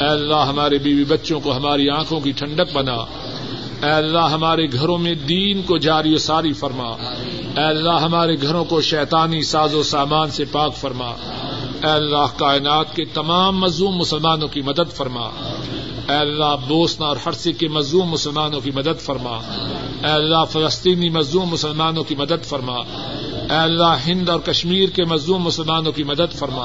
اے 0.00 0.06
اللہ 0.06 0.44
ہمارے 0.48 0.78
بیوی 0.78 1.04
بچوں 1.04 1.40
کو 1.40 1.56
ہماری 1.56 1.90
آنکھوں 1.90 2.20
کی 2.20 2.32
ٹھنڈک 2.32 2.72
بنا۔ 2.72 2.96
اے 3.82 3.90
اللہ 3.90 4.18
ہمارے 4.18 4.66
گھروں 4.72 4.98
میں 4.98 5.14
دین 5.14 5.62
کو 5.62 5.78
جاری 5.78 6.14
و 6.14 6.18
ساری 6.18 6.52
فرما۔ 6.52 6.88
اے 7.56 7.64
اللہ 7.64 7.98
ہمارے 8.02 8.34
گھروں 8.42 8.64
کو 8.64 8.80
شیطانی 8.80 9.42
ساز 9.42 9.74
و 9.74 9.82
سامان 9.82 10.30
سے 10.30 10.44
پاک 10.44 10.76
فرما۔ 10.76 11.12
اے 11.84 11.90
اللہ 11.90 12.38
کائنات 12.38 12.96
کے 12.96 13.04
تمام 13.04 13.60
مظلوم 13.60 13.96
مسلمانوں 13.96 14.48
کی 14.48 14.60
مدد 14.60 14.92
فرما۔ 14.92 15.26
اے 16.08 16.16
اللہ 16.16 16.56
بوسنا 16.68 17.06
اور 17.06 17.16
ہرسی 17.26 17.52
کے 17.52 17.68
مظلوم 17.68 18.08
مسلمانوں 18.08 18.60
کی 18.60 18.70
مدد 18.70 19.00
فرما۔ 19.00 19.36
اے 20.06 20.12
اللہ 20.12 20.44
فلسطینی 20.50 21.08
مظلوم 21.08 21.48
مسلمانوں 21.48 22.04
کی 22.04 22.14
مدد 22.14 22.44
فرما۔ 22.44 22.76
اے 23.50 23.56
اللہ 23.56 23.96
ہند 24.06 24.28
اور 24.28 24.40
کشمیر 24.40 24.88
کے 24.88 25.04
مظلوم 25.04 25.42
مسلمانوں 25.42 25.92
کی 25.92 26.04
مدد 26.04 26.34
فرما۔ 26.34 26.64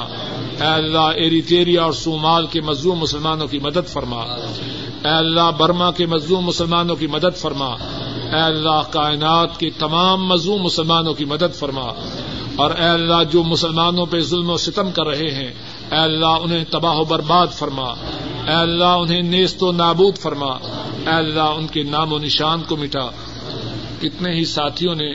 اے 0.60 0.66
اللہ 0.66 0.98
ایریٹیریا 0.98 1.82
اور 1.82 1.92
سومال 1.92 2.46
کے 2.46 2.60
مظلوم 2.60 2.98
مسلمانوں 2.98 3.46
کی 3.46 3.58
مدد 3.58 3.88
فرما۔ 3.88 4.20
اے 5.04 5.08
اللہ 5.08 5.50
برما 5.58 5.90
کے 5.90 6.06
مظلوم 6.06 6.44
مسلمانوں 6.44 6.96
کی 6.96 7.06
مدد 7.06 7.36
فرما۔ 7.36 7.68
اے 8.32 8.40
اللہ 8.40 8.82
کائنات 8.90 9.60
کے 9.60 9.70
تمام 9.70 10.26
مظلوم 10.26 10.62
مسلمانوں 10.62 11.14
کی 11.14 11.24
مدد 11.24 11.54
فرما۔ 11.54 11.86
اور 12.56 12.70
اے 12.70 12.88
اللہ 12.88 13.24
جو 13.32 13.42
مسلمانوں 13.42 14.06
پہ 14.06 14.20
ظلم 14.20 14.50
و 14.50 14.56
ستم 14.56 14.90
کر 14.90 15.06
رہے 15.06 15.30
ہیں، 15.30 15.48
اے 15.92 15.96
اللہ 15.96 16.26
انہیں 16.26 16.64
تباہ 16.70 16.94
و 16.94 17.04
برباد 17.04 17.46
فرما۔ 17.46 17.90
اے 18.46 18.54
اللہ 18.54 18.84
انہیں 18.84 19.22
نیست 19.22 19.62
و 19.62 19.72
نابود 19.72 20.18
فرما۔ 20.18 20.52
اے 21.06 21.14
اللہ 21.14 21.40
ان 21.40 21.66
کے 21.66 21.82
نام 21.82 22.12
و 22.12 22.18
نشان 22.18 22.62
کو 22.62 22.76
مٹا۔ 22.76 23.10
کتنے 24.00 24.32
ہی 24.32 24.44
ساتھیوں 24.44 24.94
نے 24.94 25.14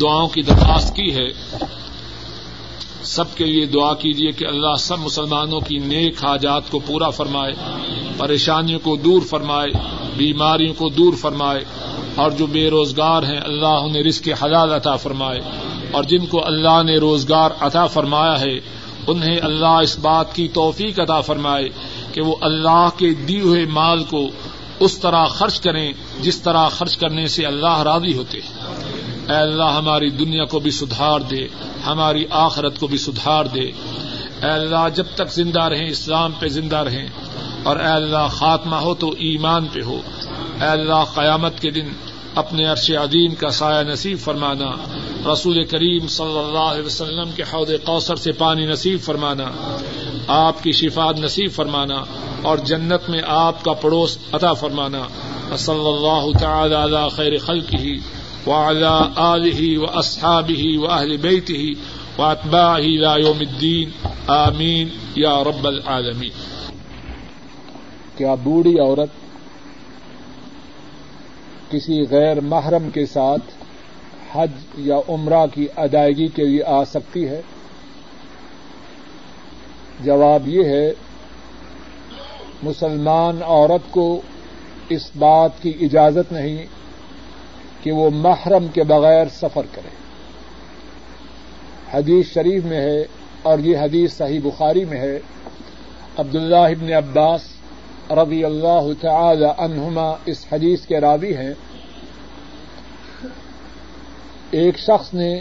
دعاؤں 0.00 0.28
کی 0.28 0.42
درخواست 0.42 0.96
کی 0.96 1.14
ہے۔ 1.14 1.58
سب 3.02 3.34
کے 3.34 3.44
لیے 3.44 3.66
دعا 3.66 3.94
کیجیے 3.94 4.32
کہ 4.32 4.44
اللہ 4.44 4.76
سب 4.78 4.98
مسلمانوں 4.98 5.60
کی 5.60 5.78
نیک 5.78 6.24
حاجات 6.24 6.70
کو 6.70 6.78
پورا 6.78 7.10
فرمائے، 7.10 7.52
پریشانیوں 8.16 8.80
کو 8.82 8.96
دور 8.96 9.22
فرمائے، 9.22 9.70
بیماریوں 10.16 10.74
کو 10.74 10.88
دور 10.88 11.12
فرمائے، 11.12 11.64
اور 12.14 12.30
جو 12.30 12.46
بے 12.46 12.70
روزگار 12.70 13.22
ہیں، 13.22 13.40
اللہ 13.44 13.66
انہیں 13.66 14.02
رزق 14.02 14.28
حلال 14.42 14.72
عطا 14.72 14.96
فرمائے۔ 14.96 15.40
اور 15.94 16.04
جن 16.04 16.26
کو 16.26 16.46
اللہ 16.46 16.82
نے 16.82 16.96
روزگار 16.96 17.50
عطا 17.60 17.86
فرمایا 17.86 18.40
ہے، 18.40 18.58
انہیں 19.06 19.40
اللہ 19.42 19.66
اس 19.66 19.98
بات 19.98 20.34
کی 20.34 20.48
توفیق 20.48 21.00
عطا 21.00 21.20
فرمائے 21.20 21.68
کہ 22.12 22.22
وہ 22.22 22.36
اللہ 22.40 22.88
کے 22.98 23.14
دی 23.14 23.40
ہوئے 23.40 23.66
مال 23.66 24.04
کو 24.04 24.28
اس 24.80 24.98
طرح 24.98 25.24
خرچ 25.24 25.60
کریں 25.60 25.92
جس 26.20 26.42
طرح 26.42 26.68
خرچ 26.68 26.96
کرنے 26.96 27.26
سے 27.26 27.46
اللہ 27.46 27.82
راضی 27.82 28.16
ہوتے۔ 28.16 28.38
اے 29.28 29.36
اللہ، 29.36 29.64
ہماری 29.64 30.10
دنیا 30.10 30.44
کو 30.44 30.58
بھی 30.58 30.70
سدھار 30.70 31.20
دے، 31.20 31.48
ہماری 31.86 32.24
آخرت 32.30 32.78
کو 32.78 32.86
بھی 32.86 32.98
سدھار 32.98 33.44
دے۔ 33.44 33.60
اے 33.60 34.50
اللہ، 34.50 34.88
جب 34.94 35.04
تک 35.14 35.32
زندہ 35.32 35.62
رہیں، 35.62 35.88
اسلام 35.88 36.32
پہ 36.38 36.48
زندہ 36.48 36.76
رہیں۔ 36.76 37.06
اور 37.62 37.76
اے 37.76 37.92
اللہ، 37.92 38.26
خاتمہ 38.30 38.76
ہو 38.76 38.94
تو 38.94 39.10
ایمان 39.10 39.66
پہ 39.66 39.80
ہو۔ 39.82 40.00
اے 40.60 40.66
اللہ، 40.66 41.04
قیامت 41.14 41.60
کے 41.60 41.70
دن 41.70 41.88
اپنے 42.34 42.64
عرش 42.64 42.90
عظیم 42.90 43.34
کا 43.34 43.50
سایہ 43.50 43.84
نصیب 43.84 44.18
فرمانا۔ 44.18 44.70
رسول 45.32 45.64
کریم 45.64 46.06
صلی 46.06 46.38
اللہ 46.38 46.72
علیہ 46.72 46.86
وسلم 46.86 47.30
کے 47.36 47.42
حوض 47.42 47.70
کوثر 47.84 48.16
سے 48.16 48.32
پانی 48.32 48.66
نصیب 48.66 49.00
فرمانا، 49.00 49.50
آپ 50.26 50.62
کی 50.62 50.72
شفات 50.72 51.20
نصیب 51.20 51.52
فرمانا، 51.52 52.04
اور 52.42 52.58
جنت 52.58 53.08
میں 53.08 53.22
آپ 53.26 53.64
کا 53.64 53.72
پڑوس 53.72 54.18
عطا 54.32 54.52
فرمانا۔ 54.52 55.02
صلی 55.56 55.86
اللہ 55.86 56.38
تعالی 56.38 56.74
علی 56.74 57.08
خیر 57.16 57.38
خلقہ 57.38 57.96
وعلى 58.46 58.94
آله 59.16 59.68
وأصحابه 59.82 60.62
وأهل 60.78 61.16
بيته 61.16 61.76
وأتباعه 62.18 62.78
إلى 62.78 63.12
يوم 63.26 63.40
الدين 63.40 63.90
آمين 64.28 64.88
يا 65.16 65.34
رب 65.44 65.66
العالمين 65.66 66.42
کیا 68.16 68.34
بوڑھی 68.42 68.78
عورت 68.80 69.22
کسی 71.70 72.02
غیر 72.10 72.40
محرم 72.40 72.90
کے 72.90 73.06
ساتھ 73.06 73.63
حج 74.34 74.50
یا 74.76 74.96
عمرہ 75.08 75.46
کی 75.54 75.66
ادائیگی 75.76 76.28
کے 76.28 76.44
لیے 76.44 76.64
آ 76.64 76.84
سکتی 76.84 77.28
ہے؟ 77.28 77.40
جواب 80.04 80.48
یہ 80.48 80.64
ہے، 80.64 80.92
مسلمان 82.62 83.38
عورت 83.42 83.92
کو 83.92 84.20
اس 84.88 85.10
بات 85.18 85.50
کی 85.62 85.72
اجازت 85.80 86.32
نہیں 86.32 86.66
کہ 87.82 87.92
وہ 87.92 88.10
محرم 88.10 88.66
کے 88.68 88.82
بغیر 88.82 89.26
سفر 89.32 89.66
کرے۔ 89.72 89.88
حدیث 91.90 92.32
شریف 92.32 92.64
میں 92.64 92.80
ہے 92.80 93.04
اور 93.42 93.58
یہ 93.58 93.78
حدیث 93.78 94.12
صحیح 94.12 94.40
بخاری 94.44 94.84
میں 94.84 94.98
ہے۔ 94.98 95.18
عبداللہ 96.16 96.56
ابن 96.56 96.92
عباس 96.92 97.40
رضی 98.10 98.44
اللہ 98.44 98.88
تعالی 99.00 99.46
عنہما 99.58 100.14
اس 100.26 100.46
حدیث 100.52 100.86
کے 100.86 101.00
راوی 101.00 101.36
ہیں۔ 101.36 101.54
ایک 104.54 104.78
شخص 104.78 105.14
نے 105.14 105.40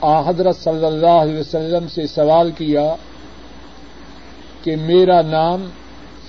آ 0.00 0.28
حضرت 0.28 0.56
صلی 0.56 0.84
اللہ 0.86 1.16
علیہ 1.22 1.38
وسلم 1.38 1.88
سے 1.88 2.06
سوال 2.06 2.50
کیا 2.50 2.94
کہ 4.62 4.76
میرا 4.76 5.22
نام 5.22 5.70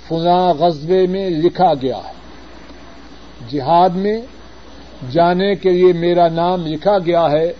فلاں 0.08 0.54
غزبے 0.54 1.06
میں 1.06 1.30
لکھا 1.30 1.74
گیا 1.82 1.96
ہے۔ 1.96 2.12
جہاد 3.48 3.90
میں 3.90 4.20
جانے 5.10 5.54
کے 5.54 5.70
لیے 5.70 5.92
میرا 5.92 6.28
نام 6.28 6.66
لکھا 6.66 6.98
گیا 6.98 7.30
ہے 7.30 7.52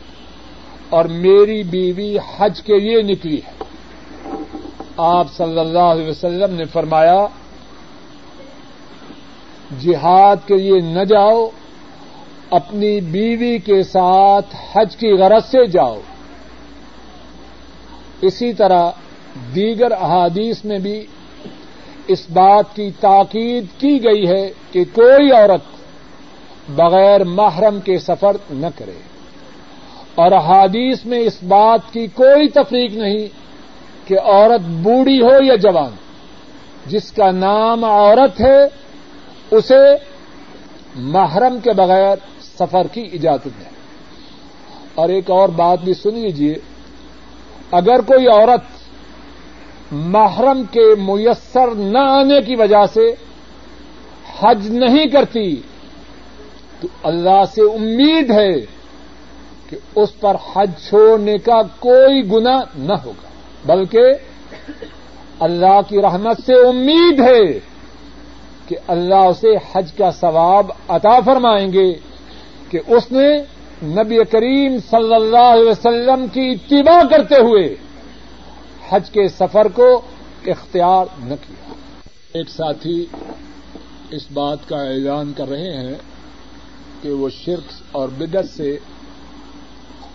اور 0.91 1.05
میری 1.05 1.63
بیوی 1.63 2.17
حج 2.37 2.63
کے 2.63 2.79
لیے 2.81 3.03
نکلی 3.03 3.41
ہے۔ 3.47 3.65
آپ 4.97 5.27
صلی 5.37 5.59
اللہ 5.59 5.89
علیہ 5.95 6.09
وسلم 6.09 6.55
نے 6.55 6.65
فرمایا، 6.65 7.27
جہاد 9.81 10.37
کے 10.47 10.57
لیے 10.57 10.81
نہ 10.81 11.05
جاؤ 11.05 11.51
اپنی 12.53 13.01
بیوی 13.01 13.59
کے 13.59 13.83
ساتھ 13.83 14.57
حج 14.73 14.97
کی 14.97 15.13
غرض 15.13 15.45
سے 15.45 15.67
جاؤ۔ 15.67 16.01
اسی 18.23 18.53
طرح 18.53 18.91
دیگر 19.55 19.93
احادیث 19.93 20.65
میں 20.65 20.79
بھی 20.79 21.07
اس 22.09 22.27
بات 22.31 22.77
کی 22.77 22.91
تاکید 23.01 23.65
کی 23.79 24.05
گئی 24.05 24.29
ہے 24.29 24.51
کہ 24.73 24.85
کوئی 24.93 25.33
عورت 25.33 25.61
بغیر 26.69 27.25
محرم 27.25 27.81
کے 27.81 27.99
سفر 27.99 28.37
نہ 28.51 28.67
کرے۔ 28.79 28.99
اور 30.15 30.33
احادیث 30.33 31.05
میں 31.05 31.19
اس 31.19 31.43
بات 31.43 31.93
کی 31.93 32.07
کوئی 32.07 32.49
تفریق 32.49 32.93
نہیں 32.93 33.29
کہ 34.09 34.21
عورت 34.21 34.61
بوڑھی 34.61 35.23
ہو 35.23 35.43
یا 35.43 35.55
جوان، 35.55 35.91
جس 36.87 37.13
کا 37.13 37.31
نام 37.31 37.85
عورت 37.85 38.41
ہے، 38.41 38.65
اسے 39.51 40.13
محرم 40.97 41.59
کے 41.61 41.73
بغیر 41.73 42.17
سفر 42.59 42.87
کی 42.87 43.09
اجازت 43.13 43.47
ہے۔ 43.47 43.71
اور 44.95 45.09
ایک 45.09 45.31
اور 45.31 45.49
بات 45.49 45.79
بھی 45.81 45.95
سن 45.95 46.15
لیجیے 46.15 46.55
اگر 47.71 48.01
کوئی 48.01 48.29
عورت 48.29 48.61
محرم 49.93 50.63
کے 50.71 50.95
میسر 50.99 51.75
نہ 51.75 51.99
آنے 51.99 52.41
کی 52.41 52.55
وجہ 52.55 52.87
سے 52.95 53.15
حج 54.41 54.69
نہیں 54.71 55.07
کرتی، 55.07 55.57
تو 56.81 56.89
اللہ 57.03 57.45
سے 57.55 57.63
امید 57.63 58.31
ہے 58.31 58.61
کہ 59.69 59.77
اس 59.95 60.21
پر 60.21 60.37
حج 60.57 60.71
چھوڑنے 60.89 61.39
کا 61.39 61.63
کوئی 61.79 62.33
گنا 62.33 62.61
نہ 62.79 62.93
ہوگا۔ 62.93 63.29
بلکہ 63.75 64.03
اللہ 65.41 65.81
کی 65.89 66.03
رحمت 66.03 66.37
سے 66.47 66.55
امید 66.55 67.21
ہے 67.21 67.59
کہ 68.69 68.77
اللہ 68.89 69.15
اسے 69.15 69.55
حج 69.73 69.93
کا 69.93 70.11
ثواب 70.11 70.71
عطا 70.89 71.21
فرمائیں 71.21 71.73
گے۔ 71.73 72.12
کہ 72.73 72.81
اس 72.87 73.13
نے 73.13 73.39
نبی 73.83 74.25
کریم 74.25 74.77
صلی 74.91 75.15
اللہ 75.15 75.53
علیہ 75.53 75.71
وسلم 75.71 76.27
کی 76.27 76.51
اتباع 76.51 77.03
کرتے 77.11 77.35
ہوئے 77.35 77.75
حج 78.89 79.11
کے 79.11 79.29
سفر 79.29 79.69
کو 79.69 80.01
اختیار 80.47 81.07
نہ 81.19 81.35
کیا۔ 81.47 81.73
ایک 82.33 82.49
ساتھی 82.49 83.07
اس 84.11 84.23
بات 84.33 84.59
کا 84.69 84.83
اعلان 84.83 85.33
کر 85.37 85.49
رہے 85.49 85.77
ہیں 85.77 85.95
کہ 87.03 87.13
وہ 87.13 87.29
شرک 87.29 87.73
اور 87.93 88.09
بدت 88.09 88.57
سے 88.57 88.79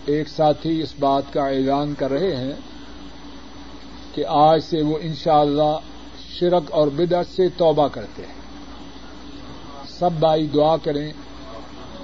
ایک 0.04 0.28
ساتھی 0.28 0.82
اس 0.82 0.94
بات 1.00 1.22
کا 1.32 1.46
اعلان 1.46 1.94
کر 1.98 2.10
رہے 2.10 2.36
ہیں 2.36 2.52
کہ 4.14 4.24
آج 4.28 4.60
سے 4.62 4.82
وہ 4.82 4.98
انشاءاللہ 5.00 5.78
شرک 6.40 6.62
اور 6.70 6.88
بدت 6.88 7.36
سے 7.36 7.48
توبہ 7.48 7.88
کرتے 7.88 8.22
ہیں۔ 8.22 8.34
سب 9.88 10.12
بھائی 10.12 10.46
دعا 10.46 10.76
کریں۔ 10.76 11.12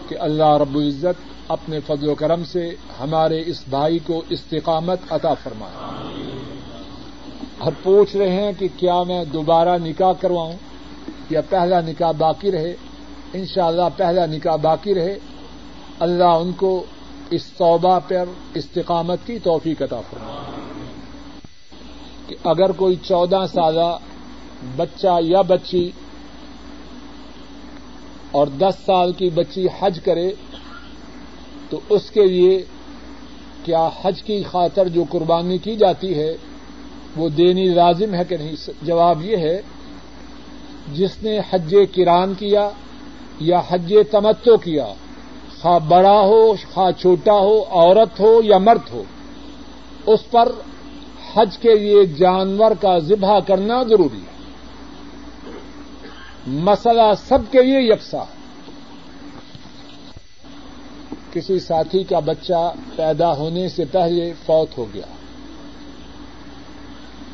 کہ 0.09 0.17
اللہ 0.19 0.57
رب 0.57 0.77
العزت 0.77 1.35
اپنے 1.49 1.81
فضل 1.81 2.09
و 2.09 2.15
کرم 2.15 2.45
سے 2.45 2.75
ہمارے 3.01 3.43
اس 3.47 3.65
بھائی 3.69 3.99
کو 3.99 4.23
استقامت 4.29 4.99
عطا 5.11 5.35
فرمائے۔ 5.35 5.95
اور 7.59 7.73
پوچھ 7.83 8.17
رہے 8.17 8.43
ہیں 8.43 8.53
کہ 8.59 8.69
کیا 8.77 9.03
میں 9.03 9.25
دوبارہ 9.25 9.79
نکاح 9.79 10.13
کرواؤں 10.13 10.53
یا 11.31 11.41
پہلا 11.49 11.81
نکاح 11.81 12.11
باقی 12.11 12.53
رہے؟ 12.53 12.75
انشاءاللہ 13.33 13.89
پہلا 13.97 14.27
نکاح 14.27 14.57
باقی 14.57 14.95
رہے۔ 14.95 15.19
اللہ 15.99 16.25
ان 16.25 16.53
کو 16.53 16.85
اس 17.31 17.47
توبہ 17.47 17.99
پر 18.09 18.25
استقامت 18.55 19.19
کی 19.27 19.39
توفیق 19.39 19.83
عطا 19.83 20.01
فرمائے۔ 20.11 20.55
کہ 22.27 22.37
اگر 22.45 22.73
کوئی 22.73 22.97
چودہ 22.97 23.41
سالہ 23.53 23.99
بچہ 24.77 25.19
یا 25.21 25.41
بچی 25.41 25.91
اور 28.35 28.47
دس 28.47 28.75
سال 28.87 29.13
کی 29.13 29.29
بچی 29.31 29.67
حج 29.81 30.01
کرے 30.05 30.31
تو 31.71 31.81
اس 31.89 32.11
کے 32.11 32.25
لیے 32.25 32.65
کیا 33.65 33.89
حج 34.03 34.23
کی 34.23 34.43
خاطر 34.43 34.89
جو 34.89 35.05
قربانی 35.11 35.59
کی 35.59 35.77
جاتی 35.77 36.15
ہے 36.19 36.37
وہ 37.17 37.29
دینی 37.29 37.69
لازم 37.69 38.15
ہے 38.15 38.25
کہ 38.29 38.37
نہیں؟ 38.37 38.57
جواب 38.83 39.23
یہ 39.23 39.37
ہے، 39.37 39.61
جس 40.93 41.23
نے 41.23 41.39
حج 41.51 41.75
کران 41.95 42.35
کیا 42.39 42.69
یا 43.41 43.61
حج 43.69 43.95
تمتو 44.11 44.57
کیا، 44.57 44.89
خواہ 45.61 45.79
بڑا 45.79 46.21
ہو، 46.21 46.55
خواہ 46.73 46.91
چھوٹا 47.01 47.39
ہو، 47.39 47.63
عورت 47.71 48.21
ہو 48.21 48.41
یا 48.45 48.59
مرد 48.59 48.93
ہو، 48.93 49.03
اس 50.07 50.31
پر 50.31 50.53
حج 51.35 51.59
کے 51.59 51.75
لیے 51.75 52.05
جانور 52.07 52.73
کا 52.81 52.99
ذبح 52.99 53.39
کرنا 53.41 53.83
ضروری 53.83 54.21
ہے۔ 54.21 54.34
مسئلہ 56.47 57.03
سب 57.29 57.39
کے 57.51 57.63
لیے 57.63 57.81
یکساں۔ 57.81 58.25
کسی 61.33 61.61
ساتھی 61.61 62.05
کا 62.05 62.19
بچہ 62.19 62.73
پیدا 62.97 63.37
ہونے 63.37 63.69
سے 63.69 63.85
پہلے 63.85 64.33
فوت 64.47 64.79
ہو 64.79 64.87
گیا۔ 64.95 65.07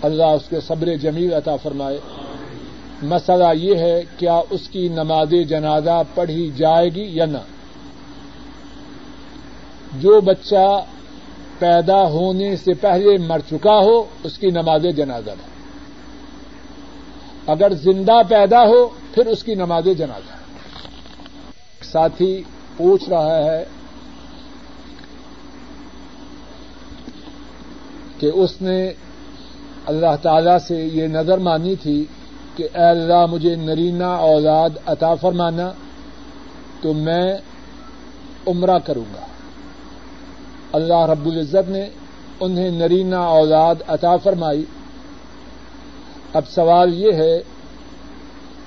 اللہ 0.03 0.25
اس 0.25 0.49
کے 0.49 0.61
صبر 0.61 0.97
جمیل 0.97 1.35
عطا 1.35 1.57
فرمائے۔ 1.57 2.01
مسئلہ 3.03 3.45
یہ 3.55 3.75
ہے 3.75 4.03
کیا 4.19 4.41
اس 4.51 4.69
کی 4.69 4.89
نماز 4.89 5.35
جنازہ 5.49 6.03
پڑھی 6.15 6.51
جائے 6.57 6.89
گی 6.89 7.17
یا 7.17 7.25
نہ۔ 7.25 7.39
جو 9.93 10.21
بچہ 10.21 10.85
پیدا 11.59 12.03
ہونے 12.03 12.57
سے 12.57 12.75
پہلے 12.75 13.19
مر 13.19 13.39
چکا 13.51 13.79
ہو، 13.79 14.05
اس 14.25 14.39
کی 14.39 14.47
نماز 14.47 14.87
جنازہ 14.97 15.31
ہے۔ 15.31 15.50
اگر 17.47 17.73
زندہ 17.73 18.23
پیدا 18.29 18.67
ہو، 18.67 18.89
پھر 19.15 19.27
اس 19.27 19.43
کی 19.43 19.55
نماز 19.55 19.85
جنازہ 19.99 20.41
ساتھی، 21.85 22.43
پوچھ 22.77 23.09
رہا 23.09 23.37
ہے 23.37 23.65
کہ 28.19 28.31
اس 28.35 28.63
نے 28.63 28.93
اللہ 29.87 30.17
تعالی 30.23 30.59
سے 30.69 30.89
یہ 30.93 31.07
نظر 31.07 31.39
مانی 31.39 31.77
تھی 31.77 32.05
کہ 32.57 32.69
اے 32.75 32.85
اللہ، 32.85 33.27
مجھے 33.27 33.57
نرینا 33.57 34.15
اولاد 34.15 34.71
عطا 34.87 35.15
فرمانا، 35.15 35.73
تو 36.83 36.93
میں 36.93 37.39
عمرہ 38.47 38.79
کروں 38.79 39.05
گا۔ 39.15 39.27
اللہ 40.73 41.07
رب 41.07 41.27
العزت 41.27 41.71
نے 41.71 41.89
انہیں 42.41 42.71
نرینا 42.71 43.19
اولاد 43.19 43.75
عطا 43.89 44.17
فرمائی۔ 44.17 44.65
اب 46.35 46.43
سوال 46.49 46.95
یہ 46.95 47.13
ہے 47.13 47.43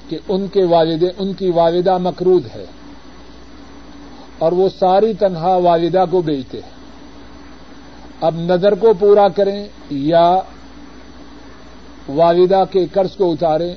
کہ 0.10 0.18
ان 0.30 0.48
کے 0.48 0.64
والد 0.64 1.04
ان 1.18 1.34
کی 1.34 1.50
والدہ 1.50 1.98
مقروض 1.98 2.46
ہے 2.56 2.66
اور 4.38 4.52
وہ 4.52 4.70
ساری 4.80 5.14
تنہا 5.14 5.56
والدہ 5.56 6.06
کو 6.12 6.22
بیچتے 6.22 6.58
ہیں۔ 6.58 6.74
اب 8.22 8.36
نظر 8.36 8.76
کو 8.76 8.94
پورا 9.00 9.28
کریں 9.28 9.68
یا 9.90 10.40
والدہ 12.10 12.64
کے 12.72 12.86
قرض 12.86 13.16
کو 13.16 13.32
اتاریں، 13.32 13.76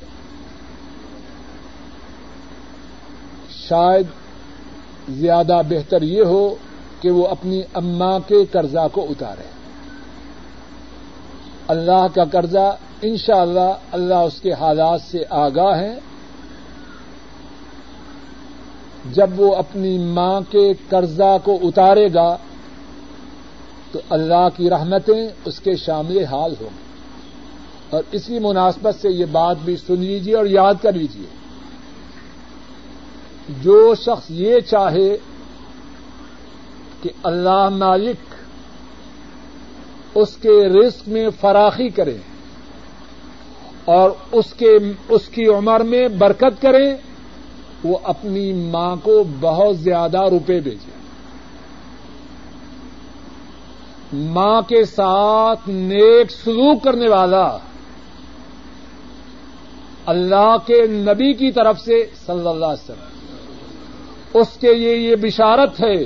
شاید 3.69 4.05
زیادہ 5.09 5.61
بہتر 5.69 6.01
یہ 6.01 6.23
ہو 6.23 6.55
کہ 7.01 7.11
وہ 7.11 7.27
اپنی 7.27 7.61
اماں 7.73 8.19
کے 8.27 8.45
قرضہ 8.45 8.87
کو 8.91 9.05
اتارے۔ 9.09 9.56
اللہ 11.67 12.07
کا 12.13 12.23
قرضہ 12.31 12.75
انشاءاللہ 13.01 13.59
اللہ 13.59 13.73
اللہ 13.91 14.13
اس 14.13 14.41
کے 14.41 14.53
حالات 14.53 15.01
سے 15.01 15.23
آگاہ 15.29 15.81
ہیں 15.81 15.95
جب 19.13 19.29
وہ 19.35 19.55
اپنی 19.55 19.97
ماں 19.97 20.41
کے 20.49 20.73
قرضہ 20.89 21.37
کو 21.43 21.59
اتارے 21.63 22.13
گا، 22.13 22.37
تو 23.91 23.99
اللہ 24.09 24.47
کی 24.55 24.69
رحمتیں 24.69 25.27
اس 25.45 25.59
کے 25.59 25.75
شامل 25.75 26.23
حال 26.23 26.53
ہوں۔ 26.61 26.69
اور 27.89 28.03
اسی 28.11 28.39
مناسبت 28.39 28.95
سے 29.01 29.09
یہ 29.09 29.25
بات 29.25 29.57
بھی 29.65 29.75
سن 29.77 29.99
لیجیے 29.99 30.35
اور 30.35 30.45
یاد 30.45 30.73
کر 30.81 30.93
لیجیے 30.93 31.25
جو 33.61 33.95
شخص 33.95 34.25
یہ 34.29 34.59
چاہے 34.59 35.17
کہ 37.01 37.09
اللہ 37.23 37.69
مالک 37.69 38.33
اس 40.19 40.37
کے 40.37 40.69
رزق 40.69 41.07
میں 41.07 41.29
فراخی 41.41 41.89
کرے 41.89 42.17
اور 43.85 44.11
اس 44.31 44.53
کے 44.53 44.77
اس 45.09 45.27
کی 45.27 45.47
عمر 45.47 45.79
میں 45.79 46.07
برکت 46.07 46.61
کرے 46.61 46.95
وہ 47.83 47.97
اپنی 48.03 48.53
ماں 48.53 48.95
کو 49.03 49.23
بہت 49.39 49.77
زیادہ 49.77 50.19
روپے 50.19 50.59
بھیجے 50.59 50.97
ماں 54.13 54.61
کے 54.61 54.85
ساتھ 54.85 55.69
نیک 55.69 56.31
سلوک 56.31 56.83
کرنے 56.83 57.09
والا 57.09 57.57
اللہ 60.05 60.55
کے 60.65 60.87
نبی 60.87 61.33
کی 61.33 61.51
طرف 61.51 61.79
سے 61.79 62.05
صلی 62.25 62.47
اللہ 62.47 62.65
علیہ 62.65 62.91
وسلم۔ 62.91 63.07
اس 64.33 64.47
کے 64.59 64.73
لیے 64.73 64.95
یہ 64.95 65.15
بشارت 65.15 65.81
ہے 65.81 66.03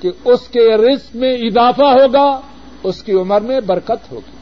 کہ 0.00 0.10
اس 0.24 0.48
کے 0.48 0.76
رزق 0.76 1.16
میں 1.16 1.34
اضافہ 1.34 1.82
ہوگا۔ 1.82 2.40
اس 2.84 3.02
کی 3.02 3.12
عمر 3.12 3.40
میں 3.40 3.60
برکت 3.60 4.12
ہوگی۔ 4.12 4.36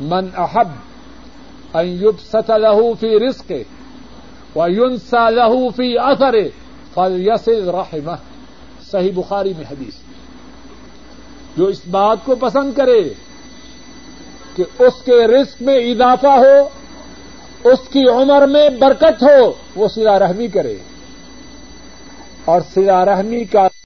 من 0.00 0.28
احب 0.36 0.68
ایوب 1.72 2.14
ست 2.32 2.50
لہو 2.50 2.94
فی 2.94 3.28
رزق 3.28 3.52
و 4.56 4.66
یون 4.68 4.96
سا 4.96 5.30
لہو 5.30 5.68
فی 5.68 5.98
اثر 5.98 6.34
فل 6.94 7.16
یس 7.18 7.48
رحمہ۔ 7.48 8.12
صحیح 8.90 9.12
بخاری 9.14 9.52
میں 9.56 9.64
حدیث۔ 9.70 9.94
جو 11.56 11.64
اس 11.64 11.80
بات 11.90 12.18
کو 12.24 12.34
پسند 12.34 12.72
کرے 12.72 13.08
کہ 14.56 14.64
اس 14.78 15.02
کے 15.04 15.26
رزق 15.26 15.62
میں 15.62 15.76
اضافہ 15.76 16.26
ہو، 16.26 16.68
اس 17.64 17.88
کی 17.88 18.08
عمر 18.08 18.46
میں 18.46 18.70
برکت 18.70 19.22
ہو، 19.22 19.52
وہ 19.76 19.88
سلا 19.88 20.18
رحمی 20.18 20.48
کرے۔ 20.48 20.76
اور 22.44 22.60
سلا 22.74 23.04
رحمی 23.04 23.44
کا 23.44 23.68